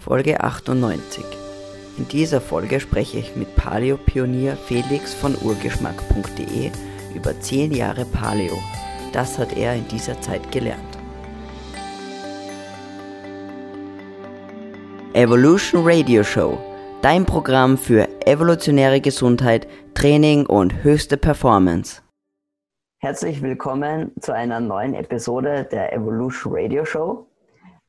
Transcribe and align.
Folge 0.00 0.40
98. 0.40 1.22
In 1.98 2.08
dieser 2.08 2.40
Folge 2.40 2.80
spreche 2.80 3.18
ich 3.18 3.36
mit 3.36 3.54
Paleo-Pionier 3.54 4.56
Felix 4.56 5.12
von 5.12 5.36
urgeschmack.de 5.36 6.70
über 7.14 7.38
10 7.38 7.72
Jahre 7.72 8.06
Paleo. 8.06 8.58
Das 9.12 9.38
hat 9.38 9.54
er 9.54 9.74
in 9.74 9.86
dieser 9.88 10.18
Zeit 10.22 10.50
gelernt. 10.50 10.80
Evolution 15.12 15.82
Radio 15.84 16.22
Show, 16.22 16.58
dein 17.02 17.26
Programm 17.26 17.76
für 17.76 18.08
evolutionäre 18.26 19.02
Gesundheit, 19.02 19.68
Training 19.92 20.46
und 20.46 20.82
höchste 20.82 21.18
Performance. 21.18 22.00
Herzlich 23.02 23.42
willkommen 23.42 24.12
zu 24.20 24.32
einer 24.32 24.60
neuen 24.60 24.94
Episode 24.94 25.68
der 25.70 25.92
Evolution 25.92 26.54
Radio 26.56 26.86
Show. 26.86 27.29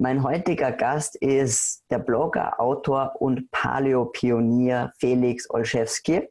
Mein 0.01 0.23
heutiger 0.23 0.71
Gast 0.71 1.15
ist 1.17 1.83
der 1.91 1.99
Blogger, 1.99 2.59
Autor 2.59 3.13
und 3.19 3.51
Paleo-Pionier 3.51 4.91
Felix 4.97 5.47
Olszewski. 5.47 6.27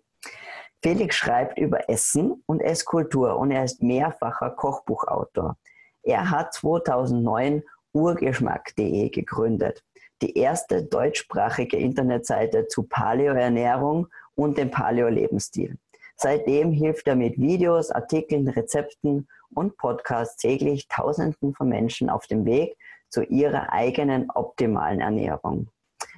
Felix 0.82 1.14
schreibt 1.14 1.56
über 1.56 1.88
Essen 1.88 2.42
und 2.46 2.62
Esskultur 2.62 3.38
und 3.38 3.52
er 3.52 3.62
ist 3.62 3.80
mehrfacher 3.80 4.50
Kochbuchautor. 4.50 5.56
Er 6.02 6.32
hat 6.32 6.52
2009 6.52 7.62
urgeschmack.de 7.92 9.08
gegründet, 9.10 9.84
die 10.20 10.36
erste 10.36 10.82
deutschsprachige 10.82 11.76
Internetseite 11.76 12.66
zu 12.66 12.82
Paleo-Ernährung 12.82 14.08
und 14.34 14.58
dem 14.58 14.72
Paleo-Lebensstil. 14.72 15.78
Seitdem 16.16 16.72
hilft 16.72 17.06
er 17.06 17.14
mit 17.14 17.38
Videos, 17.38 17.92
Artikeln, 17.92 18.48
Rezepten 18.48 19.28
und 19.54 19.76
Podcasts 19.76 20.38
täglich 20.38 20.88
Tausenden 20.88 21.54
von 21.54 21.68
Menschen 21.68 22.10
auf 22.10 22.26
dem 22.26 22.44
Weg 22.44 22.76
zu 23.10 23.24
ihrer 23.24 23.72
eigenen 23.72 24.30
optimalen 24.30 25.00
Ernährung. 25.00 25.68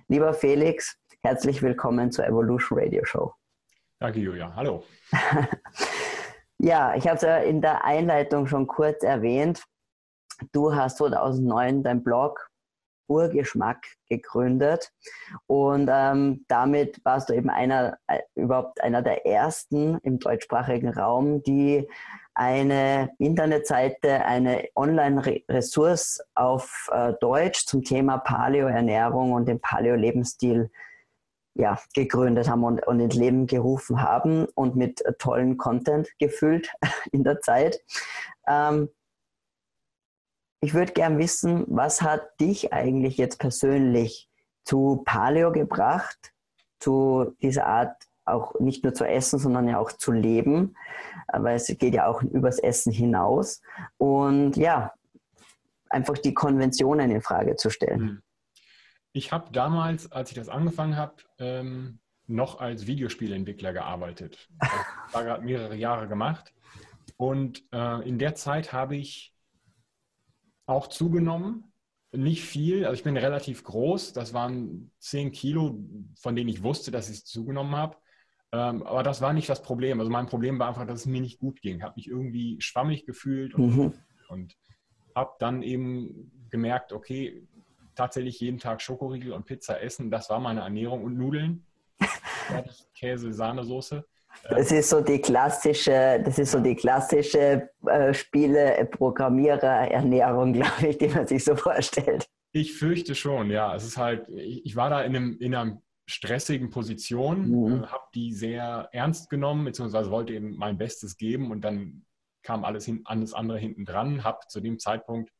Lieber 0.08 0.34
Felix, 0.34 0.96
herzlich 1.22 1.62
willkommen 1.62 2.12
zur 2.12 2.26
Evolution 2.26 2.78
Radio 2.78 3.04
Show. 3.04 3.32
Danke, 3.98 4.20
Julia. 4.20 4.54
Hallo. 4.54 4.84
ja, 6.58 6.94
ich 6.94 7.06
habe 7.06 7.16
es 7.16 7.22
ja 7.22 7.38
in 7.38 7.60
der 7.60 7.84
Einleitung 7.84 8.46
schon 8.46 8.66
kurz 8.66 9.02
erwähnt. 9.02 9.64
Du 10.52 10.74
hast 10.74 10.98
2009 10.98 11.82
dein 11.82 12.02
Blog 12.02 12.50
Urgeschmack 13.12 13.84
gegründet 14.08 14.90
und 15.46 15.90
ähm, 15.92 16.44
damit 16.48 17.00
warst 17.04 17.28
du 17.28 17.34
eben 17.34 17.50
einer, 17.50 17.98
äh, 18.06 18.20
überhaupt 18.34 18.82
einer 18.82 19.02
der 19.02 19.26
ersten 19.26 19.98
im 20.02 20.18
deutschsprachigen 20.18 20.88
Raum, 20.88 21.42
die 21.42 21.86
eine 22.34 23.10
Internetseite, 23.18 24.24
eine 24.24 24.68
Online-Ressource 24.74 26.22
auf 26.34 26.88
äh, 26.92 27.12
Deutsch 27.20 27.66
zum 27.66 27.84
Thema 27.84 28.18
Paleo-Ernährung 28.18 29.32
und 29.32 29.46
dem 29.46 29.60
Paleo-Lebensstil 29.60 30.70
ja, 31.54 31.78
gegründet 31.94 32.48
haben 32.48 32.64
und, 32.64 32.86
und 32.86 33.00
ins 33.00 33.14
Leben 33.14 33.46
gerufen 33.46 34.02
haben 34.02 34.46
und 34.54 34.76
mit 34.76 35.04
äh, 35.04 35.12
tollen 35.18 35.58
Content 35.58 36.08
gefüllt 36.18 36.72
in 37.12 37.24
der 37.24 37.40
Zeit. 37.40 37.80
Ähm, 38.48 38.88
ich 40.62 40.74
würde 40.74 40.92
gern 40.92 41.18
wissen, 41.18 41.64
was 41.66 42.02
hat 42.02 42.40
dich 42.40 42.72
eigentlich 42.72 43.16
jetzt 43.16 43.40
persönlich 43.40 44.28
zu 44.64 45.02
Paleo 45.04 45.50
gebracht, 45.50 46.32
zu 46.78 47.36
dieser 47.42 47.66
Art 47.66 47.96
auch 48.24 48.58
nicht 48.60 48.84
nur 48.84 48.94
zu 48.94 49.04
essen, 49.04 49.40
sondern 49.40 49.68
ja 49.68 49.78
auch 49.78 49.90
zu 49.90 50.12
leben, 50.12 50.76
weil 51.32 51.56
es 51.56 51.66
geht 51.66 51.94
ja 51.94 52.06
auch 52.06 52.22
übers 52.22 52.60
Essen 52.60 52.92
hinaus. 52.92 53.60
Und 53.98 54.56
ja, 54.56 54.92
einfach 55.90 56.16
die 56.16 56.32
Konventionen 56.32 57.10
in 57.10 57.22
Frage 57.22 57.56
zu 57.56 57.68
stellen. 57.68 58.00
Hm. 58.00 58.22
Ich 59.12 59.32
habe 59.32 59.50
damals, 59.52 60.12
als 60.12 60.30
ich 60.30 60.36
das 60.36 60.48
angefangen 60.48 60.96
habe, 60.96 61.16
ähm, 61.40 61.98
noch 62.28 62.60
als 62.60 62.86
Videospielentwickler 62.86 63.72
gearbeitet. 63.72 64.48
War 65.12 65.24
gerade 65.24 65.44
mehrere 65.44 65.74
Jahre 65.74 66.06
gemacht. 66.06 66.54
Und 67.16 67.64
äh, 67.72 68.08
in 68.08 68.20
der 68.20 68.36
Zeit 68.36 68.72
habe 68.72 68.94
ich 68.94 69.31
auch 70.66 70.88
zugenommen. 70.88 71.72
Nicht 72.14 72.44
viel, 72.44 72.84
also 72.84 72.94
ich 72.94 73.04
bin 73.04 73.16
relativ 73.16 73.64
groß. 73.64 74.12
Das 74.12 74.34
waren 74.34 74.90
10 74.98 75.32
Kilo, 75.32 75.78
von 76.16 76.36
denen 76.36 76.50
ich 76.50 76.62
wusste, 76.62 76.90
dass 76.90 77.08
ich 77.08 77.24
zugenommen 77.24 77.74
habe. 77.74 77.96
Ähm, 78.52 78.82
aber 78.82 79.02
das 79.02 79.22
war 79.22 79.32
nicht 79.32 79.48
das 79.48 79.62
Problem. 79.62 79.98
Also 79.98 80.12
mein 80.12 80.26
Problem 80.26 80.58
war 80.58 80.68
einfach, 80.68 80.86
dass 80.86 81.00
es 81.00 81.06
mir 81.06 81.22
nicht 81.22 81.38
gut 81.38 81.62
ging. 81.62 81.82
Habe 81.82 81.94
mich 81.96 82.08
irgendwie 82.08 82.60
schwammig 82.60 83.06
gefühlt 83.06 83.54
und, 83.54 83.76
mhm. 83.76 83.94
und 84.28 84.54
habe 85.14 85.32
dann 85.38 85.62
eben 85.62 86.30
gemerkt, 86.50 86.92
okay, 86.92 87.46
tatsächlich 87.94 88.40
jeden 88.40 88.58
Tag 88.58 88.82
Schokoriegel 88.82 89.32
und 89.32 89.46
Pizza 89.46 89.80
essen, 89.80 90.10
das 90.10 90.28
war 90.28 90.40
meine 90.40 90.60
Ernährung 90.60 91.04
und 91.04 91.16
Nudeln. 91.16 91.66
Käse, 92.94 93.32
Sahnesoße. 93.32 94.04
Das 94.48 94.72
ist 94.72 94.90
so 94.90 95.00
die 95.00 95.20
klassische, 95.20 96.20
das 96.24 96.38
ist 96.38 96.52
so 96.52 96.60
die 96.60 96.74
klassische 96.74 97.70
äh, 97.86 98.12
Spiele, 98.12 98.88
Programmierer, 98.90 99.90
Ernährung, 99.90 100.52
glaube 100.52 100.88
ich, 100.88 100.98
die 100.98 101.08
man 101.08 101.26
sich 101.26 101.44
so 101.44 101.54
vorstellt. 101.54 102.26
Ich 102.52 102.74
fürchte 102.74 103.14
schon, 103.14 103.50
ja. 103.50 103.74
Es 103.74 103.84
ist 103.84 103.96
halt, 103.96 104.28
ich, 104.28 104.76
war 104.76 104.90
da 104.90 105.02
in 105.02 105.16
einem, 105.16 105.38
in 105.38 105.54
einem 105.54 105.82
stressigen 106.06 106.70
Position, 106.70 107.48
mhm. 107.48 107.84
äh, 107.84 107.86
habe 107.86 108.04
die 108.14 108.34
sehr 108.34 108.88
ernst 108.92 109.30
genommen, 109.30 109.64
beziehungsweise 109.64 110.10
wollte 110.10 110.34
eben 110.34 110.56
mein 110.56 110.76
Bestes 110.76 111.16
geben 111.16 111.50
und 111.50 111.62
dann 111.62 112.04
kam 112.42 112.64
alles, 112.64 112.84
hin, 112.84 113.02
alles 113.04 113.34
andere 113.34 113.58
hinten 113.58 113.84
dran. 113.84 114.24
Habe 114.24 114.40
zu 114.48 114.60
dem 114.60 114.78
Zeitpunkt, 114.78 115.30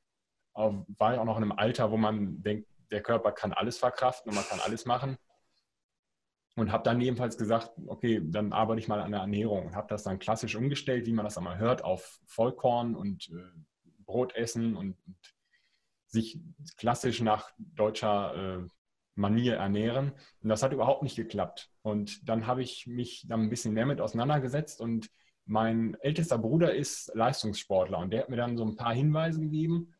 äh, 0.54 0.70
war 0.98 1.14
ich 1.14 1.18
auch 1.18 1.24
noch 1.24 1.36
in 1.36 1.42
einem 1.42 1.52
Alter, 1.52 1.90
wo 1.90 1.96
man 1.96 2.42
denkt, 2.42 2.68
der 2.90 3.02
Körper 3.02 3.32
kann 3.32 3.52
alles 3.52 3.78
verkraften 3.78 4.30
und 4.30 4.36
man 4.36 4.44
kann 4.44 4.60
alles 4.60 4.84
machen. 4.84 5.16
Und 6.54 6.70
habe 6.70 6.84
dann 6.84 7.00
jedenfalls 7.00 7.38
gesagt, 7.38 7.72
okay, 7.86 8.20
dann 8.22 8.52
arbeite 8.52 8.78
ich 8.78 8.88
mal 8.88 9.00
an 9.00 9.12
der 9.12 9.20
Ernährung 9.20 9.66
und 9.66 9.76
habe 9.76 9.88
das 9.88 10.02
dann 10.02 10.18
klassisch 10.18 10.54
umgestellt, 10.54 11.06
wie 11.06 11.12
man 11.12 11.24
das 11.24 11.38
einmal 11.38 11.58
hört, 11.58 11.82
auf 11.82 12.20
Vollkorn 12.26 12.94
und 12.94 13.30
äh, 13.30 13.42
Brot 14.04 14.34
essen 14.34 14.76
und, 14.76 14.96
und, 15.06 15.16
sich 16.08 16.38
klassisch 16.76 17.22
nach 17.22 17.50
deutscher 17.56 18.58
äh, 18.60 18.66
Manier 19.14 19.54
ernähren. 19.54 20.12
Und 20.42 20.50
das 20.50 20.62
hat 20.62 20.74
überhaupt 20.74 21.02
nicht 21.02 21.16
geklappt. 21.16 21.70
Und 21.80 22.28
dann 22.28 22.46
habe 22.46 22.62
ich 22.62 22.86
mich 22.86 23.24
dann 23.28 23.40
ein 23.40 23.48
bisschen 23.48 23.72
mehr 23.72 23.86
mit 23.86 24.00
auseinandergesetzt 24.00 24.82
und 24.82 25.08
mein 25.44 25.96
ältester 26.00 26.38
Bruder 26.38 26.74
ist 26.74 27.10
Leistungssportler 27.14 27.98
und 27.98 28.12
der 28.12 28.22
hat 28.22 28.30
mir 28.30 28.36
dann 28.36 28.56
so 28.56 28.64
ein 28.64 28.76
paar 28.76 28.94
Hinweise 28.94 29.40
gegeben, 29.40 29.94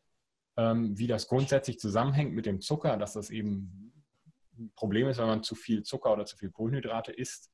ähm, 0.57 0.97
wie 0.97 1.07
das 1.07 1.27
grundsätzlich 1.27 1.79
zusammenhängt 1.79 2.33
mit 2.33 2.45
dem 2.45 2.61
Zucker, 2.61 2.97
dass 2.97 3.13
das 3.13 3.29
eben 3.29 3.92
Problem 4.75 5.07
ist, 5.07 5.17
wenn 5.17 5.27
man 5.27 5.43
zu 5.43 5.55
viel 5.55 5.83
Zucker 5.83 6.13
oder 6.13 6.25
zu 6.25 6.37
viel 6.37 6.51
Kohlenhydrate 6.51 7.11
isst. 7.11 7.51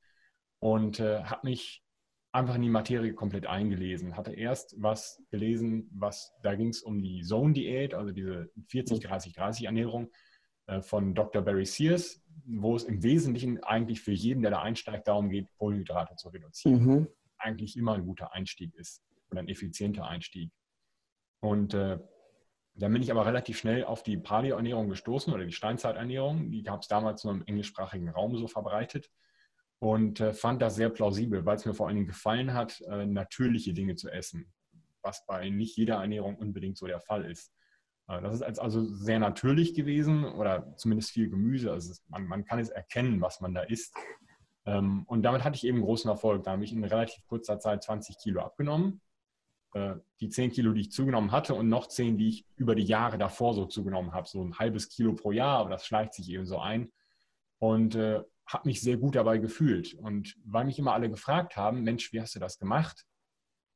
Und 0.60 1.00
äh, 1.00 1.24
habe 1.24 1.48
mich 1.48 1.84
einfach 2.32 2.56
in 2.56 2.62
die 2.62 2.70
Materie 2.70 3.14
komplett 3.14 3.48
eingelesen. 3.48 4.16
Hatte 4.18 4.34
erst 4.34 4.76
was 4.78 5.22
gelesen, 5.32 5.90
was 5.94 6.34
da 6.44 6.56
ging 6.56 6.70
es 6.70 6.82
um 6.82 7.02
die 7.02 7.22
Zone-Diät, 7.22 7.94
also 7.94 8.12
diese 8.12 8.52
40-30-30-Ernährung 8.72 10.12
äh, 10.68 10.82
von 10.82 11.16
Dr. 11.16 11.42
Barry 11.42 11.66
Sears, 11.66 12.22
wo 12.46 12.76
es 12.76 12.84
im 12.84 13.04
Wesentlichen 13.04 13.64
eigentlich 13.64 14.02
für 14.02 14.12
jeden, 14.12 14.42
der 14.42 14.52
da 14.52 14.62
einsteigt, 14.62 15.08
darum 15.08 15.30
geht, 15.30 15.48
Kohlenhydrate 15.58 16.16
zu 16.16 16.30
reduzieren. 16.30 16.84
Mhm. 16.84 17.08
Eigentlich 17.38 17.78
immer 17.78 17.94
ein 17.94 18.06
guter 18.06 18.34
Einstieg 18.34 18.76
ist 18.76 19.02
oder 19.31 19.42
ein 19.42 19.48
effizienter 19.48 20.06
Einstieg. 20.06 20.52
Und 21.42 21.74
äh, 21.74 22.00
dann 22.80 22.94
bin 22.94 23.02
ich 23.02 23.12
aber 23.12 23.26
relativ 23.26 23.58
schnell 23.58 23.84
auf 23.84 24.04
die 24.04 24.18
Paleo-Ernährung 24.18 24.90
gestoßen 24.90 25.34
oder 25.34 25.46
die 25.46 25.52
Steinzeiternährung. 25.52 26.50
Die 26.50 26.64
gab 26.64 26.82
es 26.82 26.88
damals 26.88 27.24
nur 27.24 27.34
im 27.34 27.44
englischsprachigen 27.46 28.10
Raum 28.10 28.38
so 28.38 28.48
verbreitet 28.48 29.10
und 29.80 30.20
äh, 30.20 30.34
fand 30.34 30.62
das 30.62 30.76
sehr 30.76 30.90
plausibel, 30.90 31.46
weil 31.46 31.56
es 31.56 31.66
mir 31.66 31.74
vor 31.74 31.88
allen 31.88 31.96
Dingen 31.96 32.08
gefallen 32.08 32.54
hat, 32.54 32.82
äh, 32.82 33.06
natürliche 33.06 33.74
Dinge 33.74 33.96
zu 33.96 34.10
essen, 34.10 34.52
was 35.02 35.26
bei 35.26 35.50
nicht 35.50 35.78
jeder 35.78 35.96
Ernährung 35.96 36.36
unbedingt 36.36 36.78
so 36.78 36.88
der 36.88 37.02
Fall 37.02 37.26
ist. 37.26 37.54
Äh, 38.08 38.22
das 38.22 38.36
ist 38.36 38.60
also 38.60 38.86
sehr 38.86 39.20
natürlich 39.20 39.74
gewesen 39.74 40.26
oder 40.26 40.76
zumindest 40.76 41.12
viel 41.12 41.30
Gemüse. 41.30 41.72
Also 41.72 41.94
man, 42.08 42.28
man 42.28 42.46
kann 42.46 42.60
es 42.60 42.70
erkennen, 42.70 43.22
was 43.22 43.40
man 43.42 43.54
da 43.54 43.62
isst. 43.62 43.96
Ähm, 44.66 45.04
und 45.08 45.24
damit 45.24 45.44
hatte 45.44 45.56
ich 45.56 45.66
eben 45.66 45.82
großen 45.82 46.10
Erfolg. 46.10 46.44
Da 46.44 46.52
habe 46.52 46.64
ich 46.64 46.74
in 46.74 46.84
relativ 46.84 47.25
kurzer 47.28 47.60
Zeit 47.60 47.84
20 47.84 48.18
Kilo 48.18 48.42
abgenommen. 48.42 49.02
Äh, 49.74 49.95
die 50.19 50.30
10 50.30 50.51
Kilo, 50.51 50.74
die 50.74 50.81
ich 50.81 50.92
zugenommen 50.92 51.31
hatte 51.31 51.54
und 51.54 51.69
noch 51.69 51.88
10, 51.88 52.18
die 52.18 52.30
ich 52.30 52.45
über 52.56 52.75
die 52.75 52.83
Jahre 52.83 53.18
davor 53.18 53.54
so 53.54 53.66
zugenommen 53.66 54.13
habe. 54.13 54.27
So 54.27 54.44
ein 54.44 54.57
halbes 54.57 54.89
Kilo 54.89 55.13
pro 55.13 55.31
Jahr, 55.31 55.60
aber 55.60 55.69
das 55.69 55.86
schleicht 55.86 56.13
sich 56.13 56.30
eben 56.30 56.45
so 56.45 56.60
ein. 56.60 56.92
Und 57.60 57.95
äh, 57.95 58.21
habe 58.48 58.68
mich 58.68 58.81
sehr 58.81 58.98
gut 58.98 59.16
dabei 59.16 59.38
gefühlt. 59.38 59.94
Und 59.94 60.36
weil 60.44 60.66
mich 60.66 60.80
immer 60.80 60.94
alle 60.94 61.10
gefragt 61.10 61.56
haben, 61.56 61.83
Mensch, 61.83 62.12
wie 62.13 62.21
hast 62.21 62.36
du 62.36 62.39
das 62.39 62.57
gemacht? 62.57 63.06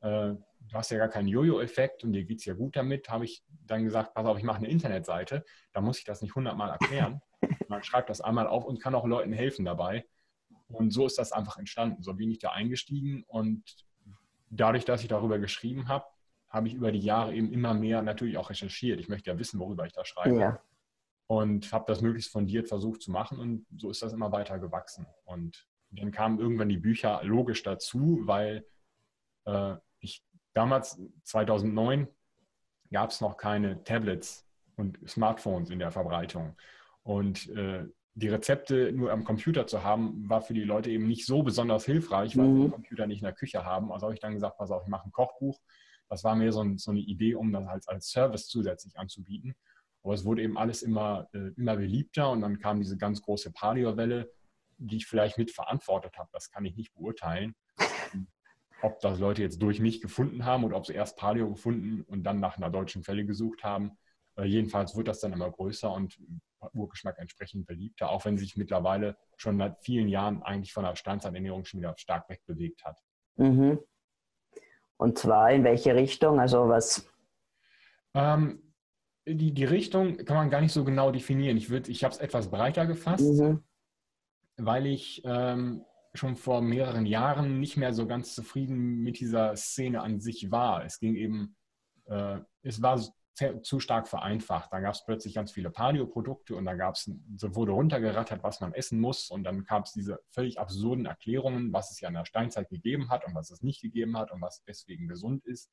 Äh, 0.02 0.34
du 0.34 0.74
hast 0.74 0.90
ja 0.92 0.98
gar 0.98 1.10
keinen 1.10 1.28
Jojo-Effekt 1.28 2.04
und 2.04 2.14
dir 2.14 2.26
geht 2.26 2.40
es 2.40 2.46
ja 2.46 2.54
gut 2.54 2.76
damit, 2.76 3.10
habe 3.10 3.26
ich 3.26 3.44
dann 3.66 3.84
gesagt, 3.84 4.14
pass 4.14 4.26
auf, 4.26 4.38
ich 4.38 4.44
mache 4.44 4.58
eine 4.58 4.70
Internetseite, 4.70 5.44
da 5.74 5.82
muss 5.82 6.00
ich 6.00 6.06
das 6.06 6.22
nicht 6.22 6.36
hundertmal 6.36 6.70
erklären. 6.70 7.22
Man 7.70 7.84
schreibt 7.84 8.10
das 8.10 8.22
einmal 8.22 8.48
auf 8.48 8.66
und 8.66 8.82
kann 8.82 8.96
auch 8.96 9.06
Leuten 9.06 9.32
helfen 9.32 9.66
dabei. 9.66 10.06
Und 10.68 10.92
so 10.92 11.06
ist 11.06 11.20
das 11.20 11.32
einfach 11.32 11.58
entstanden. 11.58 12.02
So 12.02 12.14
bin 12.16 12.32
ich 12.32 12.40
da 12.40 12.52
eingestiegen 12.52 13.24
und 13.28 13.64
dadurch, 14.56 14.86
dass 14.86 15.02
ich 15.02 15.08
darüber 15.08 15.40
geschrieben 15.40 15.88
habe, 15.88 16.06
habe 16.50 16.68
ich 16.68 16.76
über 16.76 16.92
die 16.92 17.00
Jahre 17.00 17.34
eben 17.34 17.52
immer 17.52 17.74
mehr 17.74 18.02
natürlich 18.02 18.38
auch 18.38 18.50
recherchiert. 18.50 19.00
Ich 19.00 19.10
möchte 19.10 19.32
ja 19.32 19.40
wissen, 19.40 19.60
worüber 19.60 19.86
ich 19.86 19.94
da 19.94 20.06
schreibe. 20.06 20.40
Ja. 20.40 20.60
und 21.28 21.72
habe 21.72 21.86
das 21.88 22.02
möglichst 22.02 22.32
fundiert 22.32 22.68
versucht 22.68 23.02
zu 23.02 23.10
machen 23.10 23.40
und 23.40 23.66
so 23.78 23.90
ist 23.90 24.02
das 24.02 24.14
immer 24.14 24.32
weiter 24.32 24.60
gewachsen. 24.60 25.08
Und 25.24 25.68
dann 25.90 26.12
kamen 26.12 26.40
irgendwann 26.40 26.70
die 26.70 26.78
Bücher 26.78 27.22
logisch 27.24 27.64
dazu, 27.64 28.20
weil 28.24 28.66
äh, 29.46 29.76
ich 30.00 30.24
damals, 30.54 31.02
2009, 31.24 32.08
gab 32.92 33.10
es 33.10 33.22
noch 33.22 33.38
keine 33.38 33.84
Tablets 33.84 34.48
und 34.76 34.98
Smartphones 35.08 35.70
in 35.70 35.80
der 35.80 35.92
Verbreitung. 35.92 36.56
Und 37.02 37.50
äh, 37.50 37.86
die 38.16 38.30
Rezepte 38.30 38.92
nur 38.92 39.12
am 39.12 39.24
Computer 39.24 39.66
zu 39.66 39.84
haben, 39.84 40.30
war 40.30 40.42
für 40.42 40.54
die 40.54 40.64
Leute 40.64 40.90
eben 40.92 41.08
nicht 41.08 41.26
so 41.26 41.42
besonders 41.42 41.86
hilfreich, 41.86 42.38
weil 42.38 42.48
mhm. 42.48 42.56
sie 42.56 42.62
den 42.64 42.72
Computer 42.72 43.08
nicht 43.08 43.20
in 43.20 43.26
der 43.26 43.34
Küche 43.34 43.66
haben. 43.66 43.92
Also 43.92 44.06
habe 44.06 44.14
ich 44.14 44.20
dann 44.20 44.34
gesagt, 44.34 44.58
pass 44.58 44.72
auf, 44.72 44.84
ich 44.84 44.90
mache 44.90 45.08
ein 45.08 45.12
Kochbuch. 45.12 45.60
Das 46.10 46.24
war 46.24 46.36
mir 46.36 46.52
so, 46.52 46.62
ein, 46.62 46.78
so 46.78 46.92
eine 46.92 47.00
Idee, 47.00 47.34
um 47.34 47.52
das 47.52 47.66
als, 47.68 47.88
als 47.88 48.10
Service 48.10 48.48
zusätzlich 48.48 48.98
anzubieten. 49.00 49.56
Aber 50.04 50.14
es 50.14 50.26
wurde 50.26 50.44
eben 50.44 50.58
alles 50.58 50.84
immer, 50.84 51.28
äh, 51.34 51.52
immer 51.58 51.76
beliebter 51.76 52.30
und 52.30 52.42
dann 52.42 52.60
kam 52.60 52.80
diese 52.80 52.98
ganz 52.98 53.22
große 53.22 53.52
Paleo-Welle, 53.52 54.32
die 54.78 54.98
ich 54.98 55.08
vielleicht 55.08 55.38
mitverantwortet 55.38 56.18
habe. 56.18 56.30
Das 56.34 56.52
kann 56.52 56.66
ich 56.66 56.76
nicht 56.76 56.94
beurteilen. 56.94 57.56
ob 58.84 59.00
das 59.00 59.18
Leute 59.18 59.42
jetzt 59.42 59.62
durch 59.62 59.80
mich 59.80 60.02
gefunden 60.02 60.44
haben 60.44 60.66
oder 60.66 60.76
ob 60.76 60.86
sie 60.86 60.94
erst 60.94 61.18
Paleo 61.18 61.50
gefunden 61.50 62.02
und 62.02 62.24
dann 62.24 62.42
nach 62.42 62.58
einer 62.58 62.70
deutschen 62.70 63.02
Quelle 63.02 63.26
gesucht 63.26 63.64
haben. 63.64 63.98
Äh, 64.36 64.44
jedenfalls 64.44 64.96
wird 64.96 65.08
das 65.08 65.22
dann 65.22 65.34
immer 65.34 65.50
größer 65.50 65.92
und 65.92 66.20
Urgeschmack 66.74 67.18
entsprechend 67.20 67.66
beliebter, 67.66 68.10
auch 68.10 68.26
wenn 68.26 68.38
sich 68.38 68.58
mittlerweile 68.58 69.18
schon 69.38 69.58
seit 69.58 69.78
vielen 69.84 70.08
Jahren 70.08 70.44
eigentlich 70.44 70.74
von 70.74 70.84
der 70.84 70.96
Steinzeiternährung 70.96 71.66
schon 71.66 71.80
wieder 71.80 71.94
stark 71.98 72.30
wegbewegt 72.30 72.84
hat. 72.84 73.00
Mhm. 73.36 73.80
Und 74.98 75.18
zwar 75.18 75.52
in 75.52 75.64
welche 75.64 75.96
Richtung? 75.96 76.40
Also 76.40 76.70
was? 76.70 77.10
Ähm, 78.14 78.74
die, 79.26 79.54
die 79.54 79.66
Richtung 79.66 80.18
kann 80.18 80.38
man 80.38 80.50
gar 80.50 80.62
nicht 80.62 80.74
so 80.74 80.84
genau 80.84 81.12
definieren. 81.12 81.58
Ich, 81.58 81.72
ich 81.72 82.04
habe 82.04 82.14
es 82.14 82.20
etwas 82.20 82.50
breiter 82.50 82.86
gefasst, 82.86 83.40
mhm. 83.40 83.64
weil 84.58 84.86
ich 84.86 85.22
ähm, 85.26 85.86
schon 86.14 86.36
vor 86.36 86.62
mehreren 86.62 87.06
Jahren 87.06 87.60
nicht 87.60 87.78
mehr 87.78 87.94
so 87.94 88.06
ganz 88.06 88.36
zufrieden 88.36 89.00
mit 89.00 89.20
dieser 89.20 89.56
Szene 89.56 90.02
an 90.02 90.20
sich 90.20 90.52
war. 90.52 90.86
Es 90.86 91.00
ging 91.00 91.16
eben, 91.16 91.56
äh, 92.06 92.40
es 92.62 92.82
war 92.82 93.02
zu 93.36 93.80
stark 93.80 94.08
vereinfacht. 94.08 94.72
Da 94.72 94.80
gab 94.80 94.94
es 94.94 95.06
plötzlich 95.06 95.34
ganz 95.34 95.52
viele 95.52 95.70
Paleo-Produkte 95.70 96.56
und 96.56 96.66
da 96.66 96.76
gab's, 96.76 97.10
so 97.36 97.56
wurde 97.56 97.72
runtergerattert, 97.72 98.44
was 98.44 98.62
man 98.62 98.74
essen 98.74 99.00
muss. 99.00 99.30
Und 99.30 99.44
dann 99.44 99.64
gab 99.66 99.86
es 99.86 99.94
diese 99.94 100.20
völlig 100.30 100.60
absurden 100.60 101.06
Erklärungen, 101.06 101.74
was 101.74 101.92
es 101.92 102.00
ja 102.00 102.10
in 102.10 102.14
der 102.14 102.26
Steinzeit 102.26 102.70
gegeben 102.70 103.10
hat 103.10 103.26
und 103.26 103.34
was 103.34 103.50
es 103.50 103.62
nicht 103.64 103.82
gegeben 103.82 104.18
hat 104.18 104.32
und 104.32 104.42
was 104.42 104.64
deswegen 104.66 105.08
gesund 105.08 105.46
ist. 105.46 105.72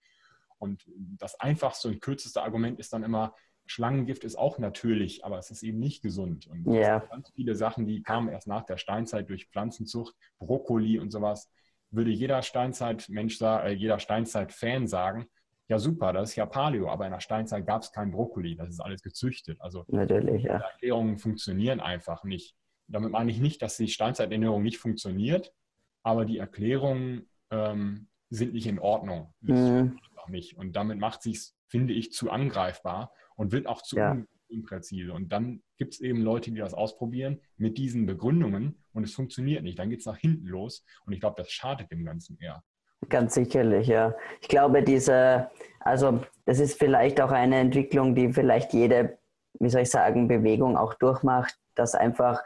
Und 0.58 0.84
das 1.18 1.38
einfachste 1.40 1.88
und 1.88 2.00
kürzeste 2.00 2.42
Argument 2.42 2.78
ist 2.78 2.92
dann 2.92 3.02
immer, 3.02 3.34
Schlangengift 3.66 4.24
ist 4.24 4.36
auch 4.36 4.58
natürlich, 4.58 5.24
aber 5.24 5.38
es 5.38 5.50
ist 5.50 5.62
eben 5.62 5.78
nicht 5.78 6.02
gesund. 6.02 6.46
Und 6.48 6.66
yeah. 6.66 6.98
ganz 7.10 7.30
viele 7.30 7.54
Sachen, 7.54 7.86
die 7.86 8.02
kamen 8.02 8.28
erst 8.28 8.48
nach 8.48 8.64
der 8.64 8.78
Steinzeit 8.78 9.28
durch 9.28 9.46
Pflanzenzucht, 9.46 10.14
Brokkoli 10.38 10.98
und 10.98 11.10
sowas, 11.10 11.50
würde 11.90 12.10
jeder 12.10 12.42
Steinzeit-Mensch, 12.42 13.40
äh, 13.40 13.72
jeder 13.72 14.00
Steinzeit-Fan 14.00 14.86
sagen, 14.86 15.28
ja 15.70 15.78
super, 15.78 16.12
das 16.12 16.30
ist 16.30 16.36
ja 16.36 16.46
Paleo, 16.46 16.90
aber 16.90 17.06
in 17.06 17.12
der 17.12 17.20
Steinzeit 17.20 17.66
gab 17.66 17.82
es 17.82 17.92
kein 17.92 18.10
Brokkoli, 18.10 18.56
das 18.56 18.68
ist 18.68 18.80
alles 18.80 19.02
gezüchtet. 19.02 19.60
Also 19.60 19.84
Natürlich, 19.88 20.42
ja. 20.42 20.58
Erklärungen 20.58 21.18
funktionieren 21.18 21.80
einfach 21.80 22.24
nicht. 22.24 22.56
Damit 22.88 23.12
meine 23.12 23.30
ich 23.30 23.40
nicht, 23.40 23.62
dass 23.62 23.76
die 23.76 23.88
Steinzeiternährung 23.88 24.62
nicht 24.62 24.78
funktioniert, 24.78 25.54
aber 26.02 26.24
die 26.24 26.38
Erklärungen 26.38 27.28
ähm, 27.50 28.08
sind 28.30 28.52
nicht 28.52 28.66
in 28.66 28.78
Ordnung. 28.78 29.32
Mhm. 29.40 29.98
nicht. 30.28 30.56
Und 30.56 30.74
damit 30.74 30.98
macht 30.98 31.22
sich 31.22 31.54
finde 31.70 31.94
ich, 31.94 32.12
zu 32.12 32.30
angreifbar 32.30 33.12
und 33.36 33.52
wird 33.52 33.66
auch 33.66 33.82
zu 33.82 33.96
ja. 33.96 34.22
unpräzise. 34.48 35.12
Und 35.12 35.30
dann 35.30 35.62
gibt 35.78 35.94
es 35.94 36.00
eben 36.00 36.20
Leute, 36.20 36.50
die 36.50 36.58
das 36.58 36.74
ausprobieren 36.74 37.40
mit 37.56 37.78
diesen 37.78 38.06
Begründungen 38.06 38.82
und 38.92 39.04
es 39.04 39.14
funktioniert 39.14 39.62
nicht. 39.62 39.78
Dann 39.78 39.88
geht 39.88 40.00
es 40.00 40.06
nach 40.06 40.18
hinten 40.18 40.46
los 40.46 40.84
und 41.06 41.12
ich 41.12 41.20
glaube, 41.20 41.36
das 41.38 41.50
schadet 41.50 41.90
dem 41.90 42.04
Ganzen 42.04 42.36
eher. 42.38 42.62
Ganz 43.08 43.34
sicherlich, 43.34 43.88
ja. 43.88 44.14
Ich 44.40 44.48
glaube, 44.48 44.82
diese, 44.82 45.50
also 45.80 46.20
das 46.44 46.60
ist 46.60 46.78
vielleicht 46.78 47.20
auch 47.20 47.30
eine 47.30 47.58
Entwicklung, 47.58 48.14
die 48.14 48.32
vielleicht 48.32 48.72
jede, 48.72 49.18
wie 49.58 49.70
soll 49.70 49.82
ich 49.82 49.90
sagen, 49.90 50.28
Bewegung 50.28 50.76
auch 50.76 50.94
durchmacht, 50.94 51.56
dass 51.74 51.94
einfach 51.94 52.42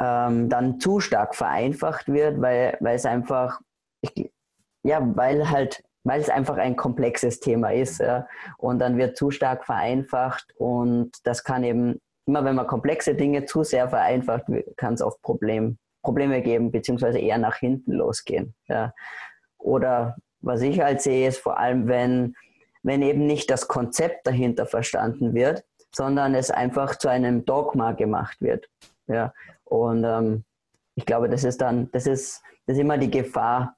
ähm, 0.00 0.48
dann 0.48 0.80
zu 0.80 1.00
stark 1.00 1.34
vereinfacht 1.34 2.08
wird, 2.08 2.40
weil, 2.40 2.76
weil 2.80 2.96
es 2.96 3.06
einfach, 3.06 3.60
ich, 4.00 4.30
ja, 4.82 5.00
weil 5.16 5.50
halt, 5.50 5.82
weil 6.04 6.20
es 6.20 6.28
einfach 6.28 6.58
ein 6.58 6.76
komplexes 6.76 7.40
Thema 7.40 7.72
ist. 7.72 8.00
Ja. 8.00 8.26
Und 8.58 8.78
dann 8.80 8.98
wird 8.98 9.16
zu 9.16 9.30
stark 9.30 9.64
vereinfacht 9.64 10.54
und 10.58 11.12
das 11.24 11.44
kann 11.44 11.64
eben, 11.64 12.00
immer 12.26 12.44
wenn 12.44 12.54
man 12.54 12.66
komplexe 12.66 13.14
Dinge 13.14 13.46
zu 13.46 13.64
sehr 13.64 13.88
vereinfacht, 13.88 14.44
kann 14.76 14.94
es 14.94 15.02
oft 15.02 15.20
Problem, 15.22 15.78
Probleme 16.02 16.42
geben, 16.42 16.70
beziehungsweise 16.70 17.18
eher 17.18 17.38
nach 17.38 17.56
hinten 17.56 17.92
losgehen. 17.92 18.54
Ja. 18.68 18.92
Oder 19.64 20.16
was 20.40 20.60
ich 20.60 20.80
halt 20.80 21.00
sehe, 21.00 21.26
ist 21.26 21.38
vor 21.38 21.58
allem, 21.58 21.88
wenn, 21.88 22.36
wenn 22.82 23.00
eben 23.00 23.26
nicht 23.26 23.50
das 23.50 23.66
Konzept 23.66 24.26
dahinter 24.26 24.66
verstanden 24.66 25.34
wird, 25.34 25.64
sondern 25.94 26.34
es 26.34 26.50
einfach 26.50 26.96
zu 26.96 27.08
einem 27.08 27.44
Dogma 27.46 27.92
gemacht 27.92 28.40
wird. 28.40 28.68
Ja. 29.06 29.32
Und 29.64 30.04
ähm, 30.04 30.44
ich 30.96 31.06
glaube, 31.06 31.30
das 31.30 31.44
ist 31.44 31.62
dann, 31.62 31.90
das 31.92 32.06
ist, 32.06 32.42
das 32.66 32.76
ist 32.76 32.80
immer 32.80 32.98
die 32.98 33.10
Gefahr, 33.10 33.76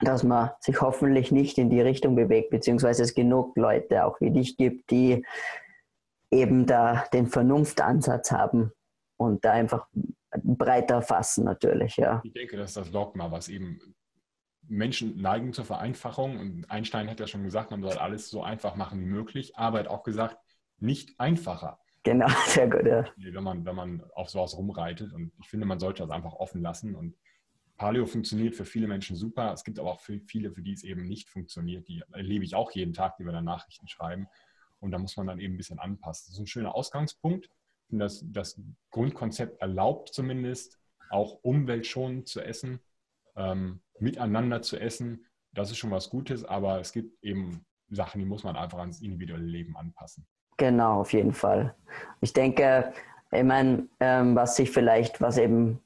dass 0.00 0.22
man 0.22 0.50
sich 0.60 0.82
hoffentlich 0.82 1.32
nicht 1.32 1.56
in 1.56 1.70
die 1.70 1.80
Richtung 1.80 2.14
bewegt, 2.14 2.50
beziehungsweise 2.50 3.02
es 3.02 3.14
genug 3.14 3.56
Leute 3.56 4.04
auch 4.04 4.20
wie 4.20 4.30
dich 4.30 4.58
gibt, 4.58 4.90
die 4.90 5.24
eben 6.30 6.66
da 6.66 7.06
den 7.14 7.26
Vernunftansatz 7.26 8.32
haben 8.32 8.72
und 9.16 9.46
da 9.46 9.52
einfach 9.52 9.86
breiter 10.42 11.00
fassen 11.00 11.44
natürlich, 11.44 11.96
ja. 11.96 12.20
Ich 12.22 12.34
denke, 12.34 12.58
das 12.58 12.70
ist 12.70 12.76
das 12.76 12.90
Dogma, 12.90 13.30
was 13.30 13.48
eben 13.48 13.80
Menschen 14.68 15.20
neigen 15.20 15.52
zur 15.52 15.64
Vereinfachung 15.64 16.38
und 16.38 16.70
Einstein 16.70 17.08
hat 17.08 17.20
ja 17.20 17.26
schon 17.26 17.44
gesagt, 17.44 17.70
man 17.70 17.82
soll 17.82 17.98
alles 17.98 18.28
so 18.28 18.42
einfach 18.42 18.76
machen 18.76 19.00
wie 19.00 19.06
möglich, 19.06 19.56
aber 19.56 19.78
er 19.78 19.84
hat 19.84 19.90
auch 19.90 20.02
gesagt, 20.02 20.38
nicht 20.78 21.18
einfacher. 21.18 21.78
Genau, 22.02 22.28
sehr 22.46 22.68
gut, 22.68 22.84
ja. 22.84 23.04
Wenn 23.16 23.42
man, 23.42 23.64
wenn 23.64 23.74
man 23.74 24.02
auf 24.14 24.30
sowas 24.30 24.56
rumreitet 24.56 25.12
und 25.12 25.32
ich 25.40 25.48
finde, 25.48 25.66
man 25.66 25.78
sollte 25.78 26.02
das 26.02 26.10
einfach 26.10 26.34
offen 26.34 26.62
lassen 26.62 26.94
und 26.94 27.16
Paleo 27.76 28.06
funktioniert 28.06 28.54
für 28.54 28.64
viele 28.64 28.88
Menschen 28.88 29.16
super. 29.16 29.52
Es 29.52 29.64
gibt 29.64 29.78
aber 29.78 29.90
auch 29.90 30.00
für 30.00 30.18
viele, 30.20 30.50
für 30.50 30.62
die 30.62 30.72
es 30.72 30.82
eben 30.82 31.06
nicht 31.06 31.28
funktioniert. 31.28 31.86
Die 31.88 32.02
erlebe 32.12 32.44
ich 32.44 32.54
auch 32.54 32.70
jeden 32.72 32.94
Tag, 32.94 33.16
die 33.16 33.24
mir 33.24 33.32
dann 33.32 33.44
Nachrichten 33.44 33.86
schreiben. 33.86 34.28
Und 34.80 34.92
da 34.92 34.98
muss 34.98 35.16
man 35.16 35.26
dann 35.26 35.40
eben 35.40 35.54
ein 35.54 35.56
bisschen 35.58 35.78
anpassen. 35.78 36.26
Das 36.28 36.34
ist 36.34 36.40
ein 36.40 36.46
schöner 36.46 36.74
Ausgangspunkt. 36.74 37.50
Das, 37.88 38.24
das 38.26 38.60
Grundkonzept 38.90 39.60
erlaubt 39.60 40.12
zumindest, 40.12 40.78
auch 41.10 41.38
umweltschonend 41.42 42.28
zu 42.28 42.40
essen 42.40 42.80
ähm, 43.36 43.80
miteinander 44.00 44.62
zu 44.62 44.78
essen, 44.78 45.26
das 45.52 45.70
ist 45.70 45.78
schon 45.78 45.90
was 45.90 46.10
Gutes, 46.10 46.44
aber 46.44 46.80
es 46.80 46.92
gibt 46.92 47.22
eben 47.22 47.64
Sachen, 47.90 48.18
die 48.18 48.26
muss 48.26 48.44
man 48.44 48.56
einfach 48.56 48.78
ans 48.78 49.00
individuelle 49.00 49.44
Leben 49.44 49.76
anpassen. 49.76 50.26
Genau, 50.56 51.00
auf 51.00 51.12
jeden 51.12 51.32
Fall. 51.32 51.74
Ich 52.20 52.32
denke, 52.32 52.92
ich 53.30 53.44
meine, 53.44 53.88
ähm, 54.00 54.34
was 54.34 54.56
sich 54.56 54.70
vielleicht, 54.70 55.20
was 55.20 55.38
eben, 55.38 55.80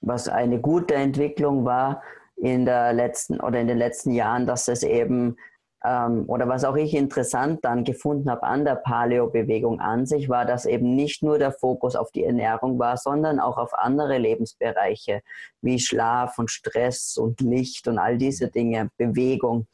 was 0.00 0.28
eine 0.28 0.60
gute 0.60 0.94
Entwicklung 0.94 1.64
war 1.64 2.02
in 2.36 2.64
der 2.64 2.92
letzten 2.92 3.40
oder 3.40 3.60
in 3.60 3.68
den 3.68 3.78
letzten 3.78 4.12
Jahren, 4.12 4.46
dass 4.46 4.68
es 4.68 4.82
eben 4.82 5.36
ähm, 5.84 6.24
oder 6.28 6.48
was 6.48 6.64
auch 6.64 6.76
ich 6.76 6.94
interessant 6.94 7.64
dann 7.64 7.84
gefunden 7.84 8.30
habe 8.30 8.44
an 8.44 8.64
der 8.64 8.76
Paleo-Bewegung 8.76 9.80
an 9.80 10.06
sich, 10.06 10.28
war, 10.28 10.44
dass 10.44 10.64
eben 10.64 10.94
nicht 10.94 11.22
nur 11.22 11.38
der 11.38 11.52
Fokus 11.52 11.96
auf 11.96 12.12
die 12.12 12.24
Ernährung 12.24 12.78
war, 12.78 12.96
sondern 12.96 13.40
auch 13.40 13.58
auf 13.58 13.76
andere 13.76 14.18
Lebensbereiche 14.18 15.22
wie 15.60 15.80
Schlaf 15.80 16.38
und 16.38 16.50
Stress 16.50 17.16
und 17.16 17.40
Licht 17.40 17.88
und 17.88 17.98
all 17.98 18.16
diese 18.16 18.48
Dinge, 18.48 18.90
Bewegung. 18.96 19.66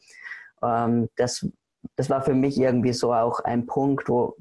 Ähm, 0.63 1.09
das, 1.15 1.47
das 1.95 2.09
war 2.09 2.21
für 2.21 2.33
mich 2.33 2.59
irgendwie 2.59 2.93
so 2.93 3.13
auch 3.13 3.41
ein 3.41 3.67
Punkt, 3.67 4.09
wo, 4.09 4.35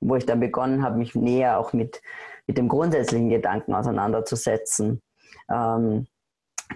wo 0.00 0.14
ich 0.16 0.26
dann 0.26 0.38
begonnen 0.38 0.84
habe, 0.84 0.98
mich 0.98 1.16
näher 1.16 1.58
auch 1.58 1.72
mit, 1.72 2.00
mit 2.46 2.58
dem 2.58 2.68
grundsätzlichen 2.68 3.28
Gedanken 3.28 3.74
auseinanderzusetzen. 3.74 5.02
Ähm, 5.50 6.06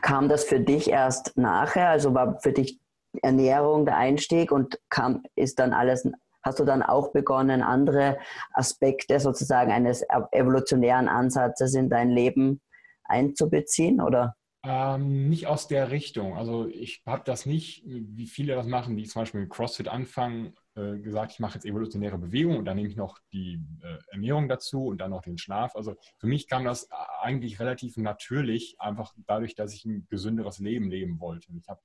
kam 0.02 0.28
das 0.28 0.42
für 0.42 0.58
dich 0.58 0.90
erst 0.90 1.36
nachher? 1.36 1.90
Also 1.90 2.12
war 2.12 2.40
für 2.40 2.52
dich 2.52 2.80
Ernährung 3.22 3.84
der 3.84 3.96
Einstieg 3.96 4.52
und 4.52 4.78
kam, 4.88 5.22
ist 5.34 5.58
dann 5.58 5.72
alles, 5.72 6.08
hast 6.42 6.60
du 6.60 6.64
dann 6.64 6.82
auch 6.82 7.12
begonnen, 7.12 7.62
andere 7.62 8.18
Aspekte 8.52 9.20
sozusagen 9.20 9.72
eines 9.72 10.04
evolutionären 10.32 11.08
Ansatzes 11.08 11.74
in 11.74 11.88
dein 11.88 12.10
Leben 12.10 12.60
einzubeziehen, 13.04 14.00
oder? 14.00 14.36
Ähm, 14.66 15.28
nicht 15.28 15.46
aus 15.46 15.68
der 15.68 15.90
Richtung. 15.90 16.38
Also 16.38 16.66
ich 16.68 17.02
habe 17.04 17.22
das 17.26 17.44
nicht, 17.44 17.82
wie 17.84 18.26
viele 18.26 18.54
das 18.54 18.66
machen, 18.66 18.96
die 18.96 19.04
zum 19.04 19.22
Beispiel 19.22 19.42
mit 19.42 19.50
CrossFit 19.50 19.88
anfangen, 19.88 20.54
äh, 20.74 20.98
gesagt, 20.98 21.32
ich 21.32 21.38
mache 21.38 21.54
jetzt 21.54 21.66
evolutionäre 21.66 22.16
Bewegung 22.16 22.56
und 22.56 22.64
dann 22.64 22.76
nehme 22.76 22.88
ich 22.88 22.96
noch 22.96 23.18
die 23.32 23.60
äh, 23.82 23.98
Ernährung 24.10 24.48
dazu 24.48 24.86
und 24.86 24.98
dann 25.02 25.10
noch 25.10 25.20
den 25.20 25.36
Schlaf. 25.36 25.76
Also 25.76 25.94
für 26.18 26.26
mich 26.26 26.48
kam 26.48 26.64
das 26.64 26.88
eigentlich 27.20 27.60
relativ 27.60 27.98
natürlich, 27.98 28.76
einfach 28.80 29.12
dadurch, 29.26 29.54
dass 29.54 29.74
ich 29.74 29.84
ein 29.84 30.06
gesünderes 30.08 30.58
Leben 30.60 30.88
leben 30.88 31.20
wollte. 31.20 31.52
Ich 31.52 31.68
habe 31.68 31.82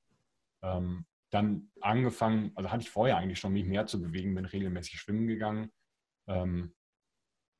ähm, 0.61 1.05
dann 1.29 1.69
angefangen, 1.81 2.51
also 2.55 2.71
hatte 2.71 2.81
ich 2.83 2.89
vorher 2.89 3.17
eigentlich 3.17 3.39
schon, 3.39 3.53
mich 3.53 3.65
mehr 3.65 3.85
zu 3.85 4.01
bewegen, 4.01 4.35
bin 4.35 4.45
regelmäßig 4.45 4.99
schwimmen 4.99 5.27
gegangen. 5.27 5.71
Ähm, 6.27 6.73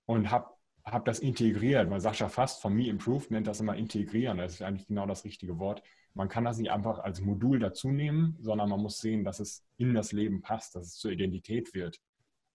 und 0.06 0.32
habe 0.32 0.50
hab 0.86 1.06
das 1.06 1.20
integriert. 1.20 1.90
Sagt 2.02 2.20
ja 2.20 2.30
fast, 2.30 2.62
von 2.62 2.74
Me 2.74 2.88
Improved 2.88 3.30
nennt 3.32 3.48
das 3.48 3.60
immer 3.60 3.76
integrieren. 3.76 4.38
Das 4.40 4.54
ist 4.54 4.62
eigentlich 4.62 4.88
genau 4.88 5.06
das 5.06 5.24
richtige 5.24 5.60
Wort. 5.60 5.84
Man 6.16 6.30
kann 6.30 6.46
das 6.46 6.58
nicht 6.58 6.72
einfach 6.72 7.00
als 7.00 7.22
Modul 7.22 7.60
dazu 7.60 7.92
nehmen, 7.92 8.36
sondern 8.40 8.70
man 8.70 8.82
muss 8.82 8.98
sehen, 8.98 9.24
dass 9.24 9.40
es 9.40 9.66
in 9.78 9.94
das 9.94 10.12
Leben 10.12 10.42
passt, 10.42 10.76
dass 10.76 10.88
es 10.88 10.96
zur 10.96 11.12
Identität 11.12 11.74
wird. 11.76 12.00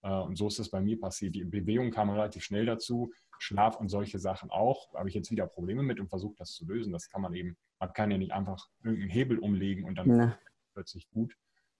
Äh, 0.02 0.11
und 0.11 0.37
so 0.37 0.49
ist 0.49 0.59
es 0.59 0.71
bei 0.71 0.80
mir 0.80 0.99
passiert. 0.99 1.35
Die 1.35 1.44
Bewegung 1.44 1.90
kam 1.90 2.11
relativ 2.11 2.42
schnell 2.42 2.66
dazu, 2.66 3.12
Schlaf 3.38 3.76
und 3.76 3.88
solche 3.88 4.18
Sachen 4.18 4.50
auch. 4.50 4.92
Habe 4.94 5.09
ich 5.09 5.14
jetzt 5.14 5.30
wieder 5.30 5.47
Probleme 5.47 5.83
mit 5.83 6.00
und 6.00 6.09
versuche 6.09 6.35
das 6.38 6.52
zu 6.52 6.66
lösen. 6.66 6.92
Das 6.92 7.09
kann 7.09 7.23
man 7.23 7.35
eben, 7.35 7.56
man 7.78 7.92
kann 7.92 8.11
ja 8.11 8.18
nicht 8.18 8.33
einfach 8.33 8.68
irgendeinen 8.83 9.11
Hebel 9.11 9.38
umlegen 9.38 9.85
und 9.85 9.97
dann 9.97 10.18
ja. 10.18 10.38
Plötzlich 10.74 11.08
gut. 11.08 11.36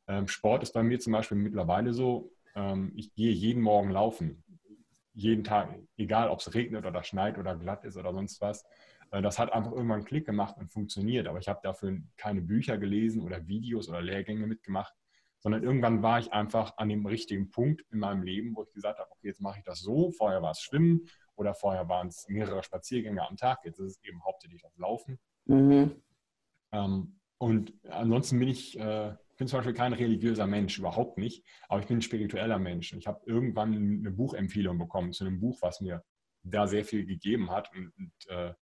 Ähm, 0.06 0.28
Sport 0.28 0.62
ist 0.62 0.72
bei 0.72 0.82
mir 0.82 0.98
zum 1.00 1.12
Beispiel 1.12 1.36
mittlerweile 1.36 1.92
so, 1.92 2.30
ähm, 2.54 2.92
ich 2.94 3.14
gehe 3.14 3.32
jeden 3.32 3.62
Morgen 3.62 3.90
laufen. 3.90 4.42
Jeden 5.12 5.44
Tag, 5.44 5.78
egal 5.96 6.28
ob 6.28 6.40
es 6.40 6.54
regnet 6.54 6.86
oder 6.86 7.02
schneit 7.04 7.38
oder 7.38 7.56
glatt 7.56 7.84
ist 7.84 7.96
oder 7.96 8.12
sonst 8.12 8.40
was. 8.40 8.64
Äh, 9.10 9.22
das 9.22 9.38
hat 9.38 9.52
einfach 9.52 9.72
irgendwann 9.72 9.98
einen 9.98 10.06
Klick 10.06 10.26
gemacht 10.26 10.56
und 10.58 10.72
funktioniert. 10.72 11.26
Aber 11.26 11.38
ich 11.38 11.48
habe 11.48 11.60
dafür 11.62 11.98
keine 12.16 12.42
Bücher 12.42 12.78
gelesen 12.78 13.22
oder 13.22 13.46
Videos 13.46 13.88
oder 13.88 14.02
Lehrgänge 14.02 14.46
mitgemacht, 14.46 14.94
sondern 15.38 15.62
irgendwann 15.62 16.02
war 16.02 16.18
ich 16.18 16.32
einfach 16.32 16.76
an 16.78 16.88
dem 16.88 17.06
richtigen 17.06 17.50
Punkt 17.50 17.84
in 17.90 17.98
meinem 17.98 18.22
Leben, 18.22 18.56
wo 18.56 18.62
ich 18.64 18.72
gesagt 18.72 18.98
habe, 18.98 19.10
okay, 19.10 19.28
jetzt 19.28 19.40
mache 19.40 19.58
ich 19.58 19.64
das 19.64 19.80
so. 19.80 20.10
Vorher 20.10 20.42
war 20.42 20.52
es 20.52 20.60
Schwimmen 20.60 21.06
oder 21.36 21.54
vorher 21.54 21.88
waren 21.88 22.08
es 22.08 22.26
mehrere 22.28 22.62
Spaziergänge 22.62 23.26
am 23.26 23.36
Tag. 23.36 23.60
Jetzt 23.64 23.78
ist 23.78 23.98
es 23.98 24.04
eben 24.04 24.24
hauptsächlich 24.24 24.62
das 24.62 24.76
Laufen. 24.78 25.18
Mhm. 25.46 26.02
Ähm, 26.72 27.20
und 27.38 27.73
ansonsten 27.88 28.38
bin 28.38 28.49
ich, 28.49 28.79
äh, 28.79 29.14
bin 29.37 29.49
zum 29.49 29.59
Beispiel 29.59 29.75
kein 29.75 29.93
religiöser 29.93 30.47
Mensch, 30.47 30.79
überhaupt 30.79 31.19
nicht, 31.19 31.45
aber 31.69 31.81
ich 31.81 31.87
bin 31.87 31.99
ein 31.99 32.03
spiritueller 32.03 32.59
Mensch. 32.59 32.93
Und 32.93 33.00
ich 33.00 33.07
habe 33.07 33.21
irgendwann 33.26 33.75
eine 33.75 34.11
Buchempfehlung 34.11 34.79
bekommen 34.79 35.12
zu 35.12 35.25
einem 35.25 35.41
Buch, 35.41 35.61
was 35.61 35.81
mir 35.81 36.05
da 36.45 36.67
sehr 36.67 36.85
viel 36.85 37.05
gegeben 37.07 37.50
hat. 37.50 37.71
Und, 37.75 37.93
und 37.99 38.12
äh, 38.29 38.55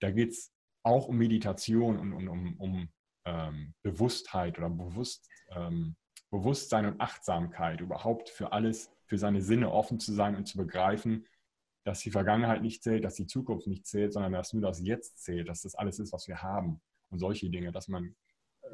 da 0.00 0.10
geht 0.10 0.30
es 0.30 0.52
auch 0.82 1.08
um 1.08 1.16
Meditation 1.16 1.98
und, 1.98 2.12
und 2.12 2.28
um, 2.28 2.56
um 2.58 2.88
ähm, 3.24 3.74
Bewusstheit 3.82 4.58
oder 4.58 4.70
Bewusst, 4.70 5.28
ähm, 5.50 5.96
Bewusstsein 6.30 6.86
und 6.86 7.00
Achtsamkeit, 7.00 7.80
überhaupt 7.80 8.28
für 8.28 8.52
alles, 8.52 8.90
für 9.06 9.18
seine 9.18 9.40
Sinne 9.40 9.72
offen 9.72 9.98
zu 9.98 10.12
sein 10.12 10.36
und 10.36 10.46
zu 10.46 10.58
begreifen, 10.58 11.26
dass 11.84 12.00
die 12.00 12.10
Vergangenheit 12.10 12.60
nicht 12.60 12.82
zählt, 12.82 13.04
dass 13.04 13.14
die 13.14 13.26
Zukunft 13.26 13.66
nicht 13.66 13.86
zählt, 13.86 14.12
sondern 14.12 14.32
dass 14.32 14.52
nur 14.52 14.62
das 14.62 14.80
Jetzt 14.80 15.24
zählt, 15.24 15.48
dass 15.48 15.62
das 15.62 15.74
alles 15.74 15.98
ist, 15.98 16.12
was 16.12 16.28
wir 16.28 16.42
haben. 16.42 16.80
Und 17.10 17.18
solche 17.18 17.50
Dinge, 17.50 17.72
dass 17.72 17.88
man 17.88 18.14
äh, 18.62 18.68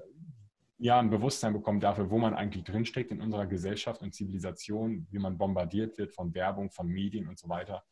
ja 0.79 0.99
ein 0.99 1.11
Bewusstsein 1.11 1.53
bekommt 1.53 1.83
dafür, 1.83 2.11
wo 2.11 2.19
man 2.19 2.35
eigentlich 2.35 2.65
drinsteckt 2.65 3.11
in 3.11 3.21
unserer 3.21 3.47
Gesellschaft 3.47 4.03
und 4.03 4.15
Zivilisation, 4.15 5.07
wie 5.11 5.19
man 5.19 5.39
bombardiert 5.39 5.99
wird 5.99 6.13
von 6.13 6.35
Werbung, 6.35 6.71
von 6.71 6.89
Medien 6.89 7.29
und 7.29 7.39
so 7.39 7.49
weiter 7.49 7.85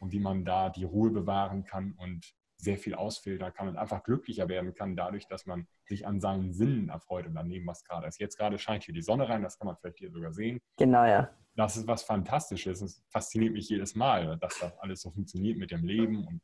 und 0.00 0.12
wie 0.12 0.20
man 0.20 0.44
da 0.44 0.70
die 0.70 0.84
Ruhe 0.84 1.10
bewahren 1.10 1.64
kann 1.64 1.92
und 1.92 2.34
sehr 2.60 2.78
viel 2.78 2.94
ausfiltern 2.94 3.52
kann 3.54 3.68
und 3.68 3.76
einfach 3.76 4.02
glücklicher 4.02 4.48
werden 4.48 4.74
kann, 4.74 4.96
dadurch, 4.96 5.26
dass 5.26 5.46
man 5.46 5.66
sich 5.84 6.06
an 6.06 6.20
seinen 6.20 6.52
Sinnen 6.52 6.90
erfreut 6.90 7.26
und 7.26 7.36
an 7.36 7.48
dem, 7.48 7.66
was 7.66 7.84
gerade 7.84 8.06
ist. 8.06 8.20
Jetzt 8.20 8.36
gerade 8.36 8.58
scheint 8.58 8.84
hier 8.84 8.94
die 8.94 9.02
Sonne 9.02 9.28
rein, 9.28 9.42
das 9.42 9.58
kann 9.58 9.66
man 9.66 9.76
vielleicht 9.76 9.98
hier 9.98 10.10
sogar 10.10 10.32
sehen. 10.32 10.60
Genau, 10.76 11.04
ja. 11.04 11.30
Das 11.56 11.76
ist 11.76 11.86
was 11.86 12.02
Fantastisches. 12.02 12.80
Es 12.80 13.02
fasziniert 13.08 13.52
mich 13.52 13.68
jedes 13.68 13.94
Mal, 13.94 14.38
dass 14.38 14.58
das 14.58 14.78
alles 14.78 15.00
so 15.00 15.10
funktioniert 15.10 15.58
mit 15.58 15.70
dem 15.70 15.84
Leben 15.84 16.26
und 16.26 16.40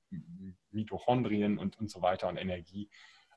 Mitochondrien 0.71 1.59
und, 1.59 1.79
und 1.79 1.91
so 1.91 2.03
weiter 2.03 2.29
und 2.29 2.37
Energie. 2.37 2.91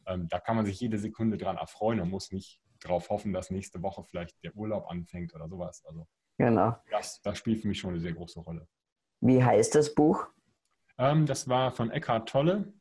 Ähm, 0.09 0.27
da 0.27 0.39
kann 0.39 0.55
man 0.55 0.65
sich 0.65 0.79
jede 0.79 0.97
Sekunde 0.97 1.37
dran 1.37 1.57
erfreuen 1.57 1.99
und 1.99 2.09
muss 2.09 2.31
nicht 2.31 2.59
darauf 2.81 3.09
hoffen, 3.09 3.31
dass 3.31 3.51
nächste 3.51 3.81
Woche 3.83 4.03
vielleicht 4.03 4.43
der 4.43 4.55
Urlaub 4.55 4.89
anfängt 4.89 5.33
oder 5.35 5.47
sowas. 5.47 5.83
Also 5.85 6.07
genau. 6.37 6.75
das, 6.89 7.21
das 7.21 7.37
spielt 7.37 7.61
für 7.61 7.67
mich 7.67 7.79
schon 7.79 7.91
eine 7.91 7.99
sehr 7.99 8.13
große 8.13 8.39
Rolle. 8.39 8.67
Wie 9.21 9.43
heißt 9.43 9.75
das 9.75 9.93
Buch? 9.93 10.27
Ähm, 10.97 11.25
das 11.25 11.47
war 11.47 11.71
von 11.71 11.91
Eckhart 11.91 12.27
Tolle. 12.27 12.73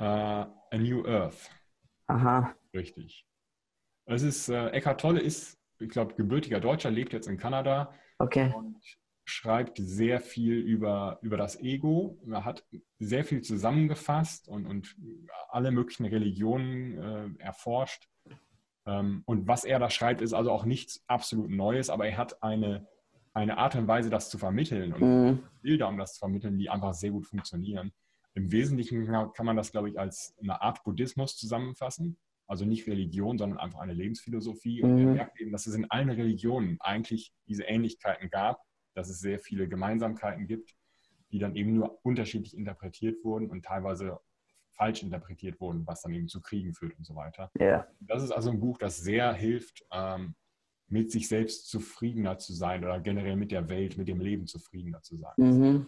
Uh, 0.00 0.04
A 0.04 0.78
New 0.78 1.06
Earth. 1.06 1.50
Aha. 2.06 2.54
Richtig. 2.74 3.26
Es 4.06 4.22
ist, 4.22 4.48
äh, 4.48 4.70
Eckhart 4.70 5.00
Tolle 5.00 5.20
ist, 5.20 5.58
ich 5.78 5.90
glaube, 5.90 6.14
gebürtiger 6.14 6.60
Deutscher, 6.60 6.90
lebt 6.90 7.12
jetzt 7.12 7.28
in 7.28 7.36
Kanada. 7.36 7.94
Okay. 8.18 8.52
Und 8.54 8.80
schreibt 9.32 9.78
sehr 9.78 10.20
viel 10.20 10.54
über, 10.58 11.18
über 11.22 11.36
das 11.36 11.58
Ego. 11.60 12.18
Er 12.30 12.44
hat 12.44 12.64
sehr 12.98 13.24
viel 13.24 13.42
zusammengefasst 13.42 14.48
und, 14.48 14.66
und 14.66 14.96
alle 15.48 15.70
möglichen 15.70 16.06
Religionen 16.06 16.98
äh, 17.38 17.42
erforscht. 17.42 18.08
Ähm, 18.86 19.22
und 19.26 19.48
was 19.48 19.64
er 19.64 19.78
da 19.78 19.90
schreibt, 19.90 20.20
ist 20.22 20.32
also 20.32 20.50
auch 20.50 20.64
nichts 20.64 21.02
absolut 21.06 21.50
Neues, 21.50 21.90
aber 21.90 22.06
er 22.06 22.16
hat 22.16 22.42
eine 22.42 22.86
eine 23.34 23.58
Art 23.58 23.74
und 23.76 23.88
Weise, 23.88 24.10
das 24.10 24.28
zu 24.28 24.38
vermitteln 24.38 24.92
und 24.92 25.00
mhm. 25.00 25.42
Bilder, 25.62 25.88
um 25.88 25.96
das 25.96 26.14
zu 26.14 26.18
vermitteln, 26.20 26.58
die 26.58 26.68
einfach 26.68 26.94
sehr 26.94 27.10
gut 27.10 27.26
funktionieren. 27.26 27.92
Im 28.34 28.50
Wesentlichen 28.52 29.06
kann 29.06 29.46
man 29.46 29.56
das, 29.56 29.72
glaube 29.72 29.90
ich, 29.90 29.98
als 29.98 30.34
eine 30.40 30.60
Art 30.60 30.82
Buddhismus 30.84 31.36
zusammenfassen. 31.36 32.18
Also 32.46 32.64
nicht 32.66 32.86
Religion, 32.86 33.38
sondern 33.38 33.58
einfach 33.58 33.80
eine 33.80 33.94
Lebensphilosophie. 33.94 34.82
Und 34.82 34.94
mhm. 34.94 35.08
er 35.08 35.14
merkt 35.14 35.40
eben, 35.40 35.52
dass 35.52 35.66
es 35.66 35.74
in 35.74 35.90
allen 35.90 36.10
Religionen 36.10 36.76
eigentlich 36.80 37.32
diese 37.46 37.64
Ähnlichkeiten 37.64 38.28
gab, 38.30 38.60
dass 38.94 39.08
es 39.08 39.20
sehr 39.20 39.38
viele 39.38 39.68
Gemeinsamkeiten 39.68 40.46
gibt, 40.46 40.74
die 41.30 41.38
dann 41.38 41.56
eben 41.56 41.74
nur 41.74 42.04
unterschiedlich 42.04 42.56
interpretiert 42.56 43.24
wurden 43.24 43.50
und 43.50 43.64
teilweise 43.64 44.18
falsch 44.70 45.02
interpretiert 45.02 45.60
wurden, 45.60 45.86
was 45.86 46.02
dann 46.02 46.12
eben 46.12 46.28
zu 46.28 46.40
Kriegen 46.40 46.74
führt 46.74 46.96
und 46.98 47.04
so 47.04 47.14
weiter. 47.14 47.50
Ja. 47.58 47.86
Das 48.00 48.22
ist 48.22 48.30
also 48.30 48.50
ein 48.50 48.60
Buch, 48.60 48.78
das 48.78 48.98
sehr 48.98 49.32
hilft, 49.32 49.84
ähm, 49.92 50.34
mit 50.88 51.10
sich 51.10 51.26
selbst 51.28 51.68
zufriedener 51.68 52.36
zu 52.38 52.52
sein 52.52 52.84
oder 52.84 53.00
generell 53.00 53.36
mit 53.36 53.50
der 53.50 53.68
Welt, 53.70 53.96
mit 53.96 54.08
dem 54.08 54.20
Leben 54.20 54.46
zufriedener 54.46 55.00
zu 55.00 55.16
sein. 55.16 55.32
Mhm. 55.36 55.86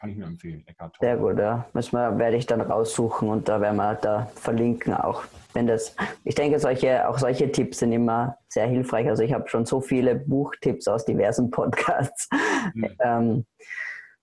Kann 0.00 0.10
ich 0.10 0.16
nur 0.16 0.28
empfehlen. 0.28 0.64
Eckhart 0.66 0.96
Sehr 0.98 1.16
gut, 1.18 1.38
ja. 1.38 1.66
Müssen 1.74 1.96
wir, 1.96 2.18
werde 2.18 2.36
ich 2.36 2.46
dann 2.46 2.62
raussuchen 2.62 3.28
und 3.28 3.48
da 3.48 3.60
werden 3.60 3.76
wir 3.76 3.94
da 3.96 4.30
verlinken 4.34 4.94
auch. 4.94 5.24
Wenn 5.52 5.66
das, 5.66 5.94
ich 6.24 6.34
denke, 6.34 6.58
solche, 6.58 7.06
auch 7.06 7.18
solche 7.18 7.52
Tipps 7.52 7.80
sind 7.80 7.92
immer 7.92 8.38
sehr 8.48 8.66
hilfreich. 8.66 9.08
Also 9.08 9.22
ich 9.22 9.34
habe 9.34 9.48
schon 9.48 9.66
so 9.66 9.82
viele 9.82 10.14
Buchtipps 10.14 10.88
aus 10.88 11.04
diversen 11.04 11.50
Podcasts. 11.50 12.30
Mhm. 12.72 12.88
ähm, 13.00 13.46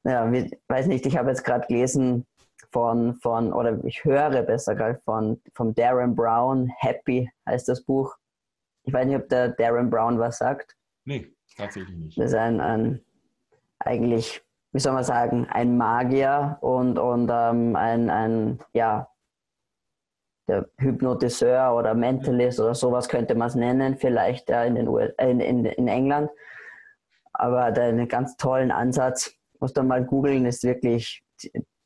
ja, 0.04 0.32
ich 0.32 0.52
weiß 0.68 0.88
nicht, 0.88 1.06
ich 1.06 1.16
habe 1.16 1.30
jetzt 1.30 1.44
gerade 1.44 1.68
gelesen 1.68 2.26
von, 2.72 3.16
von, 3.16 3.54
oder 3.54 3.84
ich 3.86 4.04
höre 4.04 4.42
besser 4.44 4.74
gerade 4.74 5.00
von, 5.06 5.42
von 5.54 5.76
Darren 5.76 6.16
Brown, 6.16 6.72
Happy 6.78 7.30
heißt 7.48 7.68
das 7.68 7.84
Buch. 7.84 8.16
Ich 8.84 8.94
weiß 8.94 9.06
nicht, 9.06 9.18
ob 9.18 9.30
der 9.30 9.50
Darren 9.50 9.90
Brown 9.90 10.18
was 10.18 10.38
sagt. 10.38 10.76
Nee, 11.06 11.34
tatsächlich 11.56 11.96
nicht. 11.96 12.18
Das 12.18 12.32
ist 12.32 12.36
ein, 12.36 12.62
ein 12.62 13.02
eigentlich, 13.80 14.42
wie 14.72 14.80
soll 14.80 14.94
man 14.94 15.04
sagen, 15.04 15.48
ein 15.50 15.78
Magier 15.78 16.58
und, 16.62 17.00
und 17.00 17.30
ähm, 17.32 17.76
ein, 17.76 18.10
ein, 18.10 18.60
ja, 18.74 19.10
der 20.48 20.70
Hypnotiseur 20.78 21.76
oder 21.76 21.94
Mentalist 21.94 22.60
oder 22.60 22.74
sowas 22.74 23.10
könnte 23.10 23.36
man 23.36 23.50
es 23.50 23.56
nennen, 23.56 23.98
vielleicht 23.98 24.50
ja, 24.50 24.64
in, 24.64 24.76
den 24.76 24.88
US 24.88 25.12
in, 25.20 25.40
in, 25.40 25.66
in 25.66 25.88
England. 25.88 26.30
Aber 27.34 27.66
hat 27.66 27.78
einen 27.80 28.08
ganz 28.08 28.38
tollen 28.38 28.72
Ansatz. 28.72 29.34
Muss 29.60 29.74
dann 29.74 29.88
mal 29.88 30.04
googeln, 30.04 30.46
ist 30.46 30.64
wirklich 30.64 31.24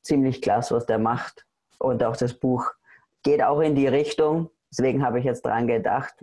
ziemlich 0.01 0.41
klasse, 0.41 0.75
was 0.75 0.85
der 0.85 0.99
macht. 0.99 1.45
Und 1.79 2.03
auch 2.03 2.15
das 2.15 2.33
Buch 2.33 2.71
geht 3.23 3.43
auch 3.43 3.59
in 3.59 3.75
die 3.75 3.87
Richtung. 3.87 4.49
Deswegen 4.71 5.03
habe 5.05 5.19
ich 5.19 5.25
jetzt 5.25 5.45
dran 5.45 5.67
gedacht. 5.67 6.13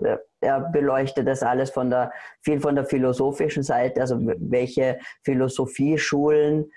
Er 0.41 0.61
beleuchtet 0.61 1.29
das 1.29 1.43
alles 1.43 1.71
von 1.71 1.91
der, 1.91 2.13
viel 2.41 2.61
von 2.61 2.75
der 2.75 2.87
philosophischen 2.87 3.63
Seite, 3.63 4.01
also 4.01 4.19
welche 4.21 4.99
Philosophieschulen 5.23 6.71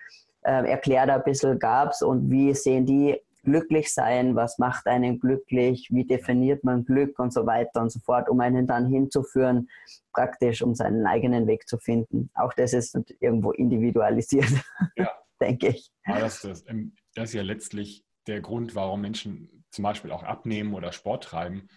äh, 0.43 0.69
erklärt 0.69 1.09
ein 1.09 1.23
bisschen 1.23 1.59
gab 1.59 1.91
es 1.91 2.01
und 2.01 2.29
wie 2.29 2.53
sehen 2.53 2.85
die 2.85 3.17
glücklich 3.43 3.93
sein, 3.93 4.35
was 4.35 4.57
macht 4.59 4.85
einen 4.85 5.19
glücklich, 5.19 5.87
wie 5.91 6.05
definiert 6.05 6.63
man 6.63 6.85
Glück 6.85 7.17
und 7.19 7.33
so 7.33 7.45
weiter 7.45 7.81
und 7.81 7.91
so 7.91 7.99
fort, 7.99 8.29
um 8.29 8.39
einen 8.39 8.67
dann 8.67 8.87
hinzuführen, 8.87 9.69
praktisch, 10.13 10.61
um 10.61 10.75
seinen 10.75 11.05
eigenen 11.05 11.47
Weg 11.47 11.67
zu 11.67 11.77
finden. 11.77 12.29
Auch 12.35 12.53
das 12.53 12.73
ist 12.73 12.97
irgendwo 13.19 13.51
individualisiert, 13.51 14.51
ja. 14.95 15.09
denke 15.41 15.69
ich. 15.69 15.91
Das, 16.05 16.41
das, 16.41 16.63
das 17.15 17.29
ist 17.29 17.33
ja 17.33 17.41
letztlich 17.41 18.05
der 18.27 18.41
Grund, 18.41 18.75
warum 18.75 19.01
Menschen 19.01 19.60
zum 19.71 19.83
Beispiel 19.83 20.11
auch 20.11 20.23
abnehmen 20.23 20.73
oder 20.73 20.91
Sport 20.91 21.23
treiben, 21.23 21.67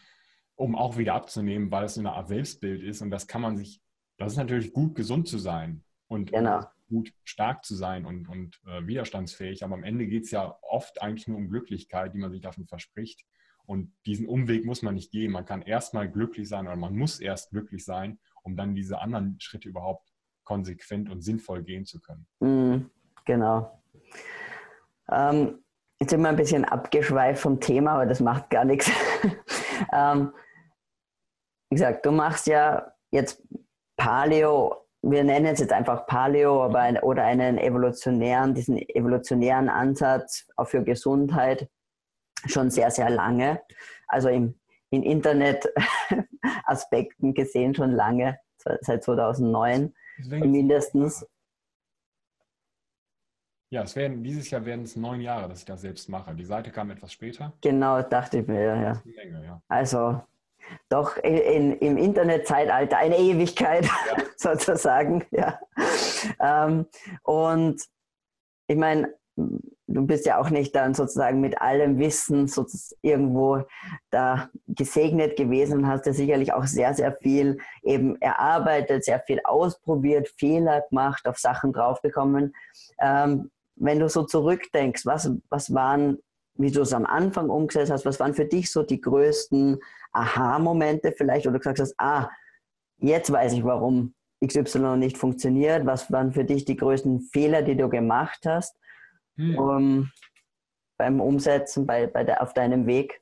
um 0.56 0.76
auch 0.76 0.98
wieder 0.98 1.14
abzunehmen, 1.14 1.70
weil 1.70 1.84
es 1.84 1.94
so 1.94 2.00
eine 2.00 2.12
Art 2.12 2.28
Selbstbild 2.28 2.82
ist. 2.82 3.02
Und 3.02 3.10
das 3.10 3.26
kann 3.26 3.40
man 3.40 3.56
sich, 3.56 3.80
das 4.18 4.32
ist 4.32 4.38
natürlich 4.38 4.72
gut, 4.72 4.94
gesund 4.94 5.28
zu 5.28 5.38
sein 5.38 5.82
und 6.08 6.32
genau. 6.32 6.64
gut 6.88 7.12
stark 7.24 7.64
zu 7.64 7.74
sein 7.74 8.04
und, 8.04 8.28
und 8.28 8.60
äh, 8.66 8.86
widerstandsfähig. 8.86 9.64
Aber 9.64 9.74
am 9.74 9.84
Ende 9.84 10.06
geht 10.06 10.24
es 10.24 10.30
ja 10.30 10.56
oft 10.62 11.00
eigentlich 11.02 11.28
nur 11.28 11.38
um 11.38 11.48
Glücklichkeit, 11.48 12.14
die 12.14 12.18
man 12.18 12.30
sich 12.30 12.42
davon 12.42 12.66
verspricht. 12.66 13.24
Und 13.66 13.94
diesen 14.04 14.26
Umweg 14.26 14.66
muss 14.66 14.82
man 14.82 14.94
nicht 14.94 15.10
gehen. 15.10 15.32
Man 15.32 15.46
kann 15.46 15.62
erstmal 15.62 16.10
glücklich 16.10 16.48
sein 16.48 16.66
oder 16.66 16.76
man 16.76 16.94
muss 16.96 17.18
erst 17.18 17.50
glücklich 17.50 17.84
sein, 17.84 18.18
um 18.42 18.56
dann 18.56 18.74
diese 18.74 19.00
anderen 19.00 19.40
Schritte 19.40 19.70
überhaupt 19.70 20.12
konsequent 20.44 21.08
und 21.08 21.22
sinnvoll 21.22 21.62
gehen 21.62 21.86
zu 21.86 22.00
können. 22.00 22.26
Mm, 22.40 22.90
genau. 23.24 23.82
Ähm, 25.10 25.63
Jetzt 26.04 26.10
sind 26.10 26.20
wir 26.20 26.28
ein 26.28 26.36
bisschen 26.36 26.66
abgeschweift 26.66 27.40
vom 27.40 27.60
Thema, 27.60 27.92
aber 27.92 28.04
das 28.04 28.20
macht 28.20 28.50
gar 28.50 28.66
nichts. 28.66 28.90
ähm, 29.90 30.34
wie 31.70 31.76
gesagt, 31.76 32.04
du 32.04 32.10
machst 32.10 32.46
ja 32.46 32.92
jetzt 33.10 33.42
Paleo 33.96 34.84
wir 35.00 35.24
nennen 35.24 35.46
es 35.46 35.60
jetzt 35.60 35.72
einfach 35.72 36.06
Paleo 36.06 36.62
aber 36.62 36.80
ein, 36.80 36.98
oder 36.98 37.24
einen 37.24 37.56
evolutionären, 37.56 38.52
diesen 38.52 38.76
evolutionären 38.76 39.70
Ansatz 39.70 40.46
auch 40.56 40.68
für 40.68 40.84
Gesundheit 40.84 41.70
schon 42.44 42.70
sehr, 42.70 42.90
sehr 42.90 43.08
lange. 43.08 43.62
Also 44.06 44.28
im, 44.28 44.60
in 44.90 45.02
Internet-Aspekten 45.02 47.32
gesehen 47.32 47.74
schon 47.74 47.92
lange, 47.92 48.38
seit 48.58 49.04
2009 49.04 49.94
mindestens. 50.28 51.26
Ja, 53.70 53.82
es 53.82 53.96
werden, 53.96 54.22
dieses 54.22 54.50
Jahr 54.50 54.64
werden 54.64 54.84
es 54.84 54.94
neun 54.94 55.20
Jahre, 55.20 55.48
dass 55.48 55.60
ich 55.60 55.64
das 55.64 55.80
selbst 55.80 56.08
mache. 56.08 56.34
Die 56.34 56.44
Seite 56.44 56.70
kam 56.70 56.90
etwas 56.90 57.12
später. 57.12 57.52
Genau, 57.60 58.02
dachte 58.02 58.38
ich 58.38 58.46
mir, 58.46 58.62
ja. 58.62 59.02
Menge, 59.04 59.44
ja. 59.44 59.62
Also 59.68 60.20
doch 60.88 61.16
in, 61.18 61.36
in, 61.36 61.72
im 61.78 61.96
Internetzeitalter 61.96 62.96
eine 62.98 63.18
Ewigkeit 63.18 63.84
ja. 63.84 64.24
sozusagen. 64.36 65.24
Ja. 65.30 65.58
Ähm, 66.40 66.86
und 67.22 67.82
ich 68.66 68.76
meine, 68.76 69.14
du 69.36 70.06
bist 70.06 70.26
ja 70.26 70.38
auch 70.38 70.50
nicht 70.50 70.74
dann 70.74 70.94
sozusagen 70.94 71.40
mit 71.40 71.60
allem 71.60 71.98
Wissen 71.98 72.50
irgendwo 73.02 73.62
da 74.10 74.48
gesegnet 74.68 75.36
gewesen 75.36 75.80
und 75.80 75.86
hast 75.88 76.06
ja 76.06 76.12
sicherlich 76.12 76.52
auch 76.52 76.64
sehr, 76.64 76.94
sehr 76.94 77.12
viel 77.12 77.58
eben 77.82 78.20
erarbeitet, 78.20 79.04
sehr 79.04 79.20
viel 79.20 79.40
ausprobiert, 79.44 80.28
Fehler 80.38 80.82
gemacht, 80.88 81.26
auf 81.26 81.38
Sachen 81.38 81.72
draufgekommen. 81.72 82.54
Ähm, 83.00 83.50
wenn 83.76 83.98
du 83.98 84.08
so 84.08 84.24
zurückdenkst, 84.24 85.04
was, 85.06 85.30
was 85.48 85.74
waren, 85.74 86.18
wie 86.56 86.70
du 86.70 86.82
es 86.82 86.92
am 86.92 87.06
Anfang 87.06 87.50
umgesetzt 87.50 87.90
hast, 87.90 88.04
was 88.04 88.20
waren 88.20 88.34
für 88.34 88.44
dich 88.44 88.70
so 88.70 88.82
die 88.82 89.00
größten 89.00 89.78
Aha-Momente 90.12 91.12
vielleicht, 91.16 91.46
oder 91.46 91.54
du 91.54 91.58
gesagt 91.58 91.80
hast, 91.80 91.94
ah, 91.98 92.30
jetzt 92.98 93.30
weiß 93.30 93.54
ich, 93.54 93.64
warum 93.64 94.14
XY 94.44 94.96
nicht 94.96 95.18
funktioniert, 95.18 95.86
was 95.86 96.10
waren 96.12 96.32
für 96.32 96.44
dich 96.44 96.64
die 96.64 96.76
größten 96.76 97.20
Fehler, 97.20 97.62
die 97.62 97.76
du 97.76 97.88
gemacht 97.88 98.46
hast 98.46 98.76
hm. 99.36 99.58
um, 99.58 100.10
beim 100.96 101.20
Umsetzen 101.20 101.86
bei, 101.86 102.06
bei 102.06 102.24
der, 102.24 102.42
auf 102.42 102.54
deinem 102.54 102.86
Weg? 102.86 103.20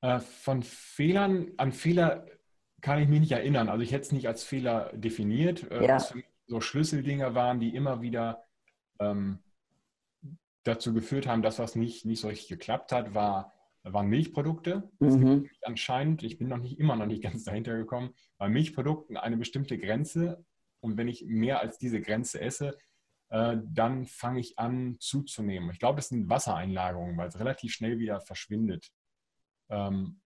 Äh, 0.00 0.20
von 0.20 0.62
Fehlern, 0.62 1.52
an 1.56 1.72
Fehler 1.72 2.26
kann 2.80 3.00
ich 3.00 3.08
mich 3.08 3.20
nicht 3.20 3.32
erinnern. 3.32 3.68
Also 3.68 3.82
ich 3.82 3.92
hätte 3.92 4.02
es 4.02 4.12
nicht 4.12 4.28
als 4.28 4.44
Fehler 4.44 4.92
definiert. 4.94 5.68
Äh, 5.70 5.86
ja. 5.86 5.96
Was 5.96 6.08
für 6.08 6.18
mich 6.18 6.26
so 6.48 6.60
Schlüsseldinge 6.60 7.34
waren, 7.34 7.60
die 7.60 7.74
immer 7.74 8.00
wieder 8.00 8.44
ähm, 8.98 9.38
dazu 10.64 10.92
geführt 10.92 11.26
haben, 11.26 11.42
dass 11.42 11.58
was 11.58 11.76
nicht, 11.76 12.04
nicht 12.04 12.20
so 12.20 12.28
richtig 12.28 12.48
geklappt 12.48 12.92
hat, 12.92 13.14
war, 13.14 13.52
waren 13.82 14.08
Milchprodukte. 14.08 14.90
Mhm. 14.98 15.48
Anscheinend, 15.62 16.22
ich 16.22 16.38
bin 16.38 16.48
noch 16.48 16.58
nicht 16.58 16.78
immer 16.78 16.96
noch 16.96 17.06
nicht 17.06 17.22
ganz 17.22 17.44
dahinter 17.44 17.76
gekommen, 17.76 18.14
bei 18.38 18.48
Milchprodukten 18.48 19.16
eine 19.16 19.36
bestimmte 19.36 19.78
Grenze. 19.78 20.44
Und 20.80 20.96
wenn 20.96 21.08
ich 21.08 21.24
mehr 21.26 21.60
als 21.60 21.78
diese 21.78 22.00
Grenze 22.00 22.40
esse, 22.40 22.76
äh, 23.30 23.58
dann 23.64 24.06
fange 24.06 24.40
ich 24.40 24.58
an 24.58 24.96
zuzunehmen. 25.00 25.70
Ich 25.70 25.78
glaube, 25.78 25.98
es 25.98 26.08
sind 26.08 26.30
Wassereinlagerungen, 26.30 27.16
weil 27.16 27.28
es 27.28 27.38
relativ 27.38 27.72
schnell 27.72 27.98
wieder 27.98 28.20
verschwindet. 28.20 28.90
Ähm, 29.68 30.20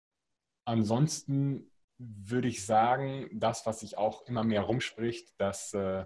ansonsten 0.65 1.70
würde 2.01 2.47
ich 2.47 2.65
sagen, 2.65 3.27
das, 3.33 3.65
was 3.65 3.81
sich 3.81 3.97
auch 3.97 4.25
immer 4.27 4.43
mehr 4.43 4.61
rumspricht, 4.61 5.33
dass 5.37 5.73
äh, 5.73 6.05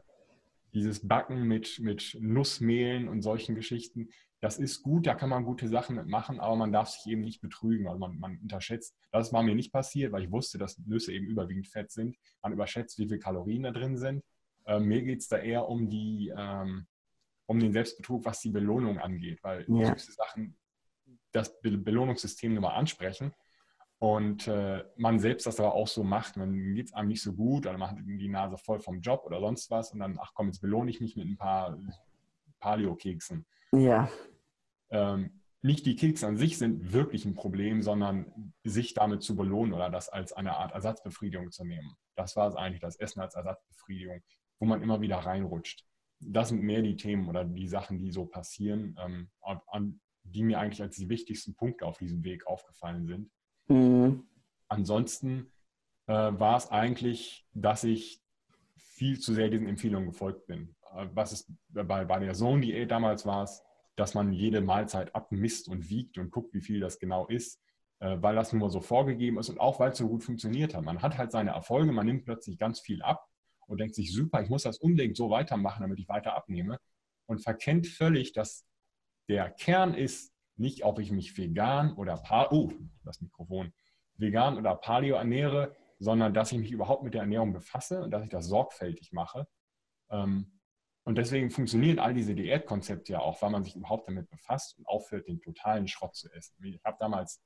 dieses 0.73 1.07
Backen 1.07 1.43
mit, 1.43 1.79
mit 1.79 2.17
Nussmehlen 2.19 3.07
und 3.07 3.21
solchen 3.21 3.55
Geschichten, 3.55 4.09
das 4.41 4.59
ist 4.59 4.83
gut, 4.83 5.07
da 5.07 5.15
kann 5.15 5.29
man 5.29 5.45
gute 5.45 5.67
Sachen 5.69 5.95
mitmachen, 5.95 6.39
aber 6.39 6.55
man 6.55 6.71
darf 6.71 6.89
sich 6.89 7.11
eben 7.11 7.21
nicht 7.21 7.41
betrügen. 7.41 7.87
Also 7.87 7.97
man, 7.99 8.19
man 8.19 8.37
unterschätzt, 8.41 8.95
das 9.11 9.31
war 9.31 9.41
mir 9.41 9.55
nicht 9.55 9.71
passiert, 9.71 10.11
weil 10.11 10.23
ich 10.23 10.31
wusste, 10.31 10.57
dass 10.57 10.77
Nüsse 10.79 11.13
eben 11.13 11.27
überwiegend 11.27 11.67
Fett 11.67 11.91
sind. 11.91 12.17
Man 12.41 12.53
überschätzt, 12.53 12.99
wie 12.99 13.07
viele 13.07 13.19
Kalorien 13.19 13.63
da 13.63 13.71
drin 13.71 13.97
sind. 13.97 14.23
Äh, 14.65 14.79
mir 14.79 15.01
geht 15.01 15.21
es 15.21 15.29
da 15.29 15.37
eher 15.37 15.67
um 15.67 15.89
die, 15.89 16.31
ähm, 16.35 16.85
um 17.45 17.59
den 17.59 17.71
Selbstbetrug, 17.71 18.25
was 18.25 18.41
die 18.41 18.49
Belohnung 18.49 18.99
angeht, 18.99 19.39
weil 19.43 19.65
ja. 19.67 19.97
Sachen 19.97 20.57
das 21.31 21.59
Be 21.61 21.77
Belohnungssystem 21.77 22.53
nur 22.53 22.61
mal 22.61 22.75
ansprechen 22.75 23.33
und 23.99 24.47
äh, 24.47 24.83
man 24.97 25.19
selbst 25.19 25.47
das 25.47 25.59
aber 25.59 25.73
auch 25.73 25.87
so 25.87 26.03
macht, 26.03 26.37
dann 26.37 26.75
geht 26.75 26.87
es 26.87 26.93
einem 26.93 27.07
nicht 27.07 27.21
so 27.21 27.33
gut 27.33 27.65
oder 27.65 27.77
man 27.77 27.91
hat 27.91 27.97
die 27.99 28.27
Nase 28.27 28.57
voll 28.57 28.79
vom 28.79 29.01
Job 29.01 29.23
oder 29.25 29.39
sonst 29.39 29.71
was 29.71 29.93
und 29.93 29.99
dann, 29.99 30.17
ach 30.19 30.33
komm, 30.33 30.47
jetzt 30.47 30.59
belohne 30.59 30.91
ich 30.91 30.99
mich 30.99 31.15
mit 31.15 31.27
ein 31.27 31.37
paar 31.37 31.77
Paleo-Keksen. 32.59 33.45
Ja. 33.71 34.09
Ähm, 34.89 35.41
nicht 35.61 35.85
die 35.85 35.95
Kekse 35.95 36.27
an 36.27 36.37
sich 36.37 36.57
sind 36.57 36.93
wirklich 36.93 37.25
ein 37.25 37.33
Problem, 37.33 37.81
sondern 37.81 38.53
sich 38.63 38.93
damit 38.93 39.23
zu 39.23 39.35
belohnen 39.35 39.73
oder 39.73 39.89
das 39.89 40.09
als 40.09 40.31
eine 40.33 40.57
Art 40.57 40.73
Ersatzbefriedigung 40.73 41.51
zu 41.51 41.65
nehmen. 41.65 41.95
Das 42.15 42.35
war 42.35 42.47
es 42.47 42.55
eigentlich, 42.55 42.81
das 42.81 42.97
Essen 42.97 43.19
als 43.19 43.33
Ersatzbefriedigung, 43.33 44.21
wo 44.59 44.67
man 44.67 44.83
immer 44.83 45.01
wieder 45.01 45.17
reinrutscht. 45.17 45.83
Das 46.19 46.49
sind 46.49 46.61
mehr 46.61 46.81
die 46.81 46.95
Themen 46.95 47.27
oder 47.27 47.43
die 47.43 47.67
Sachen, 47.67 47.97
die 47.97 48.11
so 48.11 48.25
passieren, 48.25 48.95
ähm, 49.03 49.29
an, 49.41 49.99
die 50.23 50.43
mir 50.43 50.59
eigentlich 50.59 50.81
als 50.81 50.97
die 50.97 51.09
wichtigsten 51.09 51.55
Punkte 51.55 51.85
auf 51.85 51.97
diesem 51.97 52.23
Weg 52.23 52.45
aufgefallen 52.45 53.07
sind. 53.07 53.31
Mhm. 53.67 54.27
Ansonsten 54.67 55.51
äh, 56.07 56.13
war 56.13 56.57
es 56.57 56.71
eigentlich, 56.71 57.47
dass 57.53 57.83
ich 57.83 58.21
viel 58.77 59.19
zu 59.19 59.33
sehr 59.33 59.49
diesen 59.49 59.67
Empfehlungen 59.67 60.09
gefolgt 60.09 60.47
bin. 60.47 60.75
Äh, 60.95 61.07
was 61.13 61.33
ist 61.33 61.51
bei, 61.69 62.05
bei 62.05 62.19
der 62.19 62.33
Zone-Diät 62.33 62.89
damals 62.89 63.25
war 63.25 63.43
es, 63.43 63.63
dass 63.95 64.13
man 64.13 64.33
jede 64.33 64.61
Mahlzeit 64.61 65.15
abmisst 65.15 65.67
und 65.67 65.89
wiegt 65.89 66.17
und 66.17 66.31
guckt, 66.31 66.53
wie 66.53 66.61
viel 66.61 66.79
das 66.79 66.99
genau 66.99 67.27
ist, 67.27 67.61
äh, 67.99 68.17
weil 68.19 68.35
das 68.35 68.53
nur 68.53 68.69
so 68.69 68.81
vorgegeben 68.81 69.37
ist 69.39 69.49
und 69.49 69.59
auch 69.59 69.79
weil 69.79 69.91
es 69.91 69.97
so 69.97 70.07
gut 70.07 70.23
funktioniert 70.23 70.73
hat. 70.73 70.83
Man 70.83 71.01
hat 71.01 71.17
halt 71.17 71.31
seine 71.31 71.51
Erfolge, 71.51 71.91
man 71.91 72.05
nimmt 72.05 72.25
plötzlich 72.25 72.57
ganz 72.57 72.79
viel 72.79 73.01
ab 73.01 73.25
und 73.67 73.79
denkt 73.79 73.95
sich, 73.95 74.11
super, 74.11 74.41
ich 74.41 74.49
muss 74.49 74.63
das 74.63 74.77
unbedingt 74.77 75.17
so 75.17 75.29
weitermachen, 75.29 75.81
damit 75.81 75.99
ich 75.99 76.07
weiter 76.07 76.35
abnehme 76.35 76.77
und 77.25 77.41
verkennt 77.41 77.87
völlig, 77.87 78.33
dass 78.33 78.65
der 79.29 79.49
Kern 79.49 79.93
ist 79.93 80.34
nicht, 80.57 80.83
ob 80.83 80.99
ich 80.99 81.11
mich 81.11 81.37
vegan 81.37 81.93
oder 81.93 82.17
Paleo, 82.17 82.49
oh, 82.51 82.71
das 83.03 83.21
Mikrofon, 83.21 83.73
vegan 84.17 84.57
oder 84.57 84.75
Paleo 84.75 85.15
ernähre, 85.15 85.75
sondern 85.99 86.33
dass 86.33 86.51
ich 86.51 86.59
mich 86.59 86.71
überhaupt 86.71 87.03
mit 87.03 87.13
der 87.13 87.21
Ernährung 87.21 87.53
befasse 87.53 88.01
und 88.01 88.11
dass 88.11 88.23
ich 88.23 88.29
das 88.29 88.47
sorgfältig 88.47 89.11
mache. 89.11 89.47
Ähm, 90.09 90.59
und 91.03 91.17
deswegen 91.17 91.51
funktionieren 91.51 91.99
all 91.99 92.13
diese 92.13 92.33
Diätkonzepte 92.33 93.13
ja 93.13 93.19
auch, 93.19 93.41
weil 93.41 93.51
man 93.51 93.63
sich 93.63 93.75
überhaupt 93.75 94.07
damit 94.07 94.29
befasst 94.29 94.77
und 94.77 94.87
aufhört, 94.87 95.27
den 95.27 95.39
totalen 95.39 95.87
Schrott 95.87 96.15
zu 96.15 96.31
essen. 96.31 96.55
Ich 96.63 96.83
habe 96.83 96.97
damals, 96.99 97.43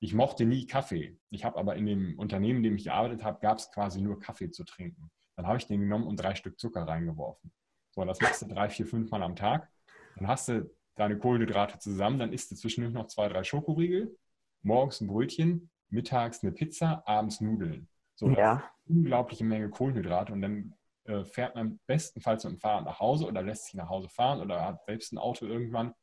ich 0.00 0.14
mochte 0.14 0.46
nie 0.46 0.66
Kaffee. 0.66 1.18
Ich 1.28 1.44
habe 1.44 1.58
aber 1.58 1.76
in 1.76 1.84
dem 1.84 2.18
Unternehmen, 2.18 2.58
in 2.58 2.62
dem 2.62 2.76
ich 2.76 2.84
gearbeitet 2.84 3.22
habe, 3.22 3.38
gab 3.40 3.58
es 3.58 3.70
quasi 3.70 4.00
nur 4.00 4.18
Kaffee 4.18 4.50
zu 4.50 4.64
trinken. 4.64 5.10
Dann 5.36 5.46
habe 5.46 5.58
ich 5.58 5.66
den 5.66 5.80
genommen 5.80 6.06
und 6.06 6.16
drei 6.16 6.34
Stück 6.34 6.58
Zucker 6.58 6.88
reingeworfen. 6.88 7.52
So, 7.90 8.04
das 8.04 8.20
machst 8.20 8.42
du 8.42 8.46
drei, 8.46 8.70
vier, 8.70 8.86
fünf 8.86 9.10
Mal 9.10 9.22
am 9.22 9.36
Tag. 9.36 9.70
Dann 10.16 10.26
hast 10.26 10.48
du 10.48 10.70
deine 10.94 11.18
Kohlenhydrate 11.18 11.78
zusammen, 11.78 12.18
dann 12.18 12.32
isst 12.32 12.50
du 12.50 12.56
zwischendurch 12.56 12.94
noch 12.94 13.06
zwei, 13.06 13.28
drei 13.28 13.44
Schokoriegel, 13.44 14.16
morgens 14.62 15.00
ein 15.00 15.08
Brötchen, 15.08 15.70
mittags 15.88 16.42
eine 16.42 16.52
Pizza, 16.52 17.02
abends 17.06 17.40
Nudeln. 17.40 17.88
So, 18.14 18.30
ja. 18.30 18.62
unglaubliche 18.86 19.44
Menge 19.44 19.70
Kohlenhydrate 19.70 20.32
und 20.32 20.42
dann 20.42 20.74
äh, 21.04 21.24
fährt 21.24 21.54
man 21.54 21.80
bestenfalls 21.86 22.44
mit 22.44 22.54
dem 22.54 22.60
Fahrrad 22.60 22.84
nach 22.84 23.00
Hause 23.00 23.26
oder 23.26 23.42
lässt 23.42 23.66
sich 23.66 23.74
nach 23.74 23.88
Hause 23.88 24.08
fahren 24.08 24.40
oder 24.40 24.64
hat 24.64 24.84
selbst 24.84 25.12
ein 25.12 25.18
Auto 25.18 25.46
irgendwann. 25.46 25.94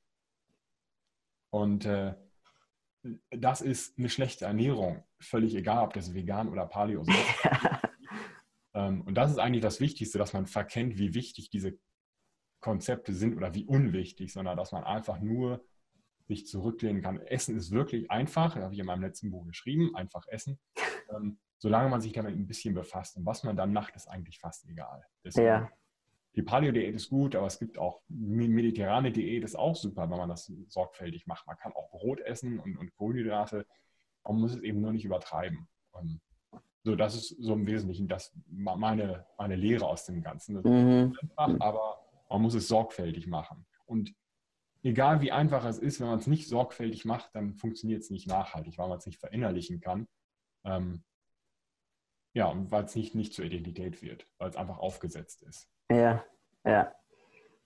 Und 1.52 1.86
äh, 1.86 2.16
das 3.32 3.62
ist 3.62 3.98
eine 3.98 4.10
schlechte 4.10 4.46
Ernährung. 4.46 5.04
Völlig 5.20 5.56
egal, 5.56 5.84
ob 5.84 5.94
das 5.94 6.14
vegan 6.14 6.50
oder 6.50 6.66
Paleo 6.66 7.02
ist. 7.08 7.10
ähm, 8.74 9.02
und 9.02 9.16
das 9.16 9.32
ist 9.32 9.40
eigentlich 9.40 9.64
das 9.64 9.80
Wichtigste, 9.80 10.18
dass 10.18 10.34
man 10.34 10.48
verkennt, 10.48 10.98
wie 10.98 11.14
wichtig 11.14 11.50
diese 11.50 11.80
Konzepte 12.60 13.14
sind 13.14 13.36
oder 13.38 13.54
wie 13.54 13.66
unwichtig, 13.66 14.34
sondern 14.34 14.58
dass 14.58 14.72
man 14.72 14.84
einfach 14.84 15.20
nur 15.20 15.64
sich 16.28 16.46
zurücklehnen 16.46 17.02
kann. 17.02 17.20
Essen 17.22 17.58
ist 17.58 17.72
wirklich 17.72 18.12
einfach, 18.12 18.54
das 18.54 18.64
habe 18.64 18.74
ich 18.74 18.80
in 18.80 18.86
meinem 18.86 19.02
letzten 19.02 19.32
Buch 19.32 19.46
geschrieben, 19.48 19.96
einfach 19.96 20.28
essen. 20.28 20.60
Ähm, 21.12 21.40
solange 21.58 21.90
man 21.90 22.02
sich 22.02 22.14
damit 22.14 22.36
ein 22.36 22.46
bisschen 22.46 22.76
befasst. 22.76 23.18
Und 23.18 23.26
was 23.26 23.44
man 23.44 23.58
dann 23.58 23.74
macht, 23.74 23.96
ist 23.96 24.08
eigentlich 24.08 24.40
fast 24.40 24.68
egal. 24.70 25.04
Deswegen, 25.24 25.48
ja. 25.48 25.72
Die 26.36 26.44
Paleo-Diät 26.44 26.94
ist 26.94 27.10
gut, 27.10 27.36
aber 27.36 27.48
es 27.48 27.58
gibt 27.58 27.80
auch 27.80 28.02
mediterrane 28.08 29.12
Diät, 29.12 29.44
ist 29.44 29.58
auch 29.58 29.76
super, 29.76 30.10
wenn 30.10 30.18
man 30.18 30.30
das 30.30 30.52
sorgfältig 30.68 31.26
macht. 31.26 31.48
Man 31.48 31.58
kann 31.58 31.74
auch 31.74 31.90
Brot 31.90 32.20
essen 32.22 32.60
und, 32.60 32.78
und 32.78 32.96
Kohlenhydrate. 32.96 33.66
Man 34.24 34.40
muss 34.40 34.54
es 34.54 34.62
eben 34.62 34.82
nur 34.82 34.94
nicht 34.94 35.06
übertreiben. 35.06 35.68
Und 35.92 36.22
so, 36.84 36.96
das 36.96 37.16
ist 37.16 37.30
so 37.40 37.54
im 37.54 37.66
Wesentlichen 37.66 38.08
das, 38.08 38.32
meine, 38.48 39.26
meine 39.38 39.56
Lehre 39.56 39.88
aus 39.88 40.06
dem 40.06 40.22
Ganzen. 40.22 40.56
Das 40.56 40.66
mhm. 40.66 41.18
einfach, 41.36 41.66
aber 41.66 42.09
man 42.30 42.42
muss 42.42 42.54
es 42.54 42.68
sorgfältig 42.68 43.28
machen. 43.28 43.66
Und 43.86 44.14
egal 44.84 45.22
wie 45.22 45.32
einfach 45.32 45.66
es 45.66 45.80
ist, 45.80 46.00
wenn 46.00 46.08
man 46.08 46.20
es 46.20 46.28
nicht 46.28 46.48
sorgfältig 46.48 47.06
macht, 47.06 47.34
dann 47.36 47.56
funktioniert 47.56 48.02
es 48.02 48.10
nicht 48.10 48.28
nachhaltig, 48.28 48.78
weil 48.78 48.90
man 48.90 48.98
es 48.98 49.06
nicht 49.06 49.20
verinnerlichen 49.20 49.80
kann. 49.80 50.08
Ähm, 50.64 51.04
ja, 52.34 52.46
und 52.48 52.72
weil 52.72 52.86
es 52.86 52.96
nicht, 52.96 53.16
nicht 53.16 53.34
zur 53.34 53.46
Identität 53.46 54.02
wird, 54.02 54.28
weil 54.38 54.50
es 54.50 54.56
einfach 54.56 54.78
aufgesetzt 54.78 55.42
ist. 55.44 55.68
Ja, 55.92 56.24
ja. 56.66 56.94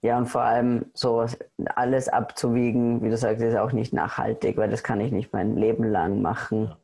Ja, 0.02 0.18
und 0.18 0.26
vor 0.26 0.42
allem 0.42 0.90
so 0.92 1.24
alles 1.64 2.10
abzuwiegen, 2.10 3.02
wie 3.02 3.08
du 3.08 3.16
sagst, 3.16 3.42
ist 3.42 3.56
auch 3.56 3.72
nicht 3.72 3.94
nachhaltig, 3.94 4.58
weil 4.58 4.68
das 4.68 4.82
kann 4.82 5.00
ich 5.00 5.12
nicht 5.12 5.32
mein 5.32 5.56
Leben 5.56 5.84
lang 5.84 6.20
machen. 6.20 6.64
Ja. 6.64 6.78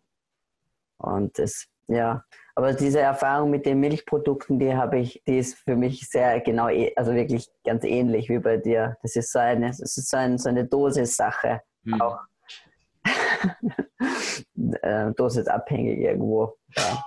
Und 0.96 1.38
das 1.38 1.69
Ja, 1.90 2.24
aber 2.55 2.72
diese 2.72 3.00
Erfahrung 3.00 3.50
mit 3.50 3.66
den 3.66 3.81
Milchprodukten, 3.81 4.61
die 4.61 4.76
habe 4.76 5.00
ich, 5.00 5.22
die 5.26 5.38
ist 5.38 5.59
für 5.59 5.74
mich 5.74 6.09
sehr 6.09 6.40
genau, 6.40 6.68
also 6.94 7.14
wirklich 7.14 7.48
ganz 7.64 7.83
ähnlich 7.83 8.29
wie 8.29 8.38
bei 8.38 8.59
dir. 8.59 8.96
Das 9.03 9.16
ist 9.16 9.33
so 9.33 9.40
eine, 9.40 9.68
das 9.68 9.81
ist 9.81 10.09
so, 10.09 10.16
ein, 10.16 10.38
so 10.38 10.48
eine 10.48 10.64
Dosis-Sache 10.64 11.62
hm. 11.85 12.00
auch. 12.00 12.18
Äh, 14.83 15.12
dosisabhängig 15.12 15.98
irgendwo. 15.98 16.55
Ja. 16.76 17.03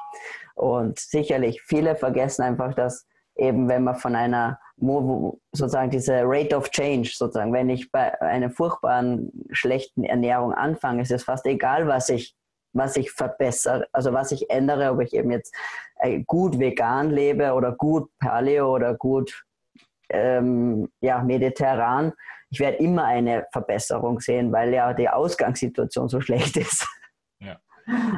Und 0.55 0.99
sicherlich, 0.99 1.61
viele 1.61 1.95
vergessen 1.95 2.41
einfach, 2.41 2.73
dass 2.73 3.05
eben 3.35 3.69
wenn 3.69 3.83
man 3.83 3.95
von 3.95 4.15
einer, 4.15 4.59
sozusagen 5.51 5.91
diese 5.91 6.21
Rate 6.23 6.55
of 6.57 6.69
Change, 6.71 7.11
sozusagen, 7.13 7.53
wenn 7.53 7.69
ich 7.69 7.91
bei 7.91 8.19
einer 8.21 8.49
furchtbaren, 8.49 9.31
schlechten 9.51 10.03
Ernährung 10.03 10.53
anfange, 10.53 11.03
ist 11.03 11.11
es 11.11 11.23
fast 11.23 11.45
egal, 11.45 11.87
was 11.87 12.09
ich, 12.09 12.35
was 12.73 12.97
ich 12.97 13.11
verbessere, 13.11 13.87
also 13.91 14.13
was 14.13 14.31
ich 14.31 14.49
ändere, 14.49 14.91
ob 14.91 15.01
ich 15.01 15.13
eben 15.13 15.31
jetzt 15.31 15.55
äh, 15.99 16.21
gut 16.23 16.59
vegan 16.59 17.11
lebe 17.11 17.53
oder 17.53 17.71
gut 17.71 18.09
Paleo 18.19 18.73
oder 18.73 18.95
gut 18.95 19.45
ähm, 20.09 20.89
ja, 21.01 21.23
mediterran. 21.23 22.13
Ich 22.49 22.59
werde 22.59 22.77
immer 22.77 23.05
eine 23.05 23.47
Verbesserung 23.51 24.19
sehen, 24.19 24.51
weil 24.51 24.73
ja 24.73 24.93
die 24.93 25.09
Ausgangssituation 25.09 26.09
so 26.09 26.21
schlecht 26.21 26.57
ist. 26.57 26.87
Ja. 27.39 27.57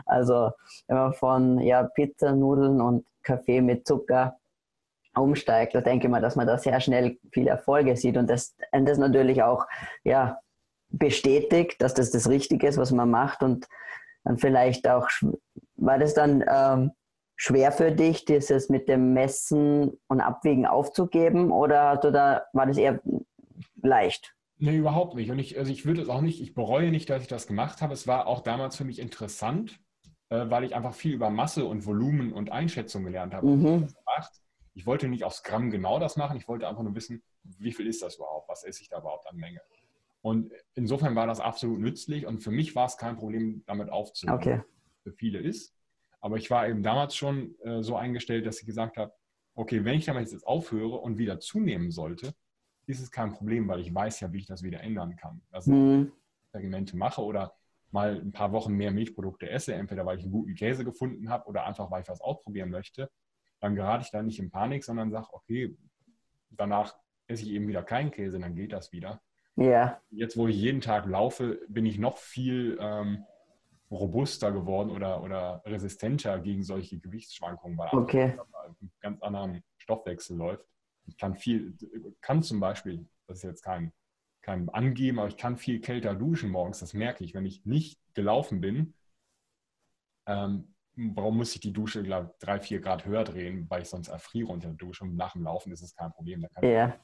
Also 0.06 0.52
wenn 0.88 0.98
man 0.98 1.14
von 1.14 1.60
ja, 1.60 1.84
Pizza, 1.84 2.34
Nudeln 2.34 2.82
und 2.82 3.06
Kaffee 3.24 3.62
mit 3.62 3.88
Zucker 3.88 4.38
umsteigt, 5.16 5.76
da 5.76 5.82
denke 5.82 6.08
ich 6.08 6.12
mal, 6.12 6.22
dass 6.22 6.36
man 6.36 6.48
da 6.48 6.58
sehr 6.58 6.80
schnell 6.82 7.18
viele 7.32 7.50
Erfolge 7.50 7.96
sieht 7.96 8.18
und 8.18 8.30
das, 8.30 8.56
und 8.72 8.86
das 8.88 8.98
natürlich 8.98 9.42
auch 9.44 9.66
ja, 10.04 10.40
bestätigt, 10.90 11.82
dass 11.82 11.94
das 11.94 12.12
das 12.12 12.30
Richtige 12.30 12.68
ist, 12.68 12.78
was 12.78 12.92
man 12.92 13.10
macht 13.10 13.42
und 13.44 13.68
dann 14.26 14.38
vielleicht 14.38 14.88
auch, 14.90 15.08
war 15.78 16.00
das 16.00 16.14
dann 16.14 16.44
ähm, 16.52 16.92
schwer 17.36 17.72
für 17.72 17.92
dich, 17.92 18.26
dieses 18.26 18.70
mit 18.70 18.90
dem 18.90 19.14
Messen 19.14 19.98
und 20.08 20.22
Abwägen 20.22 20.66
aufzugeben 20.66 21.52
oder 21.52 21.98
da, 21.98 22.44
war 22.54 22.66
das 22.66 22.78
eher 22.78 23.00
leicht? 23.82 24.36
Nee, 24.58 24.78
überhaupt 24.78 25.16
nicht. 25.16 25.32
Und 25.32 25.40
ich, 25.40 25.58
also 25.58 25.72
ich 25.72 25.86
würde 25.86 26.02
es 26.02 26.10
auch 26.10 26.22
nicht, 26.22 26.42
ich 26.42 26.54
bereue 26.54 26.90
nicht, 26.90 27.10
dass 27.10 27.22
ich 27.22 27.28
das 27.28 27.48
gemacht 27.48 27.82
habe. 27.82 27.94
Es 27.94 28.08
war 28.08 28.28
auch 28.28 28.42
damals 28.42 28.78
für 28.78 28.86
mich 28.86 29.00
interessant, 29.00 29.80
äh, 30.30 30.50
weil 30.50 30.64
ich 30.64 30.76
einfach 30.76 30.94
viel 30.94 31.14
über 31.14 31.30
Masse 31.30 31.66
und 31.66 31.86
Volumen 31.86 32.34
und 32.34 32.52
Einschätzung 32.52 33.04
gelernt 33.04 33.34
habe. 33.34 33.48
Mhm. 33.48 33.88
Ich 34.74 34.86
wollte 34.86 35.08
nicht 35.08 35.24
aufs 35.24 35.44
Gramm 35.44 35.72
genau 35.72 36.00
das 36.00 36.18
machen, 36.18 36.36
ich 36.36 36.50
wollte 36.50 36.68
einfach 36.68 36.84
nur 36.84 36.96
wissen, 36.96 37.24
wie 37.44 37.72
viel 37.72 37.88
ist 37.88 38.02
das 38.02 38.16
überhaupt, 38.16 38.50
was 38.50 38.64
esse 38.64 38.82
ich 38.82 38.90
da 38.90 39.00
überhaupt 39.00 39.26
an 39.28 39.38
Menge. 39.38 39.62
Und 40.26 40.52
insofern 40.74 41.16
war 41.16 41.28
das 41.28 41.40
absolut 41.40 41.80
nützlich 41.80 42.26
und 42.26 42.40
für 42.40 42.50
mich 42.50 42.76
war 42.76 42.88
es 42.88 42.98
kein 42.98 43.16
Problem, 43.16 43.64
damit 43.68 43.90
aufzunehmen. 43.90 44.38
Okay. 44.38 44.62
Für 45.04 45.12
viele 45.12 45.40
ist. 45.40 45.76
Aber 46.20 46.38
ich 46.38 46.50
war 46.50 46.68
eben 46.68 46.82
damals 46.82 47.16
schon 47.16 47.54
äh, 47.60 47.84
so 47.84 47.96
eingestellt, 47.96 48.48
dass 48.48 48.60
ich 48.60 48.66
gesagt 48.66 48.98
habe, 48.98 49.14
okay, 49.54 49.86
wenn 49.86 49.96
ich 49.96 50.06
damit 50.06 50.32
jetzt 50.32 50.48
aufhöre 50.48 50.96
und 50.96 51.20
wieder 51.20 51.40
zunehmen 51.40 51.92
sollte, 51.92 52.34
ist 52.88 53.02
es 53.02 53.12
kein 53.12 53.34
Problem, 53.34 53.68
weil 53.68 53.82
ich 53.82 53.94
weiß 53.94 54.20
ja, 54.22 54.34
wie 54.34 54.40
ich 54.40 54.48
das 54.48 54.64
wieder 54.64 54.82
ändern 54.82 55.16
kann. 55.16 55.42
Dass 55.52 55.68
mhm. 55.68 56.12
ich 56.12 56.46
Experimente 56.46 56.98
mache 56.98 57.22
oder 57.22 57.54
mal 57.92 58.20
ein 58.20 58.32
paar 58.32 58.52
Wochen 58.52 58.74
mehr 58.74 58.92
Milchprodukte 58.92 59.48
esse, 59.50 59.76
entweder 59.76 60.06
weil 60.06 60.18
ich 60.18 60.24
einen 60.24 60.32
guten 60.32 60.56
Käse 60.56 60.84
gefunden 60.84 61.30
habe 61.30 61.48
oder 61.48 61.66
einfach, 61.66 61.92
weil 61.92 62.02
ich 62.02 62.10
was 62.10 62.22
ausprobieren 62.22 62.72
möchte 62.72 63.10
dann 63.60 63.76
gerate 63.76 64.04
ich 64.04 64.12
da 64.12 64.22
nicht 64.22 64.40
in 64.40 64.52
Panik, 64.52 64.84
sondern 64.84 65.12
sage, 65.12 65.28
okay, 65.32 65.76
danach 66.52 66.96
esse 67.28 67.44
ich 67.44 67.50
eben 67.52 67.68
wieder 67.68 67.84
keinen 67.84 68.12
Käse, 68.12 68.40
dann 68.40 68.56
geht 68.56 68.72
das 68.72 68.92
wieder. 68.92 69.22
Ja. 69.56 70.02
Jetzt, 70.10 70.38
wo 70.38 70.48
ich 70.48 70.58
jeden 70.58 70.82
Tag 70.82 71.06
laufe, 71.06 71.62
bin 71.68 71.86
ich 71.86 71.98
noch 71.98 72.18
viel 72.18 72.78
ähm, 72.80 73.26
robuster 73.90 74.52
geworden 74.52 74.90
oder, 74.90 75.24
oder 75.24 75.62
resistenter 75.66 76.40
gegen 76.40 76.64
solche 76.64 77.00
Gewichtsschwankungen, 77.00 77.78
weil 77.78 77.90
okay. 77.94 78.38
einen 78.66 78.92
ganz 79.00 79.22
anderen 79.22 79.64
Stoffwechsel 79.78 80.38
läuft. 80.38 80.66
Ich 81.06 81.18
kann 81.18 81.36
viel, 81.36 81.78
kann 82.22 82.44
zum 82.44 82.60
Beispiel, 82.60 83.08
das 83.28 83.38
ist 83.38 83.44
jetzt 83.44 83.64
kein, 83.64 83.94
kein 84.42 84.70
Angeben, 84.70 85.20
aber 85.20 85.28
ich 85.28 85.38
kann 85.38 85.58
viel 85.58 85.80
kälter 85.80 86.16
duschen 86.16 86.50
morgens, 86.50 86.80
das 86.80 86.94
merke 86.94 87.24
ich. 87.24 87.34
Wenn 87.34 87.46
ich 87.46 87.66
nicht 87.66 88.00
gelaufen 88.14 88.60
bin, 88.60 88.94
ähm, 90.28 90.76
warum 90.96 91.38
muss 91.38 91.54
ich 91.54 91.62
die 91.62 91.74
Dusche 91.74 92.04
glaub, 92.04 92.38
drei, 92.40 92.60
vier 92.60 92.80
Grad 92.80 93.06
höher 93.06 93.24
drehen, 93.24 93.70
weil 93.70 93.84
ich 93.84 93.90
sonst 93.90 94.08
erfriere 94.08 94.52
unter 94.52 94.70
der 94.70 94.78
Dusche 94.78 95.04
und 95.04 95.16
nach 95.16 95.34
dem 95.34 95.44
Laufen 95.44 95.72
ist 95.72 95.82
es 95.82 95.96
kein 95.96 96.12
Problem. 96.12 96.42
Da 96.42 96.48
kann 96.50 96.64
yeah. 96.64 97.00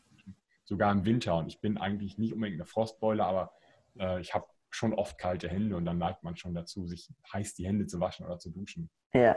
Sogar 0.71 0.91
im 0.93 1.03
Winter 1.03 1.35
und 1.35 1.47
ich 1.47 1.59
bin 1.59 1.77
eigentlich 1.77 2.17
nicht 2.17 2.33
unbedingt 2.33 2.61
eine 2.61 2.65
Frostbeule, 2.65 3.25
aber 3.25 3.51
äh, 3.99 4.21
ich 4.21 4.33
habe 4.33 4.45
schon 4.69 4.93
oft 4.93 5.17
kalte 5.17 5.49
Hände 5.49 5.75
und 5.75 5.83
dann 5.83 5.97
neigt 5.97 6.23
man 6.23 6.37
schon 6.37 6.53
dazu, 6.53 6.87
sich 6.87 7.09
heiß 7.33 7.55
die 7.55 7.67
Hände 7.67 7.87
zu 7.87 7.99
waschen 7.99 8.25
oder 8.25 8.39
zu 8.39 8.49
duschen. 8.51 8.89
Ja, 9.13 9.35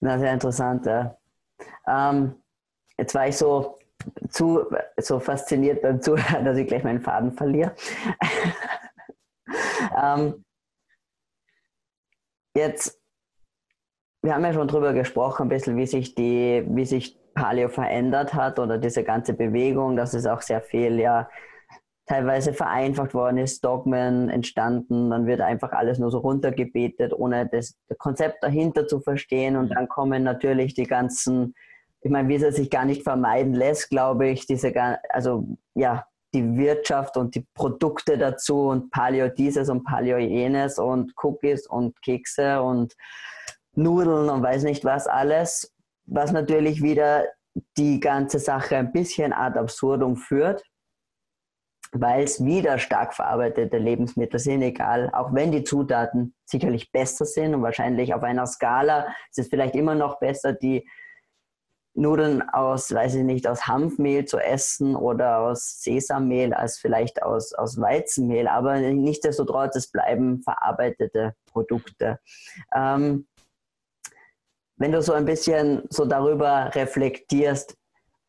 na, 0.00 0.18
sehr 0.18 0.32
interessant. 0.32 0.84
Ja. 0.86 1.16
Ähm, 1.86 2.34
jetzt 2.96 3.14
war 3.14 3.28
ich 3.28 3.36
so, 3.36 3.78
zu, 4.30 4.64
so 4.96 5.20
fasziniert 5.20 5.82
beim 5.82 6.02
Zuhören, 6.02 6.44
dass 6.44 6.58
ich 6.58 6.66
gleich 6.66 6.82
meinen 6.82 7.00
Faden 7.00 7.32
verliere. 7.32 7.74
ähm, 10.02 10.44
Jetzt, 12.58 12.97
wir 14.22 14.34
haben 14.34 14.44
ja 14.44 14.52
schon 14.52 14.68
drüber 14.68 14.92
gesprochen, 14.92 15.44
ein 15.44 15.48
bisschen, 15.48 15.76
wie 15.76 15.86
sich 15.86 16.14
die, 16.14 16.64
wie 16.68 16.84
sich 16.84 17.18
Paleo 17.34 17.68
verändert 17.68 18.34
hat 18.34 18.58
oder 18.58 18.78
diese 18.78 19.04
ganze 19.04 19.32
Bewegung, 19.32 19.96
dass 19.96 20.14
es 20.14 20.26
auch 20.26 20.42
sehr 20.42 20.60
viel 20.60 20.98
ja 20.98 21.28
teilweise 22.08 22.54
vereinfacht 22.54 23.14
worden 23.14 23.36
ist, 23.36 23.64
Dogmen 23.64 24.30
entstanden, 24.30 25.10
dann 25.10 25.26
wird 25.26 25.42
einfach 25.42 25.72
alles 25.72 25.98
nur 25.98 26.10
so 26.10 26.18
runtergebetet, 26.18 27.12
ohne 27.12 27.46
das, 27.46 27.76
Konzept 27.98 28.42
dahinter 28.42 28.86
zu 28.86 29.00
verstehen. 29.00 29.56
Und 29.56 29.68
dann 29.68 29.88
kommen 29.88 30.24
natürlich 30.24 30.72
die 30.72 30.86
ganzen, 30.86 31.54
ich 32.00 32.10
meine, 32.10 32.28
wie 32.28 32.36
es 32.36 32.56
sich 32.56 32.70
gar 32.70 32.86
nicht 32.86 33.02
vermeiden 33.02 33.54
lässt, 33.54 33.90
glaube 33.90 34.28
ich, 34.28 34.46
diese, 34.46 34.72
also 35.10 35.46
ja, 35.74 36.06
die 36.34 36.56
Wirtschaft 36.56 37.16
und 37.16 37.34
die 37.34 37.46
Produkte 37.54 38.16
dazu 38.16 38.68
und 38.68 38.90
Paleo 38.90 39.28
dieses 39.28 39.68
und 39.68 39.84
Paleo 39.84 40.18
jenes 40.18 40.78
und 40.78 41.12
Cookies 41.22 41.66
und 41.66 42.00
Kekse 42.02 42.62
und 42.62 42.94
Nudeln 43.78 44.28
und 44.28 44.42
weiß 44.42 44.64
nicht 44.64 44.84
was 44.84 45.06
alles, 45.06 45.72
was 46.06 46.32
natürlich 46.32 46.82
wieder 46.82 47.24
die 47.76 48.00
ganze 48.00 48.38
Sache 48.38 48.76
ein 48.76 48.92
bisschen 48.92 49.32
ad 49.32 49.58
absurdum 49.58 50.16
führt, 50.16 50.62
weil 51.92 52.24
es 52.24 52.44
wieder 52.44 52.78
stark 52.78 53.14
verarbeitete 53.14 53.78
Lebensmittel 53.78 54.40
sind, 54.40 54.62
egal, 54.62 55.10
auch 55.14 55.32
wenn 55.32 55.52
die 55.52 55.64
Zutaten 55.64 56.34
sicherlich 56.44 56.90
besser 56.90 57.24
sind 57.24 57.54
und 57.54 57.62
wahrscheinlich 57.62 58.14
auf 58.14 58.22
einer 58.22 58.46
Skala 58.46 59.06
ist 59.30 59.38
es 59.38 59.48
vielleicht 59.48 59.74
immer 59.74 59.94
noch 59.94 60.18
besser, 60.18 60.52
die 60.52 60.86
Nudeln 61.94 62.42
aus, 62.50 62.92
weiß 62.92 63.14
ich 63.16 63.24
nicht, 63.24 63.46
aus 63.46 63.66
Hanfmehl 63.66 64.24
zu 64.24 64.38
essen 64.38 64.94
oder 64.96 65.38
aus 65.38 65.82
Sesammehl 65.82 66.52
als 66.52 66.78
vielleicht 66.78 67.22
aus, 67.22 67.52
aus 67.54 67.80
Weizenmehl. 67.80 68.46
Aber 68.46 68.78
nichtsdestotrotz, 68.78 69.74
es 69.74 69.90
bleiben 69.90 70.42
verarbeitete 70.42 71.34
Produkte. 71.46 72.20
Ähm, 72.74 73.26
wenn 74.78 74.92
du 74.92 75.02
so 75.02 75.12
ein 75.12 75.24
bisschen 75.24 75.82
so 75.90 76.04
darüber 76.04 76.70
reflektierst 76.74 77.76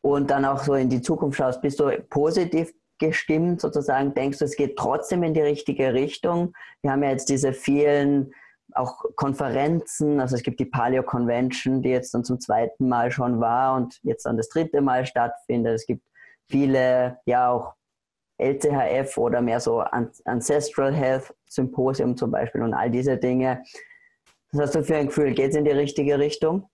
und 0.02 0.30
dann 0.30 0.44
auch 0.44 0.62
so 0.62 0.74
in 0.74 0.88
die 0.88 1.02
Zukunft 1.02 1.38
schaust, 1.38 1.62
bist 1.62 1.80
du 1.80 1.90
positiv 2.10 2.72
gestimmt 2.98 3.60
sozusagen? 3.60 4.14
Denkst 4.14 4.38
du, 4.38 4.44
es 4.44 4.56
geht 4.56 4.76
trotzdem 4.76 5.22
in 5.22 5.34
die 5.34 5.40
richtige 5.40 5.94
Richtung? 5.94 6.52
Wir 6.82 6.92
haben 6.92 7.02
ja 7.02 7.10
jetzt 7.10 7.28
diese 7.28 7.52
vielen 7.52 8.32
auch 8.74 9.02
Konferenzen, 9.16 10.20
also 10.20 10.36
es 10.36 10.44
gibt 10.44 10.60
die 10.60 10.64
Paleo 10.64 11.02
Convention, 11.02 11.82
die 11.82 11.88
jetzt 11.88 12.14
dann 12.14 12.24
zum 12.24 12.38
zweiten 12.38 12.88
Mal 12.88 13.10
schon 13.10 13.40
war 13.40 13.74
und 13.74 13.98
jetzt 14.02 14.26
dann 14.26 14.36
das 14.36 14.48
dritte 14.48 14.80
Mal 14.80 15.06
stattfindet. 15.06 15.74
Es 15.74 15.86
gibt 15.86 16.04
viele, 16.48 17.18
ja 17.26 17.50
auch 17.50 17.74
LCHF 18.38 19.18
oder 19.18 19.40
mehr 19.40 19.60
so 19.60 19.80
Ancestral 19.80 20.94
Health 20.94 21.34
Symposium 21.48 22.16
zum 22.16 22.30
Beispiel 22.30 22.62
und 22.62 22.74
all 22.74 22.90
diese 22.90 23.16
Dinge. 23.16 23.62
Was 24.52 24.66
hast 24.66 24.74
du 24.74 24.84
für 24.84 24.96
ein 24.96 25.06
Gefühl? 25.06 25.32
Geht 25.34 25.50
es 25.50 25.56
in 25.56 25.64
die 25.64 25.70
richtige 25.70 26.18
Richtung? 26.18 26.68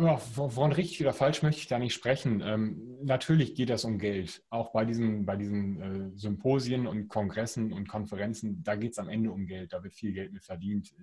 Ja, 0.00 0.16
von 0.16 0.72
richtig 0.72 1.00
oder 1.00 1.12
falsch 1.12 1.42
möchte 1.42 1.60
ich 1.60 1.66
da 1.66 1.78
nicht 1.78 1.92
sprechen. 1.92 2.40
Ähm, 2.40 2.98
natürlich 3.02 3.56
geht 3.56 3.68
es 3.70 3.84
um 3.84 3.98
Geld. 3.98 4.44
Auch 4.48 4.70
bei 4.70 4.84
diesen, 4.84 5.26
bei 5.26 5.36
diesen 5.36 5.82
äh, 5.82 6.16
Symposien 6.16 6.86
und 6.86 7.08
Kongressen 7.08 7.72
und 7.72 7.88
Konferenzen, 7.88 8.62
da 8.62 8.76
geht 8.76 8.92
es 8.92 8.98
am 8.98 9.08
Ende 9.08 9.32
um 9.32 9.46
Geld. 9.46 9.72
Da 9.72 9.82
wird 9.82 9.94
viel 9.94 10.12
Geld 10.12 10.32
mit 10.32 10.44
verdient. 10.44 10.94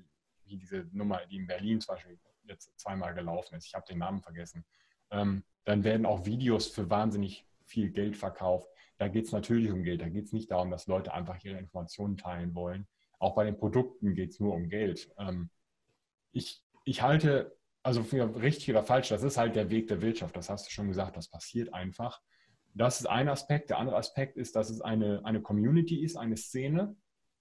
Wie 0.45 0.57
diese 0.57 0.87
Nummer, 0.93 1.19
die 1.29 1.35
in 1.35 1.47
Berlin 1.47 1.81
zum 1.81 1.95
Beispiel 1.95 2.17
jetzt 2.43 2.71
zweimal 2.79 3.13
gelaufen 3.13 3.55
ist. 3.55 3.65
Ich 3.65 3.75
habe 3.75 3.85
den 3.87 3.97
Namen 3.97 4.21
vergessen. 4.21 4.63
Ähm, 5.11 5.43
dann 5.65 5.83
werden 5.83 6.05
auch 6.05 6.25
Videos 6.25 6.67
für 6.67 6.89
wahnsinnig 6.89 7.45
viel 7.65 7.89
Geld 7.89 8.15
verkauft. 8.15 8.69
Da 8.97 9.09
geht 9.09 9.25
es 9.25 9.31
natürlich 9.33 9.71
um 9.71 9.83
Geld. 9.83 10.01
Da 10.01 10.07
geht 10.07 10.25
es 10.25 10.31
nicht 10.31 10.49
darum, 10.51 10.71
dass 10.71 10.87
Leute 10.87 11.13
einfach 11.13 11.43
ihre 11.43 11.57
Informationen 11.57 12.15
teilen 12.15 12.55
wollen. 12.55 12.87
Auch 13.19 13.35
bei 13.35 13.43
den 13.43 13.57
Produkten 13.57 14.13
geht 14.13 14.31
es 14.31 14.39
nur 14.39 14.53
um 14.53 14.69
Geld. 14.69 15.11
Ähm, 15.17 15.49
ich, 16.35 16.61
ich 16.83 17.01
halte 17.01 17.57
also 17.81 18.03
für 18.03 18.41
richtig 18.41 18.71
oder 18.71 18.83
falsch, 18.83 19.09
das 19.09 19.23
ist 19.23 19.37
halt 19.37 19.55
der 19.55 19.69
Weg 19.69 19.87
der 19.87 20.01
Wirtschaft. 20.01 20.35
Das 20.35 20.49
hast 20.49 20.67
du 20.67 20.71
schon 20.71 20.87
gesagt, 20.87 21.15
das 21.15 21.29
passiert 21.29 21.73
einfach. 21.73 22.19
Das 22.73 22.99
ist 22.99 23.05
ein 23.05 23.29
Aspekt. 23.29 23.69
Der 23.69 23.77
andere 23.77 23.95
Aspekt 23.95 24.37
ist, 24.37 24.55
dass 24.55 24.69
es 24.69 24.81
eine, 24.81 25.23
eine 25.23 25.41
Community 25.41 26.03
ist, 26.03 26.17
eine 26.17 26.35
Szene, 26.35 26.95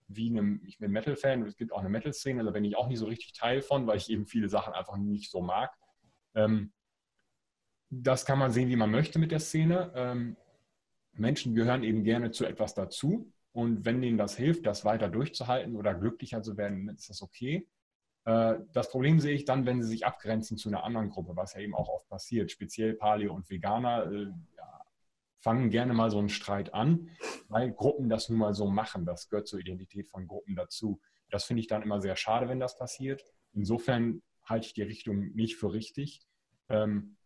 wie 0.07 0.29
einem, 0.29 0.61
ich 0.65 0.79
bin 0.79 0.91
Metal-Fan, 0.93 1.47
es 1.47 1.57
gibt 1.57 1.73
auch 1.73 1.81
eine 1.81 1.89
Metal-Szene, 1.89 2.45
da 2.45 2.51
bin 2.51 2.65
ich 2.65 2.77
auch 2.77 2.89
nicht 2.89 2.99
so 2.99 3.07
richtig 3.07 3.33
Teil 3.33 3.63
von, 3.63 3.87
weil 3.87 3.97
ich 3.97 4.11
eben 4.11 4.27
viele 4.27 4.51
Sachen 4.51 4.75
einfach 4.75 4.97
nicht 4.99 5.31
so 5.31 5.41
mag. 5.41 5.75
Ähm, 6.35 6.73
das 7.89 8.27
kann 8.27 8.39
man 8.39 8.53
sehen, 8.53 8.69
wie 8.69 8.77
man 8.77 8.91
möchte 8.91 9.19
mit 9.19 9.33
der 9.33 9.41
Szene. 9.41 9.93
Ähm, 9.97 10.37
Menschen 11.15 11.55
gehören 11.55 11.85
eben 11.85 12.05
gerne 12.05 12.33
zu 12.33 12.45
etwas 12.45 12.75
dazu. 12.75 13.33
Und 13.53 13.87
wenn 13.87 14.03
denen 14.03 14.19
das 14.19 14.37
hilft, 14.37 14.67
das 14.67 14.85
weiter 14.85 15.09
durchzuhalten 15.09 15.75
oder 15.75 15.95
glücklicher 15.95 16.43
zu 16.43 16.59
werden, 16.59 16.91
ist 16.91 17.09
das 17.09 17.23
okay. 17.23 17.67
Äh, 18.25 18.57
das 18.73 18.91
Problem 18.91 19.21
sehe 19.21 19.35
ich 19.35 19.45
dann, 19.45 19.67
wenn 19.67 19.83
sie 19.83 19.89
sich 19.89 20.07
abgrenzen 20.07 20.57
zu 20.57 20.69
einer 20.69 20.85
anderen 20.85 21.11
Gruppe, 21.11 21.37
was 21.37 21.55
ja 21.55 21.61
eben 21.61 21.75
auch 21.75 21.89
oft 21.89 22.09
passiert. 22.09 22.51
Speziell 22.51 22.95
Paleo 22.95 23.35
und 23.35 23.49
Veganer 23.51 24.11
äh, 24.11 24.25
ja, 24.57 24.85
fangen 25.41 25.71
gerne 25.71 25.93
mal 25.93 26.11
so 26.11 26.19
einen 26.19 26.31
Streit 26.31 26.73
an, 26.73 27.11
weil 27.49 27.73
Gruppen 27.73 28.09
das 28.09 28.29
nun 28.29 28.39
mal 28.39 28.55
so 28.55 28.67
machen. 28.69 29.05
Das 29.05 29.29
gehört 29.29 29.49
zur 29.49 29.61
Identität 29.61 30.09
von 30.09 30.27
Gruppen 30.27 30.57
dazu. 30.57 31.01
Das 31.31 31.45
finde 31.45 31.61
ich 31.61 31.67
dann 31.67 31.83
immer 31.83 32.01
sehr 32.01 32.17
schade, 32.17 32.49
wenn 32.49 32.61
das 32.61 32.79
passiert. 32.79 33.23
Insofern 33.53 34.23
halte 34.45 34.67
ich 34.67 34.75
die 34.75 34.83
Richtung 34.83 35.33
nicht 35.35 35.57
für 35.57 35.73
richtig. 35.73 36.21
Ähm, 36.69 37.17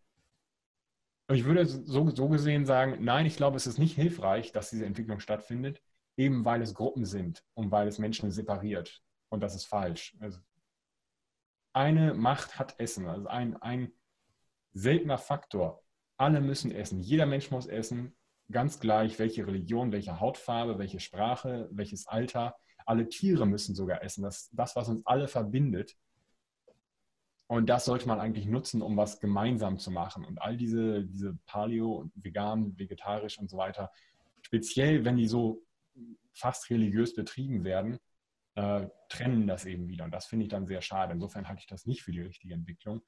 ich 1.31 1.45
würde 1.45 1.67
so, 1.67 2.05
gesehen 2.29 2.65
sagen, 2.65 3.05
nein, 3.05 3.27
ich 3.27 3.37
glaube, 3.37 3.57
es 3.57 3.67
ist 3.67 3.79
nicht 3.79 3.95
hilfreich, 3.95 4.51
dass 4.51 4.71
diese 4.71 4.87
Entwicklung 4.87 5.21
stattfindet, 5.21 5.83
eben 6.17 6.45
weil 6.45 6.63
es 6.63 6.75
Gruppen 6.75 7.05
sind 7.05 7.45
und 7.53 7.71
weil 7.71 7.87
es 7.87 7.99
Menschen 7.99 8.31
separiert. 8.31 9.03
Und 9.29 9.43
das 9.43 9.55
ist 9.55 9.67
falsch. 9.67 10.17
Also 10.21 10.41
eine 11.73 12.15
Macht 12.15 12.59
hat 12.59 12.79
Essen, 12.79 13.07
also 13.07 13.27
ein, 13.29 13.57
ein 13.57 13.93
seltener 14.73 15.19
Faktor. 15.19 15.83
Alle 16.17 16.41
müssen 16.41 16.73
essen. 16.73 17.01
Jeder 17.01 17.27
Mensch 17.27 17.51
muss 17.51 17.67
essen, 17.67 18.17
ganz 18.51 18.81
gleich, 18.81 19.19
welche 19.19 19.47
Religion, 19.47 19.93
welche 19.93 20.21
Hautfarbe, 20.21 20.79
welche 20.79 21.01
Sprache, 21.01 21.69
welches 21.71 22.07
Alter. 22.07 22.57
Alle 22.87 23.09
Tiere 23.09 23.47
müssen 23.47 23.75
sogar 23.75 24.03
essen. 24.03 24.23
Das 24.23 24.51
das, 24.53 24.75
was 24.75 24.89
uns 24.89 25.05
alle 25.07 25.29
verbindet. 25.29 25.97
Und 27.47 27.69
das 27.69 27.87
sollte 27.87 28.07
man 28.07 28.21
eigentlich 28.21 28.47
nutzen, 28.47 28.83
um 28.83 28.97
was 28.97 29.21
gemeinsam 29.21 29.79
zu 29.79 29.91
machen. 29.91 30.25
Und 30.25 30.41
all 30.41 30.57
diese, 30.57 31.05
diese 31.05 31.39
Paleo, 31.47 32.11
vegan, 32.15 32.79
vegetarisch 32.79 33.39
und 33.39 33.49
so 33.49 33.57
weiter, 33.57 33.91
speziell 34.43 35.05
wenn 35.05 35.17
die 35.17 35.29
so 35.29 35.63
fast 36.33 36.69
religiös 36.71 37.15
betrieben 37.15 37.65
werden, 37.65 37.99
äh, 38.59 38.89
trennen 39.09 39.47
das 39.47 39.67
eben 39.67 39.89
wieder. 39.89 40.05
Und 40.05 40.11
das 40.11 40.27
finde 40.27 40.45
ich 40.45 40.51
dann 40.51 40.67
sehr 40.67 40.83
schade. 40.83 41.13
Insofern 41.13 41.47
halte 41.47 41.61
ich 41.61 41.69
das 41.69 41.87
nicht 41.87 42.03
für 42.03 42.11
die 42.11 42.23
richtige 42.23 42.55
Entwicklung. 42.55 43.03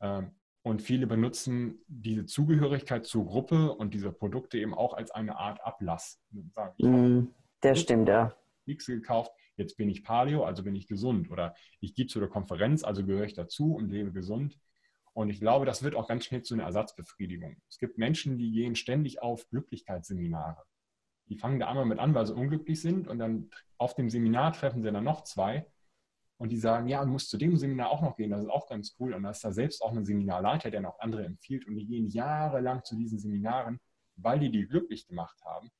Ähm, 0.00 0.32
und 0.62 0.82
viele 0.82 1.06
benutzen 1.06 1.78
diese 1.86 2.26
Zugehörigkeit 2.26 3.06
zur 3.06 3.24
Gruppe 3.24 3.72
und 3.72 3.94
diese 3.94 4.10
Produkte 4.10 4.58
eben 4.58 4.74
auch 4.74 4.94
als 4.94 5.12
eine 5.12 5.38
Art 5.38 5.64
Ablass. 5.64 6.20
Sagen, 6.50 6.74
mm, 6.78 7.34
das 7.60 7.80
stimmt, 7.80 8.08
ja. 8.08 8.34
Nichts 8.64 8.86
gekauft, 8.86 9.30
jetzt 9.56 9.76
bin 9.76 9.88
ich 9.88 10.02
Paleo, 10.02 10.44
also 10.44 10.64
bin 10.64 10.74
ich 10.74 10.88
gesund. 10.88 11.30
Oder 11.30 11.54
ich 11.78 11.94
gehe 11.94 12.08
zu 12.08 12.18
der 12.18 12.28
Konferenz, 12.28 12.82
also 12.82 13.06
gehöre 13.06 13.26
ich 13.26 13.34
dazu 13.34 13.76
und 13.76 13.90
lebe 13.90 14.10
gesund. 14.10 14.58
Und 15.12 15.30
ich 15.30 15.38
glaube, 15.38 15.66
das 15.66 15.84
wird 15.84 15.94
auch 15.94 16.08
ganz 16.08 16.24
schnell 16.24 16.42
zu 16.42 16.54
einer 16.54 16.64
Ersatzbefriedigung. 16.64 17.56
Es 17.70 17.78
gibt 17.78 17.96
Menschen, 17.96 18.38
die 18.38 18.50
gehen 18.50 18.74
ständig 18.74 19.22
auf 19.22 19.48
Glücklichkeitsseminare. 19.50 20.64
Die 21.28 21.36
fangen 21.36 21.58
da 21.58 21.68
einmal 21.68 21.86
mit 21.86 21.98
an, 21.98 22.14
weil 22.14 22.26
sie 22.26 22.34
unglücklich 22.34 22.80
sind 22.80 23.08
und 23.08 23.18
dann 23.18 23.50
auf 23.78 23.94
dem 23.94 24.10
Seminar 24.10 24.52
treffen 24.52 24.82
sie 24.82 24.92
dann 24.92 25.04
noch 25.04 25.24
zwei 25.24 25.66
und 26.38 26.50
die 26.50 26.58
sagen, 26.58 26.88
ja, 26.88 27.04
du 27.04 27.10
musst 27.10 27.30
zu 27.30 27.38
dem 27.38 27.56
Seminar 27.56 27.90
auch 27.90 28.02
noch 28.02 28.16
gehen, 28.16 28.30
das 28.30 28.42
ist 28.42 28.50
auch 28.50 28.68
ganz 28.68 28.94
cool. 29.00 29.14
Und 29.14 29.22
da 29.22 29.30
ist 29.30 29.44
da 29.44 29.52
selbst 29.52 29.82
auch 29.82 29.92
ein 29.92 30.04
Seminarleiter, 30.04 30.70
der 30.70 30.82
noch 30.82 31.00
andere 31.00 31.24
empfiehlt 31.24 31.66
und 31.66 31.76
die 31.76 31.86
gehen 31.86 32.08
jahrelang 32.08 32.84
zu 32.84 32.96
diesen 32.96 33.18
Seminaren, 33.18 33.80
weil 34.16 34.38
die 34.38 34.50
die 34.50 34.66
glücklich 34.66 35.06
gemacht 35.06 35.38
haben 35.44 35.70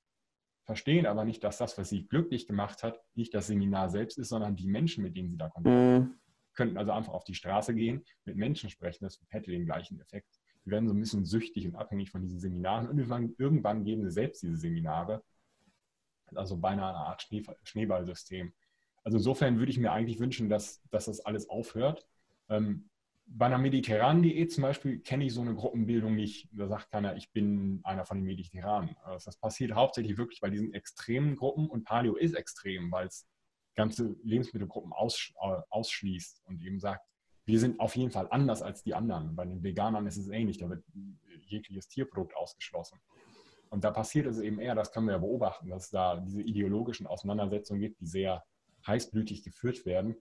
verstehen 0.67 1.07
aber 1.07 1.25
nicht, 1.25 1.43
dass 1.45 1.59
das, 1.59 1.79
was 1.79 1.89
sie 1.89 2.07
glücklich 2.07 2.47
gemacht 2.47 2.83
hat, 2.83 3.01
nicht 3.15 3.33
das 3.33 3.47
Seminar 3.47 3.89
selbst 3.89 4.19
ist, 4.19 4.29
sondern 4.29 4.57
die 4.57 4.67
Menschen, 4.67 5.05
mit 5.05 5.17
denen 5.17 5.31
sie 5.31 5.39
da 5.39 5.49
kontaktieren. 5.49 5.99
Mhm. 5.99 6.15
Könnten 6.55 6.77
also 6.77 6.91
einfach 6.91 7.13
auf 7.13 7.25
die 7.25 7.35
Straße 7.35 7.75
gehen, 7.75 8.05
mit 8.25 8.37
Menschen 8.37 8.69
sprechen, 8.69 9.05
das 9.05 9.21
hätte 9.29 9.51
den 9.51 9.65
gleichen 9.65 10.01
Effekt. 10.01 10.41
Die 10.65 10.71
werden 10.71 10.89
so 10.89 10.95
ein 10.95 11.01
bisschen 11.01 11.25
süchtig 11.25 11.67
und 11.67 11.77
abhängig 11.77 12.11
von 12.11 12.23
diesen 12.23 12.41
Seminaren 12.41 12.89
und 12.89 12.99
irgendwann, 12.99 13.35
irgendwann 13.39 13.85
geben 13.85 14.03
sie 14.03 14.11
selbst 14.11 14.43
diese 14.43 14.57
Seminare. 14.57 15.23
Also 16.35 16.57
beinahe 16.57 16.91
eine 16.91 17.07
Art 17.07 17.29
Schneeballsystem. 17.65 18.53
Also 19.05 19.19
insofern 19.19 19.59
würde 19.59 19.71
ich 19.71 19.79
mir 19.79 19.93
eigentlich 19.93 20.19
wünschen, 20.19 20.49
dass, 20.49 20.83
dass 20.91 21.07
das 21.07 21.21
alles 21.21 21.49
aufhört. 21.49 22.07
Ähm, 22.49 22.91
bei 23.29 23.47
einer 23.47 23.59
mediterranen 23.59 24.23
Diät 24.23 24.53
zum 24.53 24.63
Beispiel 24.63 25.01
kenne 25.01 25.25
ich 25.25 25.35
so 25.35 25.41
eine 25.41 25.55
Gruppenbildung 25.55 26.15
nicht. 26.15 26.49
Da 26.53 26.69
sagt 26.69 26.91
keiner, 26.91 27.17
ich 27.17 27.33
bin 27.33 27.81
einer 27.83 28.05
von 28.05 28.19
den 28.19 28.25
Mediterranen. 28.25 28.97
Also 29.03 29.27
das 29.27 29.37
passiert 29.37 29.73
hauptsächlich 29.73 30.17
wirklich 30.17 30.41
bei 30.41 30.51
diesen 30.51 30.73
extremen 30.75 31.35
Gruppen 31.35 31.69
und 31.69 31.85
Paleo 31.85 32.15
ist 32.17 32.35
extrem, 32.35 32.91
weil 32.93 33.09
es 33.09 33.27
ganze 33.75 34.17
Lebensmittelgruppen 34.23 34.93
aus, 34.93 35.33
äh, 35.41 35.61
ausschließt 35.71 36.43
und 36.47 36.63
eben 36.63 36.79
sagt, 36.79 37.05
wir 37.45 37.61
sind 37.61 37.79
auf 37.79 37.95
jeden 37.97 38.11
Fall 38.11 38.27
anders 38.31 38.63
als 38.63 38.83
die 38.83 38.95
anderen. 38.95 39.37
Bei 39.37 39.45
den 39.45 39.63
Veganern 39.63 40.07
ist 40.07 40.17
es 40.17 40.29
ähnlich, 40.29 40.59
da 40.59 40.69
wird 40.69 40.85
jegliches 41.43 41.89
Tierprodukt 41.89 42.35
ausgeschlossen. 42.35 42.99
Und 43.71 43.85
da 43.85 43.91
passiert 43.91 44.27
es 44.27 44.39
eben 44.39 44.61
eher, 44.61 44.75
das 44.75 44.93
können 44.93 45.07
wir 45.07 45.13
ja 45.13 45.19
beobachten, 45.19 45.69
dass 45.69 45.85
es 45.85 45.91
da 45.91 46.17
diese 46.17 46.43
ideologischen 46.43 47.07
Auseinandersetzungen 47.07 47.81
gibt, 47.81 48.01
die 48.01 48.07
sehr 48.07 48.45
heißblütig 48.87 49.43
geführt 49.43 49.85
werden 49.85 50.17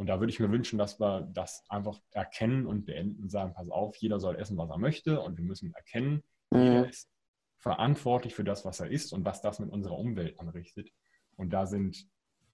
und 0.00 0.06
da 0.06 0.18
würde 0.18 0.32
ich 0.32 0.40
mir 0.40 0.50
wünschen, 0.50 0.78
dass 0.78 0.98
wir 0.98 1.28
das 1.34 1.62
einfach 1.68 2.00
erkennen 2.12 2.64
und 2.64 2.86
beenden 2.86 3.22
und 3.22 3.28
sagen, 3.28 3.52
pass 3.52 3.68
auf, 3.68 3.94
jeder 3.96 4.18
soll 4.18 4.36
essen, 4.36 4.56
was 4.56 4.70
er 4.70 4.78
möchte 4.78 5.20
und 5.20 5.36
wir 5.36 5.44
müssen 5.44 5.74
erkennen, 5.74 6.22
mhm. 6.48 6.58
jeder 6.58 6.88
ist 6.88 7.10
verantwortlich 7.58 8.34
für 8.34 8.42
das, 8.42 8.64
was 8.64 8.80
er 8.80 8.90
isst 8.90 9.12
und 9.12 9.26
was 9.26 9.42
das 9.42 9.58
mit 9.58 9.70
unserer 9.70 9.98
Umwelt 9.98 10.40
anrichtet. 10.40 10.90
Und 11.36 11.50
da 11.50 11.66
sind 11.66 12.08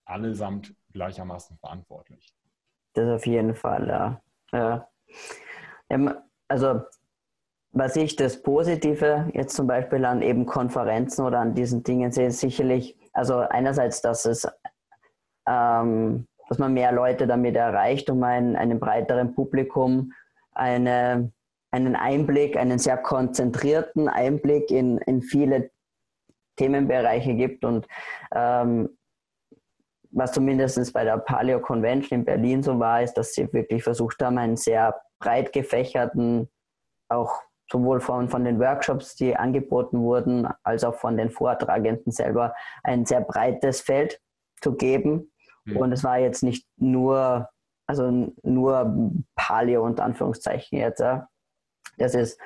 allesamt 0.05 0.75
gleichermaßen 0.93 1.57
verantwortlich. 1.59 2.35
Das 2.95 3.09
auf 3.15 3.27
jeden 3.27 3.55
Fall, 3.55 3.87
ja. 3.87 4.21
ja. 4.51 4.89
Also 6.49 6.81
was 7.73 7.97
ich 7.97 8.17
das 8.17 8.43
Positive 8.43 9.29
jetzt 9.35 9.55
zum 9.55 9.67
Beispiel 9.67 10.05
an 10.05 10.23
eben 10.23 10.47
Konferenzen 10.47 11.25
oder 11.25 11.41
an 11.41 11.55
diesen 11.55 11.83
Dingen 11.83 12.11
sehe, 12.13 12.29
ist 12.29 12.41
sicherlich, 12.41 12.97
also 13.13 13.39
einerseits, 13.39 14.01
dass 14.01 14.25
es 14.25 14.49
ähm, 15.47 16.27
dass 16.49 16.59
man 16.59 16.75
mehr 16.75 16.93
Leute 16.93 17.27
damit 17.27 17.57
erreicht, 17.57 18.09
um 18.11 18.23
ein, 18.23 18.57
einem 18.57 18.79
breiteren 18.79 19.35
Publikum 19.35 20.13
eine, 20.53 21.33
einen 21.71 21.97
Einblick, 21.97 22.57
einen 22.57 22.79
sehr 22.79 22.97
konzentrierten 22.97 24.09
Einblick 24.09 24.71
in, 24.71 24.99
in 24.99 25.23
viele 25.23 25.71
Themenbereiche 26.57 27.35
gibt. 27.35 27.65
Und 27.65 27.87
ähm, 28.35 28.97
was 30.11 30.33
zumindest 30.33 30.93
bei 30.93 31.05
der 31.05 31.19
Paleo 31.19 31.61
Convention 31.61 32.21
in 32.21 32.25
Berlin 32.25 32.63
so 32.63 32.79
war, 32.79 33.03
ist, 33.03 33.15
dass 33.15 33.35
sie 33.35 33.53
wirklich 33.53 33.83
versucht 33.83 34.23
haben, 34.23 34.39
einen 34.39 34.57
sehr 34.57 34.95
breit 35.19 35.53
gefächerten, 35.53 36.49
auch 37.09 37.43
sowohl 37.71 38.01
von, 38.01 38.29
von 38.29 38.45
den 38.45 38.61
Workshops, 38.61 39.17
die 39.17 39.37
angeboten 39.37 40.01
wurden, 40.01 40.49
als 40.63 40.85
auch 40.85 40.95
von 40.95 41.17
den 41.17 41.31
Vortragenden 41.31 42.13
selber, 42.13 42.55
ein 42.85 43.07
sehr 43.07 43.21
breites 43.21 43.81
Feld 43.81 44.21
zu 44.61 44.75
geben, 44.75 45.31
Mhm. 45.67 45.77
Und 45.77 45.93
es 45.93 46.05
war 46.05 46.19
jetzt 46.19 46.43
nicht 46.43 46.67
nur, 46.77 47.49
also 47.87 48.33
nur 48.43 49.13
Paleo 49.35 49.85
unter 49.85 50.05
Anführungszeichen 50.05 50.79
jetzt. 50.79 51.01
Ja. 51.01 51.29
Das 51.99 52.15
ist, 52.15 52.39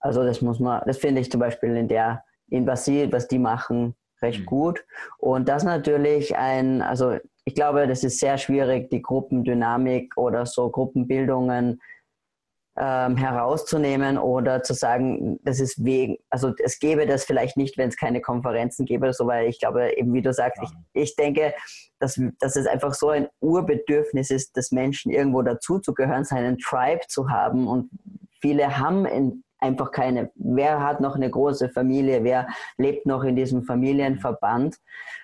also 0.00 0.24
das 0.24 0.40
muss 0.42 0.60
man, 0.60 0.82
das 0.86 0.98
finde 0.98 1.20
ich 1.20 1.30
zum 1.30 1.40
Beispiel 1.40 1.76
in 1.76 1.88
der, 1.88 2.22
in 2.48 2.64
Brasilien, 2.64 3.12
was 3.12 3.28
die 3.28 3.38
machen, 3.38 3.94
recht 4.22 4.40
mhm. 4.40 4.46
gut. 4.46 4.84
Und 5.18 5.48
das 5.48 5.64
natürlich 5.64 6.36
ein, 6.36 6.82
also 6.82 7.18
ich 7.44 7.54
glaube, 7.54 7.86
das 7.86 8.04
ist 8.04 8.18
sehr 8.18 8.38
schwierig, 8.38 8.90
die 8.90 9.02
Gruppendynamik 9.02 10.16
oder 10.16 10.46
so 10.46 10.70
Gruppenbildungen 10.70 11.80
ähm, 12.78 13.16
herauszunehmen 13.16 14.18
oder 14.18 14.62
zu 14.62 14.74
sagen, 14.74 15.38
das 15.42 15.60
ist 15.60 15.82
wegen, 15.84 16.18
also 16.30 16.52
es 16.62 16.78
gäbe 16.78 17.06
das 17.06 17.24
vielleicht 17.24 17.56
nicht, 17.56 17.78
wenn 17.78 17.88
es 17.88 17.96
keine 17.96 18.20
Konferenzen 18.20 18.84
gäbe 18.84 19.06
oder 19.06 19.12
so, 19.14 19.26
weil 19.26 19.48
ich 19.48 19.58
glaube, 19.58 19.96
eben 19.96 20.12
wie 20.12 20.22
du 20.22 20.32
sagst, 20.32 20.60
ja. 20.62 20.68
ich, 20.92 21.02
ich 21.02 21.16
denke, 21.16 21.54
dass, 21.98 22.20
dass 22.38 22.56
es 22.56 22.66
einfach 22.66 22.94
so 22.94 23.08
ein 23.10 23.28
Urbedürfnis 23.40 24.30
ist, 24.30 24.56
des 24.56 24.72
Menschen 24.72 25.10
irgendwo 25.10 25.42
dazuzugehören, 25.42 26.24
seinen 26.24 26.58
Tribe 26.58 27.06
zu 27.08 27.30
haben 27.30 27.66
und 27.66 27.90
viele 28.40 28.78
haben 28.78 29.06
in, 29.06 29.42
einfach 29.58 29.90
keine. 29.90 30.30
Wer 30.34 30.82
hat 30.82 31.00
noch 31.00 31.16
eine 31.16 31.30
große 31.30 31.70
Familie? 31.70 32.24
Wer 32.24 32.46
lebt 32.76 33.06
noch 33.06 33.24
in 33.24 33.36
diesem 33.36 33.64
Familienverband? 33.64 34.76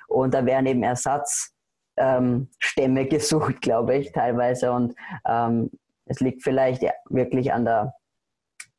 Und 0.09 0.35
da 0.35 0.45
werden 0.47 0.67
eben 0.67 0.83
Ersatzstämme 0.83 2.49
ähm, 2.77 3.09
gesucht, 3.11 3.61
glaube 3.61 3.97
ich, 3.97 4.12
teilweise. 4.12 4.73
Und 4.73 4.95
ähm, 5.29 5.71
es 6.07 6.21
liegt 6.21 6.43
vielleicht 6.43 6.83
wirklich 7.09 7.53
an 7.53 7.65
der, 7.65 7.95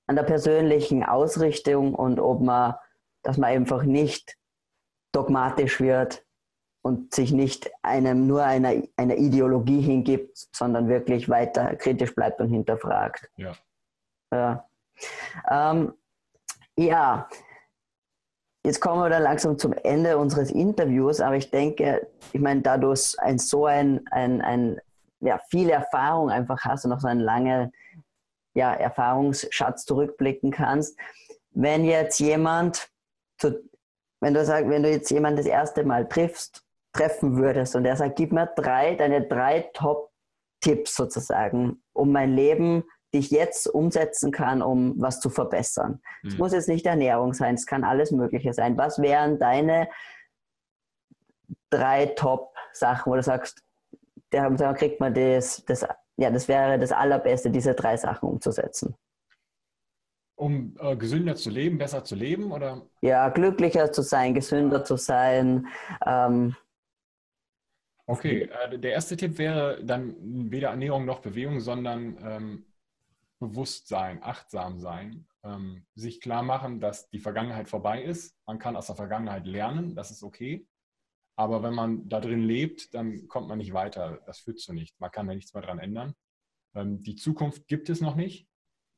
an 0.07 0.15
der 0.15 0.23
persönlichen 0.23 1.03
Ausrichtung 1.03 1.95
und 1.95 2.19
ob 2.19 2.41
man, 2.41 2.75
dass 3.23 3.37
man 3.37 3.49
einfach 3.49 3.83
nicht 3.83 4.37
dogmatisch 5.13 5.79
wird 5.79 6.25
und 6.83 7.13
sich 7.13 7.31
nicht 7.31 7.71
einem 7.81 8.27
nur 8.27 8.43
einer, 8.43 8.73
einer 8.97 9.15
Ideologie 9.15 9.81
hingibt, 9.81 10.49
sondern 10.51 10.89
wirklich 10.89 11.29
weiter 11.29 11.75
kritisch 11.75 12.13
bleibt 12.13 12.41
und 12.41 12.49
hinterfragt. 12.49 13.29
Ja. 13.37 13.53
Ja. 14.31 14.67
Ähm, 15.49 15.93
ja. 16.77 17.29
jetzt 18.65 18.81
kommen 18.81 19.01
wir 19.01 19.09
dann 19.09 19.23
langsam 19.23 19.57
zum 19.57 19.73
Ende 19.73 20.17
unseres 20.17 20.51
Interviews, 20.51 21.21
aber 21.21 21.37
ich 21.37 21.49
denke, 21.51 22.07
ich 22.33 22.41
meine, 22.41 22.61
da 22.61 22.77
du 22.77 22.93
ein, 23.19 23.39
so 23.39 23.65
ein, 23.65 24.05
ein, 24.11 24.41
ein 24.41 24.81
ja, 25.23 25.39
viel 25.49 25.69
Erfahrung 25.69 26.29
einfach 26.29 26.63
hast 26.63 26.85
und 26.85 26.91
noch 26.91 26.99
so 26.99 27.07
einen 27.07 27.19
langen 27.19 27.71
ja, 28.53 28.73
Erfahrungsschatz 28.73 29.85
zurückblicken 29.85 30.51
kannst, 30.51 30.97
wenn 31.51 31.85
jetzt 31.85 32.19
jemand, 32.19 32.89
zu, 33.37 33.59
wenn 34.19 34.33
du 34.33 34.45
sagst, 34.45 34.69
wenn 34.69 34.83
du 34.83 34.89
jetzt 34.89 35.09
jemand 35.09 35.39
das 35.39 35.45
erste 35.45 35.83
Mal 35.83 36.07
triffst, 36.07 36.63
treffen 36.93 37.37
würdest 37.37 37.75
und 37.75 37.83
der 37.83 37.95
sagt, 37.95 38.15
gib 38.15 38.31
mir 38.31 38.47
drei, 38.55 38.95
deine 38.95 39.27
drei 39.27 39.61
Top-Tipps 39.73 40.95
sozusagen, 40.95 41.81
um 41.93 42.11
mein 42.11 42.33
Leben 42.33 42.83
die 43.13 43.19
ich 43.19 43.29
jetzt 43.29 43.67
umsetzen 43.67 44.31
kann, 44.31 44.61
um 44.61 44.95
was 44.97 45.19
zu 45.19 45.29
verbessern. 45.29 46.01
Es 46.25 46.33
mhm. 46.33 46.39
muss 46.39 46.53
jetzt 46.53 46.67
nicht 46.67 46.85
Ernährung 46.85 47.33
sein, 47.33 47.53
es 47.55 47.67
kann 47.67 47.83
alles 47.83 48.11
Mögliche 48.11 48.53
sein. 48.53 48.77
Was 48.77 48.99
wären 48.99 49.37
deine 49.37 49.87
drei 51.69 52.07
Top-Sachen, 52.07 53.11
wo 53.11 53.15
du 53.15 53.21
sagst, 53.21 53.63
da 54.33 54.73
kriegt 54.73 54.99
man 54.99 55.13
das, 55.13 55.63
das, 55.65 55.85
ja, 56.17 56.29
das 56.29 56.47
wäre 56.47 56.79
das 56.79 56.91
Allerbeste, 56.91 57.49
diese 57.49 57.73
drei 57.73 57.97
Sachen 57.97 58.29
umzusetzen? 58.29 58.95
Um 60.35 60.75
äh, 60.79 60.95
gesünder 60.95 61.35
zu 61.35 61.49
leben, 61.49 61.77
besser 61.77 62.03
zu 62.03 62.15
leben, 62.15 62.51
oder? 62.51 62.81
Ja, 63.01 63.29
glücklicher 63.29 63.91
zu 63.91 64.01
sein, 64.01 64.33
gesünder 64.33 64.83
zu 64.83 64.97
sein. 64.97 65.67
Ähm, 66.05 66.55
okay, 68.07 68.49
äh, 68.65 68.79
der 68.79 68.93
erste 68.93 69.15
Tipp 69.15 69.37
wäre 69.37 69.83
dann 69.83 70.15
weder 70.51 70.69
Ernährung 70.69 71.05
noch 71.05 71.19
Bewegung, 71.19 71.59
sondern 71.59 72.17
ähm, 72.23 72.65
Bewusstsein, 73.39 74.23
achtsam 74.23 74.79
sein, 74.79 75.27
ähm, 75.43 75.85
sich 75.95 76.21
klar 76.21 76.43
machen, 76.43 76.79
dass 76.79 77.09
die 77.09 77.19
Vergangenheit 77.19 77.69
vorbei 77.69 78.01
ist. 78.01 78.35
Man 78.45 78.57
kann 78.57 78.75
aus 78.75 78.87
der 78.87 78.95
Vergangenheit 78.95 79.45
lernen, 79.45 79.95
das 79.95 80.11
ist 80.11 80.23
okay. 80.23 80.65
Aber 81.35 81.63
wenn 81.63 81.73
man 81.73 82.07
da 82.07 82.19
drin 82.19 82.43
lebt, 82.43 82.93
dann 82.93 83.27
kommt 83.27 83.47
man 83.47 83.57
nicht 83.57 83.73
weiter. 83.73 84.21
Das 84.25 84.39
führt 84.39 84.59
zu 84.59 84.73
nichts. 84.73 84.99
Man 84.99 85.11
kann 85.11 85.27
da 85.27 85.33
nichts 85.33 85.53
mehr 85.53 85.63
dran 85.63 85.79
ändern. 85.79 86.13
Ähm, 86.75 87.01
die 87.01 87.15
Zukunft 87.15 87.67
gibt 87.67 87.89
es 87.89 88.01
noch 88.01 88.15
nicht. 88.15 88.47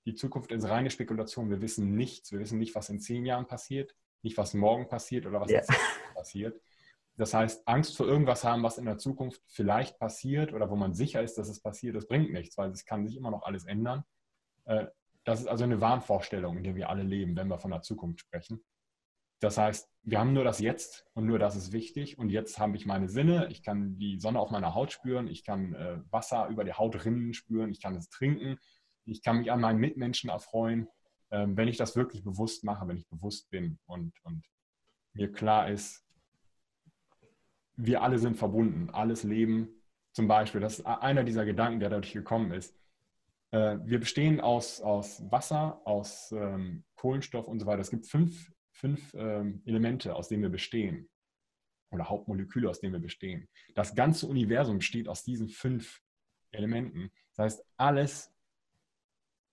Die 0.06 0.16
Zukunft 0.16 0.52
ist 0.52 0.68
reine 0.68 0.92
Spekulation. 0.92 1.50
Wir 1.50 1.62
wissen 1.62 1.96
nichts. 1.96 2.32
Wir 2.32 2.40
wissen 2.40 2.60
nicht, 2.60 2.76
was 2.76 2.90
in 2.90 3.00
zehn 3.00 3.26
Jahren 3.26 3.48
passiert, 3.48 3.96
nicht, 4.22 4.38
was 4.38 4.54
morgen 4.54 4.88
passiert 4.88 5.26
oder 5.26 5.42
was 5.42 5.52
in 5.52 5.62
passiert. 6.14 6.62
Das 7.18 7.34
heißt, 7.34 7.68
Angst 7.68 7.96
vor 7.96 8.08
irgendwas 8.08 8.44
haben, 8.44 8.64
was 8.64 8.78
in 8.78 8.86
der 8.86 8.98
Zukunft 8.98 9.42
vielleicht 9.48 9.98
passiert 10.00 10.54
oder 10.54 10.70
wo 10.70 10.76
man 10.76 10.94
sicher 10.94 11.22
ist, 11.22 11.38
dass 11.38 11.48
es 11.48 11.62
passiert, 11.62 11.96
das 11.96 12.08
bringt 12.08 12.34
nichts, 12.34 12.58
weil 12.58 12.72
es 12.72 12.86
kann 12.86 13.08
sich 13.08 13.16
immer 13.16 13.32
noch 13.32 13.44
alles 13.44 13.66
ändern. 13.66 14.04
Äh, 14.66 14.88
das 15.24 15.40
ist 15.40 15.48
also 15.48 15.64
eine 15.64 15.80
Wahnvorstellung, 15.82 16.58
in 16.58 16.64
der 16.64 16.76
wir 16.76 16.90
alle 16.90 17.04
leben, 17.04 17.36
wenn 17.36 17.48
wir 17.48 17.58
von 17.58 17.72
der 17.72 17.82
Zukunft 17.82 18.20
sprechen. 18.20 18.64
Das 19.40 19.58
heißt, 19.58 19.90
wir 20.04 20.20
haben 20.20 20.34
nur 20.34 20.44
das 20.44 20.60
Jetzt 20.60 21.06
und 21.14 21.26
nur 21.26 21.40
das 21.40 21.56
ist 21.56 21.72
wichtig. 21.72 22.18
Und 22.18 22.30
jetzt 22.30 22.60
habe 22.60 22.78
ich 22.78 22.86
meine 22.86 23.10
Sinne. 23.10 23.48
Ich 23.50 23.64
kann 23.64 23.98
die 23.98 24.20
Sonne 24.20 24.40
auf 24.40 24.52
meiner 24.52 24.76
Haut 24.76 24.92
spüren. 24.92 25.28
Ich 25.28 25.44
kann 25.44 25.74
äh, 25.74 25.98
Wasser 26.10 26.48
über 26.48 26.64
die 26.64 26.74
Haut 26.74 27.06
rinnen 27.06 27.34
spüren. 27.34 27.70
Ich 27.70 27.82
kann 27.82 27.96
es 27.96 28.10
trinken. 28.10 28.58
Ich 29.06 29.22
kann 29.22 29.38
mich 29.38 29.52
an 29.52 29.62
meinen 29.62 29.80
Mitmenschen 29.80 30.30
erfreuen, 30.30 30.88
ähm, 31.32 31.58
wenn 31.58 31.68
ich 31.68 31.78
das 31.78 31.96
wirklich 31.96 32.24
bewusst 32.24 32.64
mache, 32.64 32.88
wenn 32.88 32.98
ich 32.98 33.08
bewusst 33.08 33.50
bin 33.50 33.78
und, 33.86 34.14
und 34.24 34.46
mir 35.14 35.32
klar 35.32 35.70
ist, 35.70 36.04
wir 37.76 38.02
alle 38.02 38.20
sind 38.20 38.38
verbunden. 38.38 38.90
Alles 38.92 39.24
Leben 39.24 39.70
zum 40.14 40.28
Beispiel, 40.28 40.62
das 40.62 40.80
ist 40.80 40.86
einer 40.86 41.24
dieser 41.24 41.46
Gedanken, 41.46 41.80
der 41.80 41.90
dadurch 41.90 42.14
gekommen 42.14 42.52
ist. 42.52 42.76
Äh, 43.52 43.78
wir 43.84 44.00
bestehen 44.00 44.40
aus, 44.40 44.82
aus 44.82 45.22
Wasser, 45.30 45.82
aus 45.86 46.32
ähm, 46.32 46.84
Kohlenstoff 46.96 47.48
und 47.48 47.60
so 47.60 47.66
weiter. 47.66 47.82
Es 47.82 47.92
gibt 47.92 48.08
fünf, 48.08 48.52
fünf 48.86 49.14
ähm, 49.16 49.62
Elemente, 49.66 50.16
aus 50.16 50.28
denen 50.28 50.44
wir 50.44 50.50
bestehen. 50.50 51.10
Oder 51.92 52.10
Hauptmoleküle, 52.10 52.70
aus 52.70 52.80
denen 52.80 52.94
wir 52.94 53.00
bestehen. 53.00 53.48
Das 53.74 53.96
ganze 53.96 54.28
Universum 54.28 54.78
besteht 54.78 55.08
aus 55.08 55.24
diesen 55.24 55.50
fünf 55.50 56.02
Elementen. 56.52 57.12
Das 57.36 57.46
heißt, 57.46 57.66
alles 57.78 58.32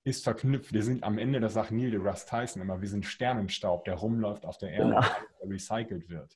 ist 0.04 0.24
verknüpft. 0.24 0.72
Wir 0.72 0.82
sind 0.82 1.04
am 1.04 1.18
Ende, 1.18 1.40
das 1.40 1.54
sagt 1.54 1.70
Neil 1.70 1.90
deGrasse 1.90 2.26
Tyson 2.26 2.62
immer, 2.62 2.80
wir 2.80 2.88
sind 2.88 3.06
Sternenstaub, 3.06 3.84
der 3.84 3.94
rumläuft 3.94 4.44
auf 4.44 4.58
der 4.58 4.70
Erde, 4.70 4.90
genau. 4.90 5.00
der 5.40 5.50
recycelt 5.50 6.08
wird. 6.08 6.34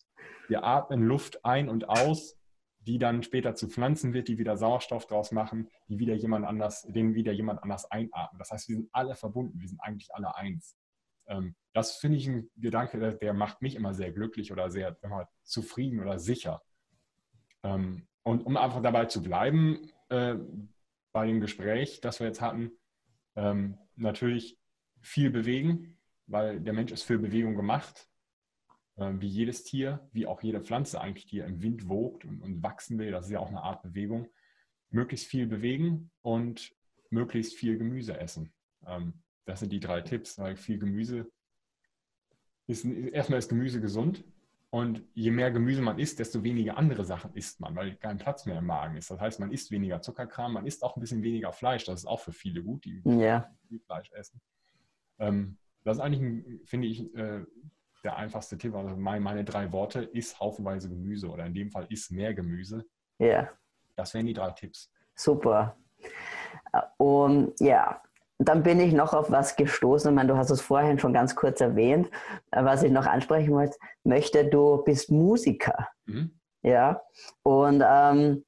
Wir 0.49 0.63
atmen 0.63 1.03
Luft 1.03 1.45
ein 1.45 1.69
und 1.69 1.89
aus 1.89 2.39
die 2.87 2.99
dann 2.99 3.25
später 3.25 3.57
zu 3.57 3.69
Pflanzen 3.69 4.13
wird, 4.13 4.29
die 4.29 4.39
wieder 4.39 4.57
Sauerstoff 4.57 5.07
draus 5.07 5.33
machen, 5.33 5.69
die 5.89 5.99
wieder 5.99 6.15
jemand 6.15 6.47
anders, 6.47 6.83
den 6.83 7.15
wieder 7.15 7.33
jemand 7.33 7.63
anders 7.65 7.91
einatmen. 7.91 8.39
Das 8.39 8.53
heißt, 8.53 8.69
wir 8.69 8.77
sind 8.77 8.89
alle 8.93 9.17
verbunden, 9.17 9.61
wir 9.61 9.69
sind 9.69 9.81
eigentlich 9.81 10.15
alle 10.15 10.37
eins. 10.37 10.77
Ähm, 11.27 11.55
das 11.73 11.97
finde 11.97 12.19
ich 12.19 12.27
ein 12.27 12.51
Gedanke, 12.57 12.99
der, 12.99 13.13
der, 13.13 13.35
macht 13.35 13.63
mich 13.63 13.75
immer 13.75 13.93
sehr 13.93 14.13
glücklich 14.13 14.53
oder 14.53 14.71
sehr 14.71 14.97
immer, 15.03 15.29
zufrieden 15.43 16.01
oder 16.01 16.19
sicher. 16.19 16.63
Ähm, 17.63 18.07
und 18.23 18.45
um 18.45 18.57
einfach 18.57 18.83
dabei 18.83 19.07
zu 19.07 19.23
bleiben, 19.23 19.91
äh, 20.09 20.37
bei 21.13 21.27
dem 21.27 21.41
Gespräch, 21.41 22.01
das 22.01 22.21
wir 22.21 22.27
jetzt 22.27 22.41
hatten, 22.41 22.73
ähm, 23.37 23.79
natürlich 23.95 24.59
viel 25.01 25.31
bewegen, 25.31 25.99
weil 26.27 26.61
der 26.61 26.73
Mensch 26.73 26.93
ist 26.93 27.03
für 27.03 27.19
Bewegung 27.19 27.57
gemacht. 27.57 28.09
Ähm, 28.99 29.21
wie 29.21 29.29
jedes 29.29 29.65
Tier, 29.65 30.09
wie 30.13 30.27
auch 30.27 30.43
jede 30.43 30.61
Pflanze 30.61 31.01
eigentlich, 31.01 31.27
die 31.27 31.39
im 31.39 31.63
Wind 31.63 31.89
wogt 31.89 32.25
und, 32.25 32.41
und 32.41 32.63
wachsen 32.63 32.99
will, 32.99 33.11
das 33.11 33.27
ist 33.27 33.33
ja 33.33 33.41
auch 33.41 33.51
eine 33.51 33.63
Art 33.63 33.83
Bewegung, 33.83 34.29
möglichst 34.91 35.27
viel 35.27 35.47
bewegen 35.47 36.11
und 36.23 36.75
möglichst 37.11 37.55
viel 37.55 37.77
Gemüse 37.77 38.19
essen. 38.19 38.53
Ähm, 38.87 39.23
das 39.47 39.61
sind 39.61 39.73
die 39.73 39.81
drei 39.81 40.03
Tipps, 40.03 40.39
weil 40.39 40.57
viel 40.57 40.79
Gemüse 40.79 41.31
ist, 42.67 42.85
erstmal 42.85 43.39
ist 43.39 43.49
Gemüse 43.49 43.81
gesund 43.81 44.25
und 44.71 45.03
je 45.15 45.31
mehr 45.31 45.51
Gemüse 45.51 45.81
man 45.81 45.99
isst, 45.99 46.19
desto 46.19 46.43
weniger 46.43 46.77
andere 46.77 47.05
Sachen 47.05 47.33
isst 47.35 47.61
man, 47.61 47.75
weil 47.77 47.95
kein 47.97 48.19
Platz 48.19 48.45
mehr 48.45 48.59
im 48.59 48.67
Magen 48.67 48.97
ist. 48.97 49.11
Das 49.11 49.21
heißt, 49.21 49.41
man 49.41 49.53
isst 49.53 49.71
weniger 49.71 50.03
Zuckerkram, 50.03 50.53
man 50.53 50.67
isst 50.67 50.83
auch 50.83 50.97
ein 50.97 51.01
bisschen 51.01 51.23
weniger 51.23 51.53
Fleisch. 51.53 51.85
Das 51.85 52.01
ist 52.01 52.07
auch 52.07 52.21
für 52.21 52.33
viele 52.33 52.63
gut, 52.63 52.85
die 52.85 53.01
ja. 53.05 53.49
viel 53.69 53.81
Fleisch 53.81 54.11
essen. 54.13 54.41
Ähm, 55.19 55.57
das 55.85 55.99
ist 55.99 56.03
eigentlich, 56.03 56.69
finde 56.69 56.89
ich, 56.89 57.15
äh, 57.15 57.45
der 58.03 58.17
einfachste 58.17 58.59
Tipp. 58.59 58.75
Also 58.75 58.97
mein, 58.97 59.23
meine 59.23 59.45
drei 59.45 59.71
Worte 59.73 60.03
ist 60.03 60.41
haufenweise 60.41 60.89
Gemüse 60.89 61.29
oder 61.29 61.47
in 61.47 61.55
dem 61.55 61.71
Fall 61.71 61.87
ist 61.89 62.11
mehr 62.11 62.35
Gemüse. 62.35 62.85
Ja. 63.19 63.49
Das 63.95 64.13
wären 64.13 64.27
die 64.27 64.35
drei 64.35 64.51
Tipps. 64.51 64.93
Super. 65.15 65.79
Und 66.99 67.59
ja, 67.61 68.03
dann 68.39 68.63
bin 68.63 68.81
ich 68.81 68.93
noch 68.93 69.15
auf 69.15 69.31
was 69.31 69.57
gestoßen. 69.57 70.11
Ich 70.11 70.15
meine, 70.15 70.29
du 70.29 70.37
hast 70.37 70.51
es 70.51 70.61
vorhin 70.61 70.99
schon 70.99 71.13
ganz 71.13 71.35
kurz 71.35 71.61
erwähnt, 71.61 72.11
was 72.51 72.83
ich 72.83 72.93
noch 72.93 73.07
ansprechen 73.07 73.53
wollte, 73.53 73.77
möchte. 74.05 74.45
Du 74.47 74.83
bist 74.85 75.11
Musiker. 75.11 75.89
Mhm. 76.05 76.39
Ja. 76.63 77.03
Und 77.43 77.83
ähm, 77.87 78.45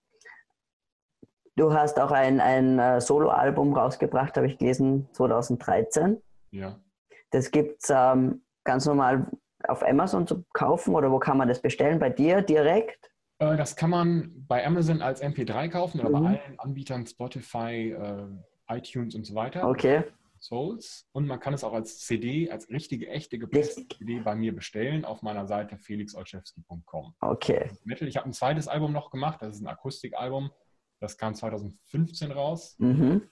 du 1.56 1.72
hast 1.72 1.98
auch 2.00 2.10
ein, 2.10 2.40
ein 2.40 2.78
äh, 2.78 3.00
Soloalbum 3.00 3.74
rausgebracht, 3.74 4.36
habe 4.36 4.46
ich 4.46 4.58
gelesen, 4.58 5.08
2013. 5.12 6.20
Ja. 6.50 6.78
Das 7.30 7.50
gibt 7.50 7.82
es 7.82 7.90
ähm, 7.94 8.42
ganz 8.64 8.86
normal 8.86 9.30
auf 9.66 9.82
Amazon 9.82 10.26
zu 10.26 10.44
kaufen 10.52 10.94
oder 10.94 11.10
wo 11.10 11.18
kann 11.18 11.36
man 11.36 11.48
das 11.48 11.60
bestellen? 11.60 11.98
Bei 11.98 12.10
dir 12.10 12.42
direkt? 12.42 13.10
Äh, 13.38 13.56
das 13.56 13.76
kann 13.76 13.90
man 13.90 14.44
bei 14.46 14.66
Amazon 14.66 15.02
als 15.02 15.22
MP3 15.22 15.68
kaufen 15.68 16.00
oder 16.00 16.10
mhm. 16.10 16.24
bei 16.24 16.28
allen 16.28 16.58
Anbietern 16.58 17.06
Spotify, 17.06 17.92
äh, 17.92 18.26
iTunes 18.68 19.14
und 19.14 19.24
so 19.24 19.34
weiter. 19.34 19.68
Okay. 19.68 20.04
Souls. 20.40 21.08
Und 21.12 21.26
man 21.26 21.40
kann 21.40 21.54
es 21.54 21.64
auch 21.64 21.72
als 21.72 21.98
CD, 21.98 22.50
als 22.50 22.68
richtige, 22.70 23.08
echte 23.08 23.38
gepresste 23.38 23.86
CD 23.88 24.20
bei 24.20 24.34
mir 24.34 24.54
bestellen 24.54 25.04
auf 25.04 25.22
meiner 25.22 25.46
Seite 25.46 25.78
felixolszewski.com. 25.78 27.14
Okay. 27.20 27.70
Ich 27.84 28.16
habe 28.16 28.26
ein 28.26 28.32
zweites 28.32 28.68
Album 28.68 28.92
noch 28.92 29.10
gemacht, 29.10 29.42
das 29.42 29.56
ist 29.56 29.62
ein 29.62 29.66
Akustikalbum. 29.66 30.50
Das 31.00 31.16
kam 31.16 31.34
2015 31.34 32.32
raus. 32.32 32.76
Mhm. 32.78 33.22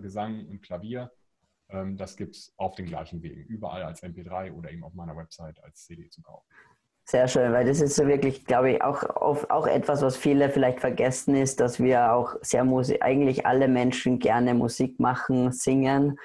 Gesang 0.00 0.46
und 0.46 0.62
Klavier. 0.62 1.10
Ähm, 1.68 1.96
das 1.96 2.16
gibt 2.16 2.36
es 2.36 2.52
auf 2.56 2.74
den 2.74 2.86
gleichen 2.86 3.22
Wegen, 3.22 3.42
überall 3.44 3.82
als 3.82 4.02
MP3 4.02 4.52
oder 4.52 4.70
eben 4.70 4.84
auf 4.84 4.94
meiner 4.94 5.16
Website 5.16 5.62
als 5.64 5.84
CD 5.84 6.08
zu 6.10 6.22
kaufen. 6.22 6.46
Sehr 7.06 7.28
schön, 7.28 7.52
weil 7.52 7.66
das 7.66 7.80
ist 7.80 7.96
so 7.96 8.06
wirklich, 8.06 8.46
glaube 8.46 8.72
ich, 8.72 8.82
auch, 8.82 9.02
auch 9.50 9.66
etwas, 9.66 10.00
was 10.00 10.16
viele 10.16 10.48
vielleicht 10.48 10.80
vergessen 10.80 11.34
ist, 11.34 11.60
dass 11.60 11.78
wir 11.78 12.12
auch 12.12 12.36
sehr 12.40 12.64
Musik, 12.64 13.02
eigentlich 13.02 13.44
alle 13.44 13.68
Menschen 13.68 14.18
gerne 14.18 14.54
Musik 14.54 14.98
machen, 14.98 15.52
singen 15.52 16.18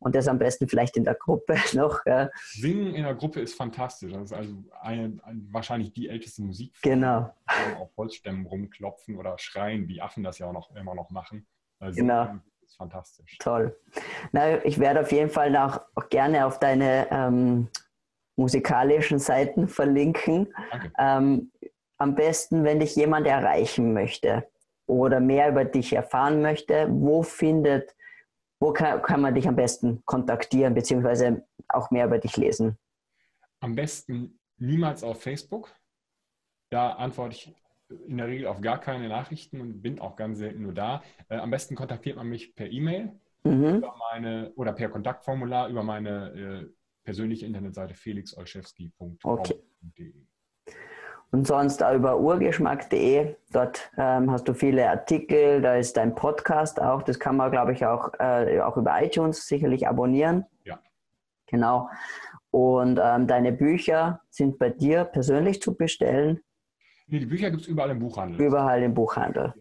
und 0.00 0.16
das 0.16 0.26
am 0.26 0.38
besten 0.38 0.68
vielleicht 0.68 0.96
in 0.96 1.04
der 1.04 1.14
Gruppe 1.14 1.56
noch. 1.74 2.04
Ja. 2.04 2.30
Singen 2.52 2.94
in 2.94 3.04
der 3.04 3.14
Gruppe 3.14 3.40
ist 3.40 3.54
fantastisch. 3.54 4.12
Das 4.12 4.24
ist 4.24 4.32
also 4.32 4.54
eine, 4.80 5.16
eine, 5.22 5.40
wahrscheinlich 5.50 5.92
die 5.92 6.08
älteste 6.08 6.42
Musik. 6.42 6.74
Genau. 6.82 7.32
Auf 7.78 7.96
Holzstämmen 7.96 8.44
rumklopfen 8.44 9.16
oder 9.16 9.38
schreien, 9.38 9.88
wie 9.88 10.02
Affen 10.02 10.24
das 10.24 10.38
ja 10.38 10.48
auch 10.48 10.52
noch 10.52 10.74
immer 10.74 10.94
noch 10.94 11.10
machen. 11.10 11.46
Also 11.78 12.00
genau 12.00 12.28
ist 12.64 12.76
fantastisch. 12.76 13.38
Toll. 13.38 13.76
Na, 14.32 14.64
ich 14.64 14.78
werde 14.78 15.00
auf 15.00 15.12
jeden 15.12 15.30
Fall 15.30 15.50
noch 15.50 15.80
auch 15.94 16.08
gerne 16.08 16.46
auf 16.46 16.58
deine 16.58 17.06
ähm, 17.10 17.68
musikalischen 18.36 19.18
Seiten 19.18 19.68
verlinken. 19.68 20.52
Ähm, 20.98 21.50
am 21.98 22.14
besten, 22.14 22.64
wenn 22.64 22.80
dich 22.80 22.96
jemand 22.96 23.26
erreichen 23.26 23.92
möchte 23.94 24.46
oder 24.86 25.20
mehr 25.20 25.48
über 25.50 25.64
dich 25.64 25.92
erfahren 25.92 26.42
möchte, 26.42 26.88
wo 26.90 27.22
findet, 27.22 27.94
wo 28.60 28.72
kann, 28.72 29.02
kann 29.02 29.20
man 29.20 29.34
dich 29.34 29.46
am 29.46 29.56
besten 29.56 30.02
kontaktieren, 30.04 30.74
beziehungsweise 30.74 31.46
auch 31.68 31.90
mehr 31.90 32.06
über 32.06 32.18
dich 32.18 32.36
lesen? 32.36 32.78
Am 33.60 33.74
besten 33.74 34.38
niemals 34.58 35.02
auf 35.02 35.22
Facebook. 35.22 35.74
Da 36.70 36.90
antworte 36.90 37.36
ich 37.36 37.54
in 38.06 38.16
der 38.16 38.26
Regel 38.26 38.46
auf 38.46 38.60
gar 38.60 38.80
keine 38.80 39.08
Nachrichten 39.08 39.60
und 39.60 39.82
bin 39.82 40.00
auch 40.00 40.16
ganz 40.16 40.38
selten 40.38 40.62
nur 40.62 40.74
da. 40.74 41.02
Äh, 41.28 41.36
am 41.36 41.50
besten 41.50 41.74
kontaktiert 41.74 42.16
man 42.16 42.28
mich 42.28 42.54
per 42.54 42.70
E-Mail 42.70 43.12
mhm. 43.44 43.76
über 43.76 43.94
meine 44.12 44.52
oder 44.56 44.72
per 44.72 44.88
Kontaktformular 44.88 45.68
über 45.68 45.82
meine 45.82 46.30
äh, 46.32 46.73
persönliche 47.04 47.46
Internetseite 47.46 47.94
felixolszewski.de. 47.94 49.16
Okay. 49.22 49.62
Und 51.30 51.46
sonst 51.46 51.82
auch 51.82 51.94
über 51.94 52.20
urgeschmack.de. 52.20 53.34
Dort 53.52 53.90
ähm, 53.98 54.30
hast 54.30 54.46
du 54.46 54.54
viele 54.54 54.88
Artikel, 54.88 55.60
da 55.62 55.74
ist 55.74 55.96
dein 55.96 56.14
Podcast 56.14 56.80
auch. 56.80 57.02
Das 57.02 57.18
kann 57.18 57.36
man, 57.36 57.50
glaube 57.50 57.72
ich, 57.72 57.84
auch, 57.84 58.12
äh, 58.20 58.60
auch 58.60 58.76
über 58.76 59.02
iTunes 59.02 59.46
sicherlich 59.46 59.88
abonnieren. 59.88 60.46
Ja. 60.64 60.80
Genau. 61.46 61.90
Und 62.50 63.00
ähm, 63.02 63.26
deine 63.26 63.52
Bücher 63.52 64.20
sind 64.30 64.58
bei 64.60 64.70
dir 64.70 65.04
persönlich 65.04 65.60
zu 65.60 65.76
bestellen. 65.76 66.40
Nee, 67.08 67.18
die 67.18 67.26
Bücher 67.26 67.50
gibt 67.50 67.62
es 67.62 67.68
überall 67.68 67.90
im 67.90 67.98
Buchhandel. 67.98 68.40
Überall 68.40 68.82
im 68.82 68.94
Buchhandel. 68.94 69.54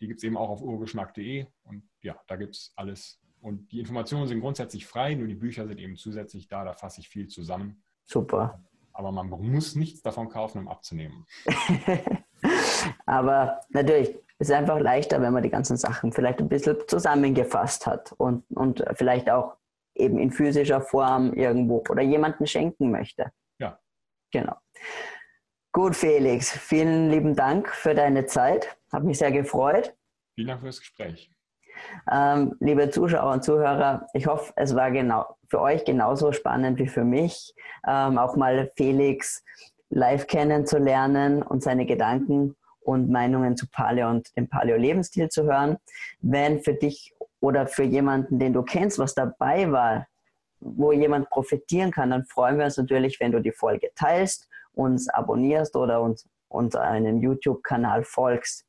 Die 0.00 0.06
gibt 0.06 0.18
es 0.18 0.24
eben 0.24 0.36
auch 0.36 0.48
auf 0.48 0.62
urgeschmack.de 0.62 1.46
und 1.64 1.82
ja, 2.00 2.16
da 2.26 2.36
gibt 2.36 2.54
es 2.54 2.72
alles. 2.76 3.20
Und 3.42 3.72
die 3.72 3.80
Informationen 3.80 4.28
sind 4.28 4.40
grundsätzlich 4.40 4.86
frei, 4.86 5.14
nur 5.14 5.26
die 5.26 5.34
Bücher 5.34 5.66
sind 5.66 5.80
eben 5.80 5.96
zusätzlich 5.96 6.46
da, 6.46 6.64
da 6.64 6.74
fasse 6.74 7.00
ich 7.00 7.08
viel 7.08 7.26
zusammen. 7.26 7.82
Super. 8.04 8.62
Aber 8.92 9.10
man 9.10 9.28
muss 9.28 9.74
nichts 9.74 10.00
davon 10.00 10.28
kaufen, 10.28 10.58
um 10.58 10.68
abzunehmen. 10.68 11.26
Aber 13.06 13.60
natürlich 13.70 14.10
ist 14.38 14.48
es 14.48 14.50
einfach 14.50 14.78
leichter, 14.78 15.20
wenn 15.20 15.32
man 15.32 15.42
die 15.42 15.50
ganzen 15.50 15.76
Sachen 15.76 16.12
vielleicht 16.12 16.38
ein 16.38 16.48
bisschen 16.48 16.76
zusammengefasst 16.86 17.86
hat 17.86 18.12
und, 18.12 18.44
und 18.50 18.84
vielleicht 18.94 19.28
auch 19.28 19.56
eben 19.94 20.18
in 20.18 20.30
physischer 20.30 20.80
Form 20.80 21.32
irgendwo 21.32 21.82
oder 21.88 22.02
jemanden 22.02 22.46
schenken 22.46 22.92
möchte. 22.92 23.32
Ja. 23.58 23.80
Genau. 24.30 24.56
Gut, 25.72 25.96
Felix, 25.96 26.50
vielen 26.50 27.10
lieben 27.10 27.34
Dank 27.34 27.68
für 27.70 27.94
deine 27.94 28.26
Zeit. 28.26 28.76
Hat 28.92 29.02
mich 29.02 29.18
sehr 29.18 29.32
gefreut. 29.32 29.96
Vielen 30.36 30.48
Dank 30.48 30.60
für 30.60 30.66
das 30.66 30.78
Gespräch. 30.78 31.32
Ähm, 32.10 32.54
liebe 32.60 32.90
Zuschauer 32.90 33.32
und 33.32 33.44
Zuhörer, 33.44 34.06
ich 34.12 34.26
hoffe, 34.26 34.52
es 34.56 34.74
war 34.74 34.90
genau 34.90 35.36
für 35.48 35.60
euch 35.60 35.84
genauso 35.84 36.32
spannend 36.32 36.78
wie 36.78 36.86
für 36.86 37.04
mich, 37.04 37.54
ähm, 37.86 38.18
auch 38.18 38.36
mal 38.36 38.70
Felix 38.76 39.44
live 39.90 40.26
kennenzulernen 40.26 41.42
und 41.42 41.62
seine 41.62 41.84
Gedanken 41.84 42.56
und 42.80 43.10
Meinungen 43.10 43.56
zu 43.56 43.66
Paleo 43.70 44.08
und 44.08 44.34
dem 44.36 44.48
Paleo-Lebensstil 44.48 45.28
zu 45.28 45.44
hören. 45.44 45.76
Wenn 46.20 46.60
für 46.60 46.74
dich 46.74 47.14
oder 47.40 47.66
für 47.66 47.84
jemanden, 47.84 48.38
den 48.38 48.52
du 48.52 48.62
kennst, 48.62 48.98
was 48.98 49.14
dabei 49.14 49.70
war, 49.70 50.06
wo 50.60 50.92
jemand 50.92 51.28
profitieren 51.28 51.90
kann, 51.90 52.10
dann 52.10 52.24
freuen 52.24 52.58
wir 52.58 52.64
uns 52.64 52.78
natürlich, 52.78 53.20
wenn 53.20 53.32
du 53.32 53.40
die 53.40 53.52
Folge 53.52 53.90
teilst 53.94 54.48
uns 54.74 55.08
abonnierst 55.08 55.76
oder 55.76 56.00
uns, 56.00 56.28
uns 56.48 56.74
einen 56.76 57.20
YouTube-Kanal 57.20 58.04
folgst. 58.04 58.64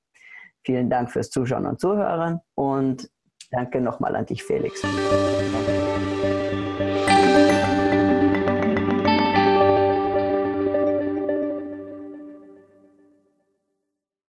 Vielen 0.65 0.89
Dank 0.89 1.11
fürs 1.11 1.29
Zuschauen 1.29 1.65
und 1.65 1.79
Zuhören 1.79 2.39
und 2.55 3.09
danke 3.51 3.81
nochmal 3.81 4.15
an 4.15 4.25
dich, 4.25 4.43
Felix. 4.43 4.81